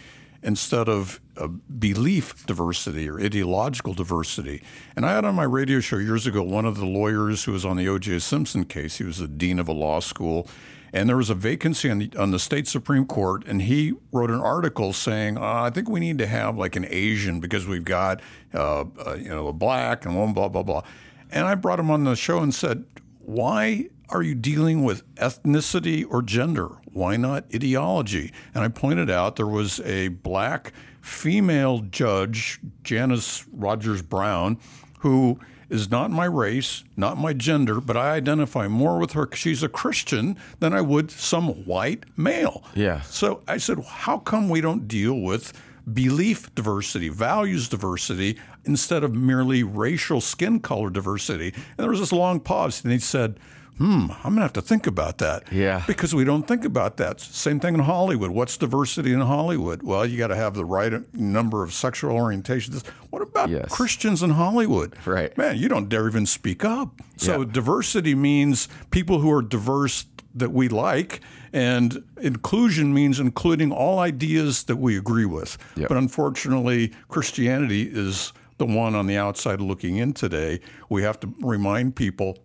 instead 0.43 0.89
of 0.89 1.19
uh, 1.37 1.47
belief 1.47 2.45
diversity 2.45 3.09
or 3.09 3.19
ideological 3.19 3.93
diversity. 3.93 4.61
And 4.95 5.05
I 5.05 5.13
had 5.13 5.25
on 5.25 5.35
my 5.35 5.43
radio 5.43 5.79
show 5.79 5.97
years 5.97 6.27
ago 6.27 6.43
one 6.43 6.65
of 6.65 6.77
the 6.77 6.85
lawyers 6.85 7.45
who 7.45 7.53
was 7.53 7.65
on 7.65 7.77
the 7.77 7.87
O.J. 7.87 8.19
Simpson 8.19 8.65
case. 8.65 8.97
He 8.97 9.03
was 9.03 9.17
the 9.17 9.27
dean 9.27 9.57
of 9.57 9.67
a 9.67 9.71
law 9.71 9.99
school. 9.99 10.47
And 10.95 11.09
there 11.09 11.17
was 11.17 11.31
a 11.31 11.35
vacancy 11.35 11.89
on 11.89 11.99
the, 11.99 12.11
on 12.19 12.29
the 12.29 12.37
state 12.37 12.67
Supreme 12.67 13.07
Court, 13.07 13.43
and 13.47 13.63
he 13.63 13.93
wrote 14.11 14.29
an 14.29 14.39
article 14.39 14.93
saying, 14.93 15.39
uh, 15.39 15.63
"I 15.63 15.71
think 15.71 15.89
we 15.89 15.99
need 15.99 16.19
to 16.19 16.27
have 16.27 16.55
like 16.55 16.75
an 16.75 16.85
Asian 16.87 17.39
because 17.39 17.65
we've 17.65 17.83
got, 17.83 18.21
uh, 18.53 18.81
uh, 19.03 19.15
you 19.15 19.29
know, 19.29 19.47
a 19.47 19.53
black 19.53 20.05
and 20.05 20.15
one 20.15 20.33
blah 20.33 20.49
blah 20.49 20.61
blah." 20.61 20.83
And 21.31 21.47
I 21.47 21.55
brought 21.55 21.79
him 21.79 21.89
on 21.89 22.03
the 22.03 22.15
show 22.15 22.43
and 22.43 22.53
said, 22.53 22.85
"Why 23.17 23.89
are 24.09 24.21
you 24.21 24.35
dealing 24.35 24.83
with 24.83 25.03
ethnicity 25.15 26.05
or 26.07 26.21
gender? 26.21 26.69
Why 26.85 27.17
not 27.17 27.45
ideology?" 27.53 28.31
And 28.53 28.63
I 28.63 28.67
pointed 28.67 29.09
out 29.09 29.35
there 29.35 29.47
was 29.47 29.79
a 29.81 30.09
black 30.09 30.73
female 31.01 31.79
judge, 31.79 32.59
Janice 32.83 33.45
Rogers 33.51 34.01
Brown, 34.01 34.57
who 34.99 35.39
is 35.69 35.89
not 35.89 36.11
my 36.11 36.25
race, 36.25 36.83
not 36.95 37.17
my 37.17 37.33
gender, 37.33 37.81
but 37.81 37.97
I 37.97 38.11
identify 38.11 38.67
more 38.67 38.99
with 38.99 39.13
her 39.13 39.25
'cause 39.25 39.39
she's 39.39 39.63
a 39.63 39.69
Christian 39.69 40.37
than 40.59 40.71
I 40.71 40.81
would 40.81 41.09
some 41.09 41.47
white 41.65 42.03
male. 42.15 42.63
Yeah. 42.75 43.01
So 43.01 43.41
I 43.47 43.57
said, 43.57 43.83
how 43.83 44.19
come 44.19 44.49
we 44.49 44.61
don't 44.61 44.87
deal 44.87 45.19
with 45.19 45.51
belief 45.91 46.53
diversity, 46.53 47.09
values 47.09 47.67
diversity, 47.67 48.37
instead 48.65 49.03
of 49.03 49.15
merely 49.15 49.63
racial 49.63 50.21
skin 50.21 50.59
color 50.59 50.91
diversity? 50.91 51.53
And 51.55 51.77
there 51.77 51.89
was 51.89 51.99
this 51.99 52.11
long 52.13 52.39
pause, 52.39 52.83
and 52.83 52.93
he 52.93 52.99
said, 52.99 53.39
Hmm, 53.77 54.07
I'm 54.23 54.33
gonna 54.33 54.41
have 54.41 54.53
to 54.53 54.61
think 54.61 54.85
about 54.87 55.17
that. 55.17 55.51
Yeah. 55.51 55.83
Because 55.87 56.13
we 56.13 56.23
don't 56.23 56.47
think 56.47 56.63
about 56.63 56.97
that. 56.97 57.19
Same 57.19 57.59
thing 57.59 57.73
in 57.73 57.79
Hollywood. 57.81 58.31
What's 58.31 58.55
diversity 58.57 59.13
in 59.13 59.21
Hollywood? 59.21 59.81
Well, 59.83 60.05
you 60.05 60.17
got 60.17 60.27
to 60.27 60.35
have 60.35 60.53
the 60.53 60.65
right 60.65 60.93
number 61.13 61.63
of 61.63 61.73
sexual 61.73 62.13
orientations. 62.13 62.85
What 63.09 63.21
about 63.23 63.49
Yes. 63.49 63.71
Christians 63.71 64.21
in 64.21 64.31
Hollywood? 64.31 64.95
Right. 65.05 65.35
Man, 65.37 65.57
you 65.57 65.67
don't 65.69 65.89
dare 65.89 66.07
even 66.07 66.25
speak 66.25 66.63
up. 66.63 67.01
So 67.17 67.39
Yeah. 67.41 67.47
diversity 67.51 68.15
means 68.15 68.67
people 68.91 69.19
who 69.19 69.31
are 69.31 69.41
diverse 69.41 70.05
that 70.35 70.51
we 70.51 70.67
like, 70.67 71.21
and 71.51 72.03
inclusion 72.21 72.93
means 72.93 73.19
including 73.19 73.71
all 73.71 73.99
ideas 73.99 74.63
that 74.63 74.77
we 74.77 74.97
agree 74.97 75.25
with. 75.25 75.57
Yep. 75.75 75.89
But 75.89 75.97
unfortunately, 75.97 76.91
Christianity 77.07 77.83
is 77.91 78.33
the 78.57 78.65
one 78.65 78.95
on 78.95 79.07
the 79.07 79.17
outside 79.17 79.61
looking 79.61 79.97
in 79.97 80.13
today. 80.13 80.59
We 80.89 81.03
have 81.03 81.19
to 81.21 81.33
remind 81.41 81.95
people 81.95 82.37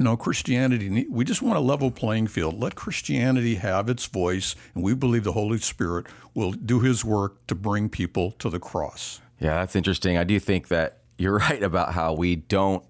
no, 0.00 0.16
Christianity, 0.16 1.06
we 1.10 1.26
just 1.26 1.42
want 1.42 1.58
a 1.58 1.60
level 1.60 1.90
playing 1.90 2.28
field. 2.28 2.58
Let 2.58 2.74
Christianity 2.74 3.56
have 3.56 3.90
its 3.90 4.06
voice, 4.06 4.56
and 4.74 4.82
we 4.82 4.94
believe 4.94 5.24
the 5.24 5.32
Holy 5.32 5.58
Spirit 5.58 6.06
will 6.34 6.52
do 6.52 6.80
his 6.80 7.04
work 7.04 7.46
to 7.48 7.54
bring 7.54 7.90
people 7.90 8.30
to 8.38 8.48
the 8.48 8.58
cross. 8.58 9.20
Yeah, 9.40 9.56
that's 9.56 9.76
interesting. 9.76 10.16
I 10.16 10.24
do 10.24 10.40
think 10.40 10.68
that 10.68 11.00
you're 11.18 11.36
right 11.50 11.62
about 11.62 11.92
how 11.92 12.14
we 12.14 12.34
don't 12.34 12.82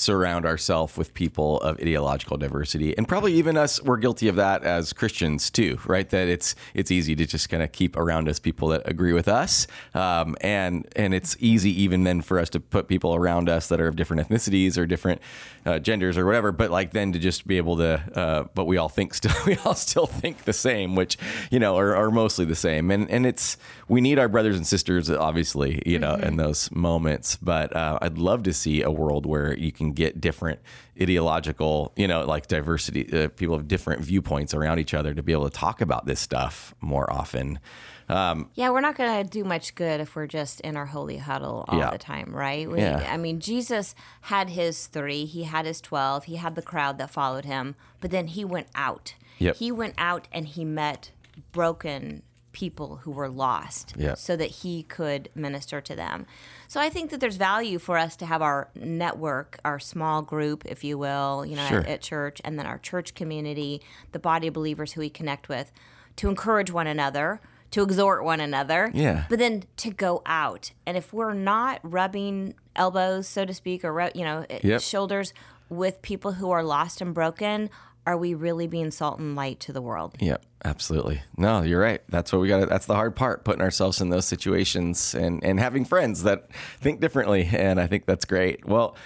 surround 0.00 0.46
ourselves 0.46 0.96
with 0.96 1.12
people 1.14 1.60
of 1.60 1.78
ideological 1.80 2.36
diversity. 2.36 2.96
And 2.96 3.06
probably 3.06 3.34
even 3.34 3.56
us 3.56 3.82
we're 3.82 3.98
guilty 3.98 4.28
of 4.28 4.36
that 4.36 4.64
as 4.64 4.92
Christians 4.92 5.50
too 5.50 5.78
right? 5.86 6.08
That 6.10 6.28
it's 6.28 6.54
it's 6.74 6.90
easy 6.90 7.14
to 7.16 7.26
just 7.26 7.48
kind 7.48 7.62
of 7.62 7.72
keep 7.72 7.96
around 7.96 8.28
us 8.28 8.38
people 8.38 8.68
that 8.68 8.82
agree 8.84 9.12
with 9.12 9.28
us. 9.28 9.66
Um, 9.94 10.36
and 10.40 10.86
and 10.96 11.14
it's 11.14 11.36
easy 11.40 11.82
even 11.82 12.04
then 12.04 12.22
for 12.22 12.38
us 12.38 12.48
to 12.50 12.60
put 12.60 12.88
people 12.88 13.14
around 13.14 13.48
us 13.48 13.68
that 13.68 13.80
are 13.80 13.88
of 13.88 13.96
different 13.96 14.28
ethnicities 14.28 14.78
or 14.78 14.86
different 14.86 15.20
uh, 15.66 15.78
genders 15.78 16.16
or 16.16 16.24
whatever 16.24 16.52
but 16.52 16.70
like 16.70 16.92
then 16.92 17.12
to 17.12 17.18
just 17.18 17.46
be 17.46 17.56
able 17.56 17.76
to 17.76 18.02
uh, 18.14 18.44
but 18.54 18.64
we 18.64 18.76
all 18.76 18.88
think 18.88 19.12
still 19.14 19.32
we 19.46 19.56
all 19.64 19.74
still 19.74 20.06
think 20.06 20.44
the 20.44 20.52
same 20.52 20.94
which 20.94 21.18
you 21.50 21.58
know 21.58 21.76
are, 21.76 21.94
are 21.94 22.10
mostly 22.10 22.44
the 22.44 22.54
same. 22.54 22.90
And 22.90 23.10
and 23.10 23.26
it's 23.26 23.56
we 23.88 24.00
need 24.00 24.18
our 24.18 24.28
brothers 24.28 24.56
and 24.56 24.66
sisters 24.66 25.10
obviously 25.10 25.82
you 25.84 25.98
know 25.98 26.14
in 26.14 26.36
those 26.36 26.70
moments. 26.70 27.36
But 27.36 27.74
uh, 27.74 27.98
I'd 28.00 28.18
love 28.18 28.42
to 28.44 28.52
see 28.52 28.82
a 28.82 28.90
world 28.90 29.26
where 29.26 29.56
you 29.56 29.72
can 29.72 29.89
can 29.90 29.94
get 29.94 30.20
different 30.20 30.60
ideological, 31.00 31.92
you 31.96 32.06
know, 32.08 32.24
like 32.24 32.46
diversity, 32.46 33.12
uh, 33.12 33.28
people 33.28 33.56
have 33.56 33.68
different 33.68 34.02
viewpoints 34.02 34.54
around 34.54 34.78
each 34.78 34.94
other 34.94 35.12
to 35.14 35.22
be 35.22 35.32
able 35.32 35.48
to 35.48 35.56
talk 35.56 35.80
about 35.80 36.06
this 36.06 36.20
stuff 36.20 36.74
more 36.80 37.10
often. 37.12 37.58
Um, 38.08 38.50
yeah, 38.54 38.70
we're 38.70 38.80
not 38.80 38.96
going 38.96 39.22
to 39.24 39.28
do 39.30 39.44
much 39.44 39.74
good 39.76 40.00
if 40.00 40.16
we're 40.16 40.26
just 40.26 40.60
in 40.62 40.76
our 40.76 40.86
holy 40.86 41.18
huddle 41.18 41.64
all 41.68 41.78
Yeah. 41.78 41.90
the 41.90 41.98
time, 41.98 42.34
right? 42.34 42.68
We, 42.70 42.78
Yeah. 42.80 43.06
I 43.08 43.16
mean, 43.16 43.38
Jesus 43.40 43.94
had 44.22 44.50
his 44.50 44.86
three, 44.88 45.26
he 45.26 45.44
had 45.44 45.64
his 45.66 45.80
12, 45.80 46.24
he 46.24 46.36
had 46.36 46.54
the 46.56 46.62
crowd 46.62 46.98
that 46.98 47.10
followed 47.10 47.44
him, 47.44 47.76
but 48.00 48.10
then 48.10 48.26
he 48.28 48.44
went 48.44 48.66
out. 48.74 49.14
Yep. 49.38 49.56
He 49.56 49.70
went 49.72 49.94
out 49.96 50.26
and 50.32 50.46
he 50.48 50.64
met 50.64 51.12
broken 51.52 52.22
people 52.52 52.96
who 53.04 53.12
were 53.12 53.28
lost 53.28 53.94
Yep. 53.96 54.18
so 54.18 54.34
that 54.36 54.50
he 54.50 54.82
could 54.82 55.28
minister 55.36 55.80
to 55.80 55.94
them. 55.94 56.26
So 56.70 56.78
I 56.80 56.88
think 56.88 57.10
that 57.10 57.18
there's 57.18 57.34
value 57.34 57.80
for 57.80 57.98
us 57.98 58.14
to 58.18 58.26
have 58.26 58.42
our 58.42 58.68
network, 58.76 59.58
our 59.64 59.80
small 59.80 60.22
group, 60.22 60.64
if 60.66 60.84
you 60.84 60.96
will, 60.98 61.44
you 61.44 61.56
know, 61.56 61.66
Sure. 61.66 61.80
at, 61.80 61.86
at 61.88 62.00
church, 62.00 62.40
and 62.44 62.56
then 62.56 62.64
our 62.64 62.78
church 62.78 63.16
community, 63.16 63.82
the 64.12 64.20
body 64.20 64.46
of 64.46 64.54
believers 64.54 64.92
who 64.92 65.00
we 65.00 65.10
connect 65.10 65.48
with, 65.48 65.72
to 66.14 66.28
encourage 66.28 66.70
one 66.70 66.86
another, 66.86 67.40
to 67.72 67.82
exhort 67.82 68.22
one 68.22 68.38
another, 68.38 68.92
Yeah. 68.94 69.24
but 69.28 69.40
then 69.40 69.64
to 69.78 69.90
go 69.90 70.22
out. 70.26 70.70
And 70.86 70.96
if 70.96 71.12
we're 71.12 71.34
not 71.34 71.80
rubbing 71.82 72.54
elbows, 72.76 73.26
so 73.26 73.44
to 73.44 73.52
speak, 73.52 73.84
or 73.84 74.08
you 74.14 74.22
know, 74.22 74.46
eh, 74.48 74.60
Yep. 74.62 74.80
shoulders 74.80 75.34
with 75.68 76.00
people 76.02 76.34
who 76.34 76.52
are 76.52 76.62
lost 76.62 77.00
and 77.00 77.12
broken, 77.12 77.68
are 78.06 78.16
we 78.16 78.34
really 78.34 78.66
being 78.66 78.90
salt 78.90 79.18
and 79.18 79.36
light 79.36 79.60
to 79.60 79.72
the 79.72 79.82
world? 79.82 80.16
Yep, 80.20 80.44
absolutely. 80.64 81.22
No, 81.36 81.62
you're 81.62 81.80
right. 81.80 82.02
That's 82.08 82.32
what 82.32 82.40
we 82.40 82.48
got. 82.48 82.68
That's 82.68 82.86
the 82.86 82.94
hard 82.94 83.14
part, 83.14 83.44
putting 83.44 83.62
ourselves 83.62 84.00
in 84.00 84.10
those 84.10 84.26
situations 84.26 85.14
and 85.14 85.42
and 85.44 85.60
having 85.60 85.84
friends 85.84 86.22
that 86.24 86.52
think 86.80 87.00
differently. 87.00 87.48
And 87.52 87.80
I 87.80 87.86
think 87.86 88.06
that's 88.06 88.24
great. 88.24 88.64
Well, 88.66 88.96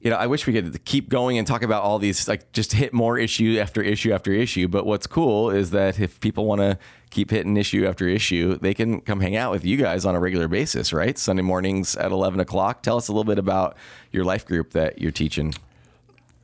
you 0.00 0.10
know, 0.10 0.16
I 0.16 0.26
wish 0.28 0.46
we 0.46 0.52
could 0.52 0.84
keep 0.84 1.08
going 1.08 1.38
and 1.38 1.46
talk 1.46 1.62
about 1.62 1.82
all 1.82 1.98
these, 1.98 2.28
like 2.28 2.52
just 2.52 2.72
hit 2.72 2.92
more 2.92 3.18
issue 3.18 3.58
after 3.58 3.82
issue 3.82 4.12
after 4.12 4.32
issue. 4.32 4.68
But 4.68 4.86
what's 4.86 5.08
cool 5.08 5.50
is 5.50 5.70
that 5.72 5.98
if 5.98 6.20
people 6.20 6.46
want 6.46 6.60
to 6.60 6.78
keep 7.10 7.30
hitting 7.30 7.56
issue 7.56 7.86
after 7.86 8.06
issue, 8.06 8.58
they 8.58 8.74
can 8.74 9.00
come 9.00 9.20
hang 9.20 9.34
out 9.34 9.50
with 9.50 9.64
you 9.64 9.76
guys 9.76 10.04
on 10.04 10.14
a 10.14 10.20
regular 10.20 10.46
basis, 10.46 10.92
right? 10.92 11.18
Sunday 11.18 11.42
mornings 11.42 11.96
at 11.96 12.12
11 12.12 12.38
o'clock. 12.38 12.82
Tell 12.82 12.96
us 12.96 13.08
a 13.08 13.12
little 13.12 13.24
bit 13.24 13.38
about 13.38 13.76
your 14.12 14.24
life 14.24 14.46
group 14.46 14.70
that 14.70 15.00
you're 15.00 15.10
teaching. 15.10 15.54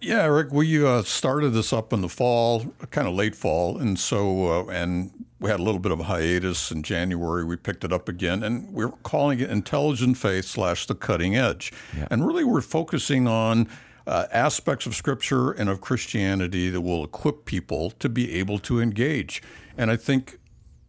Yeah, 0.05 0.27
Rick, 0.27 0.53
we 0.53 0.85
uh, 0.85 1.03
started 1.03 1.55
this 1.55 1.73
up 1.73 1.91
in 1.91 2.03
the 2.03 2.11
fall, 2.11 2.75
kind 2.91 3.09
of 3.09 3.15
late 3.15 3.35
fall, 3.35 3.79
and 3.79 3.99
so 3.99 4.67
uh, 4.69 4.71
and 4.71 5.11
we 5.41 5.49
had 5.49 5.61
a 5.61 5.63
little 5.63 5.81
bit 5.81 5.93
of 5.93 6.01
a 6.01 6.05
hiatus 6.05 6.71
in 6.71 6.83
January. 6.83 7.43
We 7.43 7.57
picked 7.57 7.85
it 7.85 7.93
up 7.93 8.07
again, 8.07 8.43
and 8.43 8.71
we're 8.71 8.91
calling 8.91 9.41
it 9.41 9.49
Intelligent 9.49 10.19
Faith 10.19 10.45
slash 10.45 10.87
the 10.87 10.95
Cutting 10.95 11.37
Edge, 11.37 11.73
and 12.11 12.27
really 12.27 12.45
we're 12.45 12.61
focusing 12.61 13.27
on. 13.27 13.69
Uh, 14.07 14.27
aspects 14.33 14.85
of 14.85 14.95
Scripture 14.95 15.53
and 15.53 15.71
of 15.71 15.81
Christianity 15.81 16.69
that 16.69 16.83
will 16.83 17.05
equip 17.05 17.47
people 17.47 17.89
to 17.93 18.11
be 18.11 18.35
able 18.35 18.59
to 18.59 18.79
engage. 18.79 19.43
And 19.79 19.91
I 19.91 19.97
think 19.97 20.39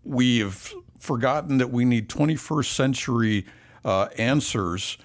we 0.03 0.39
have 0.39 0.74
forgotten 0.99 1.57
that 1.59 1.72
we 1.72 1.86
need 1.86 2.09
21st 2.09 2.66
century 2.66 3.45
uh, 3.86 4.09
answers 4.18 4.97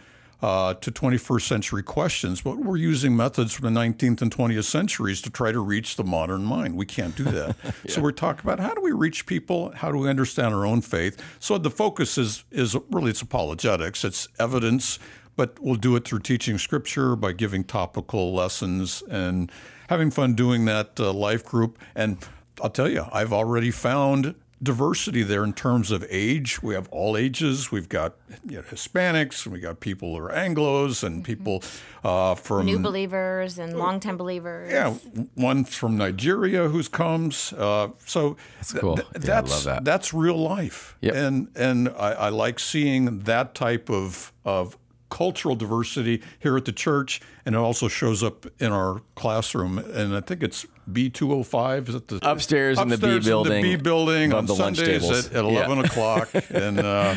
uh, 0.42 0.74
to 0.74 0.90
21st 0.90 1.42
century 1.42 1.82
questions, 1.82 2.40
but 2.40 2.58
we're 2.58 2.76
using 2.76 3.14
methods 3.14 3.52
from 3.52 3.72
the 3.72 3.80
19th 3.80 4.22
and 4.22 4.34
20th 4.34 4.64
centuries 4.64 5.20
to 5.22 5.30
try 5.30 5.52
to 5.52 5.60
reach 5.60 5.96
the 5.96 6.04
modern 6.04 6.42
mind. 6.44 6.76
We 6.76 6.86
can't 6.86 7.14
do 7.16 7.24
that. 7.24 7.56
So 7.88 8.00
we're 8.00 8.12
talking 8.12 8.48
about 8.48 8.60
how 8.60 8.74
do 8.74 8.80
we 8.82 8.92
reach 8.92 9.26
people? 9.26 9.72
How 9.74 9.90
do 9.90 9.98
we 9.98 10.08
understand 10.08 10.54
our 10.54 10.66
own 10.66 10.80
faith? 10.80 11.20
So 11.40 11.58
the 11.58 11.70
focus 11.70 12.18
is 12.18 12.44
is 12.50 12.76
really 12.90 13.10
it's 13.10 13.22
apologetics, 13.22 14.04
it's 14.04 14.28
evidence, 14.38 14.98
but 15.36 15.58
we'll 15.60 15.76
do 15.76 15.96
it 15.96 16.04
through 16.04 16.20
teaching 16.20 16.58
scripture 16.58 17.16
by 17.16 17.32
giving 17.32 17.64
topical 17.64 18.32
lessons 18.32 19.02
and 19.10 19.50
having 19.88 20.10
fun 20.10 20.34
doing 20.34 20.66
that 20.66 21.00
uh, 21.00 21.12
life 21.12 21.44
group. 21.44 21.78
And 21.94 22.18
I'll 22.62 22.70
tell 22.70 22.88
you, 22.88 23.06
I've 23.12 23.32
already 23.32 23.70
found 23.70 24.34
diversity 24.62 25.22
there 25.22 25.42
in 25.42 25.52
terms 25.52 25.90
of 25.90 26.04
age. 26.10 26.62
We 26.62 26.74
have 26.74 26.88
all 26.90 27.16
ages. 27.16 27.72
We've 27.72 27.88
got 27.88 28.14
you 28.46 28.56
know, 28.56 28.62
Hispanics, 28.62 29.46
and 29.46 29.54
we 29.54 29.60
got 29.60 29.80
people 29.80 30.16
who 30.16 30.24
are 30.24 30.32
Anglo's, 30.32 31.02
and 31.02 31.24
people 31.24 31.62
uh, 32.04 32.34
from 32.34 32.66
New 32.66 32.78
believers 32.78 33.58
and 33.58 33.78
long-time 33.78 34.16
believers. 34.16 34.70
yeah, 34.70 34.92
one 35.34 35.64
from 35.64 35.96
Nigeria 35.96 36.68
who's 36.68 36.88
comes. 36.88 37.52
Uh, 37.52 37.88
so 38.04 38.36
that's 38.56 38.72
cool. 38.74 38.96
Yeah, 38.98 39.04
I 39.14 39.18
that's 39.18 39.50
love 39.50 39.64
that. 39.64 39.84
that's 39.84 40.12
real 40.12 40.36
life. 40.36 40.96
Yep. 41.00 41.14
And 41.14 41.48
and 41.56 41.88
I, 41.90 42.12
I 42.12 42.28
like 42.28 42.58
seeing 42.58 43.20
that 43.20 43.54
type 43.54 43.90
of 43.90 44.32
of 44.44 44.76
cultural 45.10 45.56
diversity 45.56 46.22
here 46.38 46.56
at 46.56 46.64
the 46.64 46.72
church, 46.72 47.20
and 47.44 47.54
it 47.54 47.58
also 47.58 47.88
shows 47.88 48.22
up 48.22 48.46
in 48.60 48.72
our 48.72 49.02
classroom. 49.16 49.78
And 49.78 50.14
I 50.14 50.20
think 50.20 50.42
it's 50.42 50.66
B 50.92 51.08
two 51.10 51.28
hundred 51.28 51.44
five. 51.44 51.88
Is 51.88 51.94
it 51.94 52.08
the 52.08 52.18
Upstairs 52.22 52.78
in 52.78 52.88
the 52.88 52.98
B 52.98 53.18
building, 53.20 53.62
the 53.62 53.76
B 53.76 53.82
building 53.82 54.32
on 54.32 54.46
the 54.46 54.54
Sundays 54.54 55.08
at, 55.10 55.32
at 55.32 55.44
eleven 55.44 55.78
Yeah. 55.78 55.84
o'clock, 55.84 56.28
and 56.50 56.78
uh, 56.78 57.14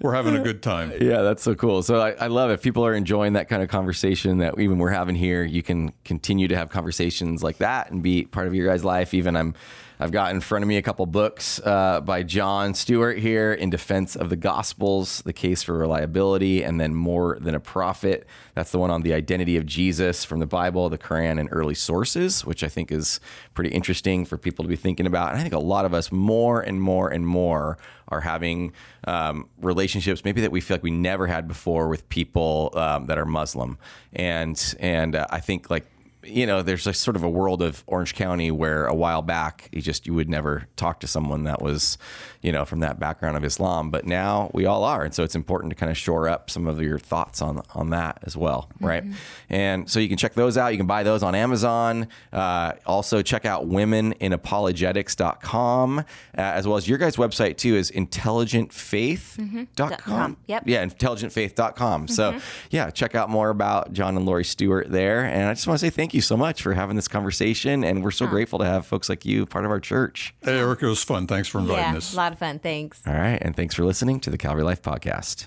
we're 0.00 0.14
having 0.14 0.34
a 0.36 0.40
good 0.42 0.62
time. 0.62 0.92
Yeah, 1.06 1.22
that's 1.22 1.42
so 1.42 1.54
cool. 1.54 1.82
So 1.82 2.00
I, 2.00 2.10
I 2.12 2.26
love 2.28 2.50
it. 2.50 2.54
If 2.54 2.62
people 2.62 2.84
are 2.84 2.94
enjoying 2.94 3.34
that 3.34 3.48
kind 3.48 3.62
of 3.62 3.68
conversation 3.68 4.38
that 4.38 4.58
even 4.58 4.78
we're 4.78 4.90
having 4.90 5.14
here, 5.14 5.44
you 5.44 5.62
can 5.62 5.92
continue 6.04 6.48
to 6.48 6.56
have 6.56 6.70
conversations 6.70 7.42
like 7.42 7.58
that 7.58 7.90
and 7.90 8.02
be 8.02 8.24
part 8.24 8.46
of 8.46 8.54
your 8.54 8.66
guys' 8.68 8.84
life. 8.84 9.14
Even 9.14 9.36
I'm, 9.36 9.54
I've 10.00 10.12
got 10.12 10.32
in 10.34 10.40
front 10.40 10.62
of 10.62 10.68
me 10.68 10.76
a 10.76 10.82
couple 10.82 11.06
books 11.06 11.60
uh, 11.64 12.00
by 12.00 12.22
John 12.22 12.74
Stewart 12.74 13.18
here 13.18 13.52
in 13.52 13.70
defense 13.70 14.16
of 14.16 14.28
the 14.30 14.36
Gospels, 14.36 15.22
the 15.24 15.32
case 15.32 15.62
for 15.62 15.76
reliability, 15.78 16.62
and 16.62 16.80
then 16.80 16.94
more 16.94 17.38
than 17.40 17.54
a 17.54 17.60
prophet. 17.60 18.26
That's 18.54 18.70
the 18.72 18.78
one 18.78 18.90
on 18.90 19.02
the 19.02 19.12
identity 19.14 19.56
of 19.56 19.64
Jesus 19.66 20.24
from 20.24 20.40
the 20.40 20.46
Bible, 20.46 20.88
the 20.88 20.98
Quran, 20.98 21.38
and 21.38 21.48
early 21.52 21.74
sources, 21.74 22.44
which 22.44 22.62
I 22.64 22.68
think 22.68 22.90
is 22.92 23.15
pretty 23.54 23.70
interesting 23.70 24.24
for 24.24 24.36
people 24.36 24.64
to 24.64 24.68
be 24.68 24.76
thinking 24.76 25.06
about. 25.06 25.30
And 25.30 25.38
I 25.38 25.42
think 25.42 25.54
a 25.54 25.58
lot 25.58 25.84
of 25.84 25.94
us 25.94 26.12
more 26.12 26.60
and 26.60 26.80
more 26.80 27.08
and 27.08 27.26
more 27.26 27.78
are 28.08 28.20
having 28.20 28.72
um, 29.04 29.48
relationships 29.60 30.24
maybe 30.24 30.40
that 30.40 30.52
we 30.52 30.60
feel 30.60 30.76
like 30.76 30.82
we 30.82 30.90
never 30.90 31.26
had 31.26 31.48
before 31.48 31.88
with 31.88 32.08
people 32.08 32.70
um, 32.74 33.06
that 33.06 33.18
are 33.18 33.26
Muslim, 33.26 33.78
and 34.12 34.74
and 34.78 35.16
uh, 35.16 35.26
I 35.30 35.40
think 35.40 35.70
like 35.70 35.86
you 36.26 36.46
know 36.46 36.62
there's 36.62 36.86
a 36.86 36.92
sort 36.92 37.16
of 37.16 37.22
a 37.22 37.30
world 37.30 37.62
of 37.62 37.82
Orange 37.86 38.14
County 38.14 38.50
where 38.50 38.86
a 38.86 38.94
while 38.94 39.22
back 39.22 39.68
you 39.72 39.80
just 39.82 40.06
you 40.06 40.14
would 40.14 40.28
never 40.28 40.66
talk 40.76 41.00
to 41.00 41.06
someone 41.06 41.44
that 41.44 41.62
was 41.62 41.98
you 42.42 42.52
know 42.52 42.64
from 42.64 42.80
that 42.80 42.98
background 42.98 43.36
of 43.36 43.44
Islam, 43.44 43.90
but 43.90 44.06
now 44.06 44.50
we 44.54 44.66
all 44.66 44.84
are, 44.84 45.04
and 45.04 45.14
so 45.14 45.22
it's 45.22 45.34
important 45.34 45.70
to 45.70 45.76
kind 45.76 45.90
of 45.90 45.96
shore 45.96 46.28
up 46.28 46.50
some 46.50 46.66
of 46.66 46.80
your 46.82 46.98
thoughts 46.98 47.40
on 47.42 47.62
on 47.74 47.90
that 47.90 48.18
as 48.22 48.36
well, 48.36 48.70
right? 48.80 49.04
And 49.48 49.88
so 49.90 50.00
you 50.00 50.08
can 50.08 50.16
check 50.16 50.34
those 50.34 50.56
out. 50.58 50.72
You 50.72 50.78
can 50.78 50.86
buy 50.86 51.02
those 51.02 51.22
on 51.22 51.34
Amazon. 51.34 52.08
Uh, 52.32 52.72
also 52.86 53.22
check 53.22 53.44
out 53.44 53.68
womeninapologetics.com 53.68 55.98
uh, 55.98 56.02
as 56.36 56.66
well 56.66 56.76
as 56.76 56.88
your 56.88 56.98
guys' 56.98 57.16
website 57.16 57.56
too 57.56 57.76
is 57.76 57.90
intelligentfaith.com. 57.90 59.98
Com. 59.98 60.36
Yep. 60.46 60.62
Yeah, 60.66 60.84
intelligentfaith.com. 60.84 62.08
So, 62.08 62.38
yeah, 62.70 62.90
check 62.90 63.14
out 63.14 63.30
more 63.30 63.50
about 63.50 63.92
John 63.92 64.16
and 64.16 64.26
Lori 64.26 64.44
Stewart 64.44 64.90
there. 64.90 65.24
And 65.24 65.48
I 65.48 65.54
just 65.54 65.66
want 65.66 65.80
to 65.80 65.86
say 65.86 65.90
thank 65.90 66.14
you 66.14 66.15
so 66.20 66.36
much 66.36 66.62
for 66.62 66.72
having 66.74 66.96
this 66.96 67.08
conversation. 67.08 67.84
And 67.84 68.02
we're 68.02 68.10
so 68.10 68.26
grateful 68.26 68.58
to 68.60 68.64
have 68.64 68.86
folks 68.86 69.08
like 69.08 69.24
you 69.24 69.46
part 69.46 69.64
of 69.64 69.70
our 69.70 69.80
church. 69.80 70.34
Hey, 70.42 70.58
Eric, 70.58 70.82
it 70.82 70.86
was 70.86 71.02
fun. 71.02 71.26
Thanks 71.26 71.48
for 71.48 71.58
inviting 71.58 71.92
Yeah, 71.92 71.96
us. 71.96 72.12
a 72.12 72.16
lot 72.16 72.32
of 72.32 72.38
fun. 72.38 72.58
Thanks. 72.58 73.02
All 73.06 73.14
right. 73.14 73.38
And 73.40 73.54
thanks 73.56 73.74
for 73.74 73.84
listening 73.84 74.20
to 74.20 74.30
the 74.30 74.38
Calvary 74.38 74.62
Life 74.64 74.82
Podcast. 74.82 75.46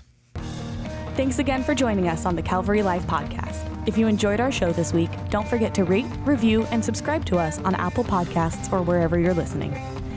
Thanks 1.16 1.38
again 1.38 1.62
for 1.62 1.74
joining 1.74 2.08
us 2.08 2.24
on 2.24 2.34
the 2.36 2.42
Calvary 2.42 2.82
Life 2.82 3.06
podcast. 3.06 3.66
If 3.86 3.98
you 3.98 4.06
enjoyed 4.06 4.40
our 4.40 4.52
show 4.52 4.72
this 4.72 4.92
week, 4.92 5.10
don't 5.28 5.46
forget 5.46 5.74
to 5.74 5.84
rate, 5.84 6.06
review, 6.24 6.62
and 6.70 6.82
subscribe 6.84 7.24
to 7.26 7.36
us 7.38 7.58
on 7.58 7.74
Apple 7.74 8.04
Podcasts 8.04 8.72
or 8.72 8.80
wherever 8.82 9.18
you're 9.18 9.34
listening. 9.34 9.72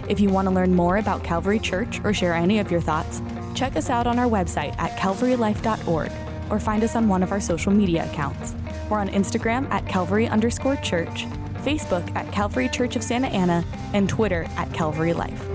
If 0.08 0.20
you 0.20 0.30
want 0.30 0.48
to 0.48 0.54
learn 0.54 0.74
more 0.74 0.98
about 0.98 1.24
Calvary 1.24 1.60
Church 1.60 2.00
or 2.04 2.14
share 2.14 2.34
any 2.34 2.60
of 2.60 2.72
your 2.72 2.82
thoughts, 2.82 3.22
check 3.56 3.76
us 3.76 3.90
out 3.90 4.06
on 4.08 4.20
our 4.20 4.28
website 4.30 4.78
at 4.78 4.98
calvarylife.org 4.98 6.12
or 6.50 6.60
find 6.60 6.84
us 6.84 6.96
on 6.96 7.08
one 7.08 7.24
of 7.24 7.32
our 7.32 7.42
social 7.42 7.72
media 7.72 8.06
accounts. 8.06 8.54
We're 8.94 9.00
on 9.00 9.10
Instagram 9.10 9.68
at 9.72 9.88
Calvary 9.88 10.28
underscore 10.28 10.76
church, 10.76 11.26
Facebook 11.64 12.16
at 12.16 12.32
Calvary 12.32 12.70
Church 12.70 12.96
of 12.96 13.04
Santa 13.04 13.26
Ana, 13.26 13.66
and 13.92 14.08
Twitter 14.08 14.46
at 14.56 14.72
Calvary 14.72 15.14
Life. 15.14 15.53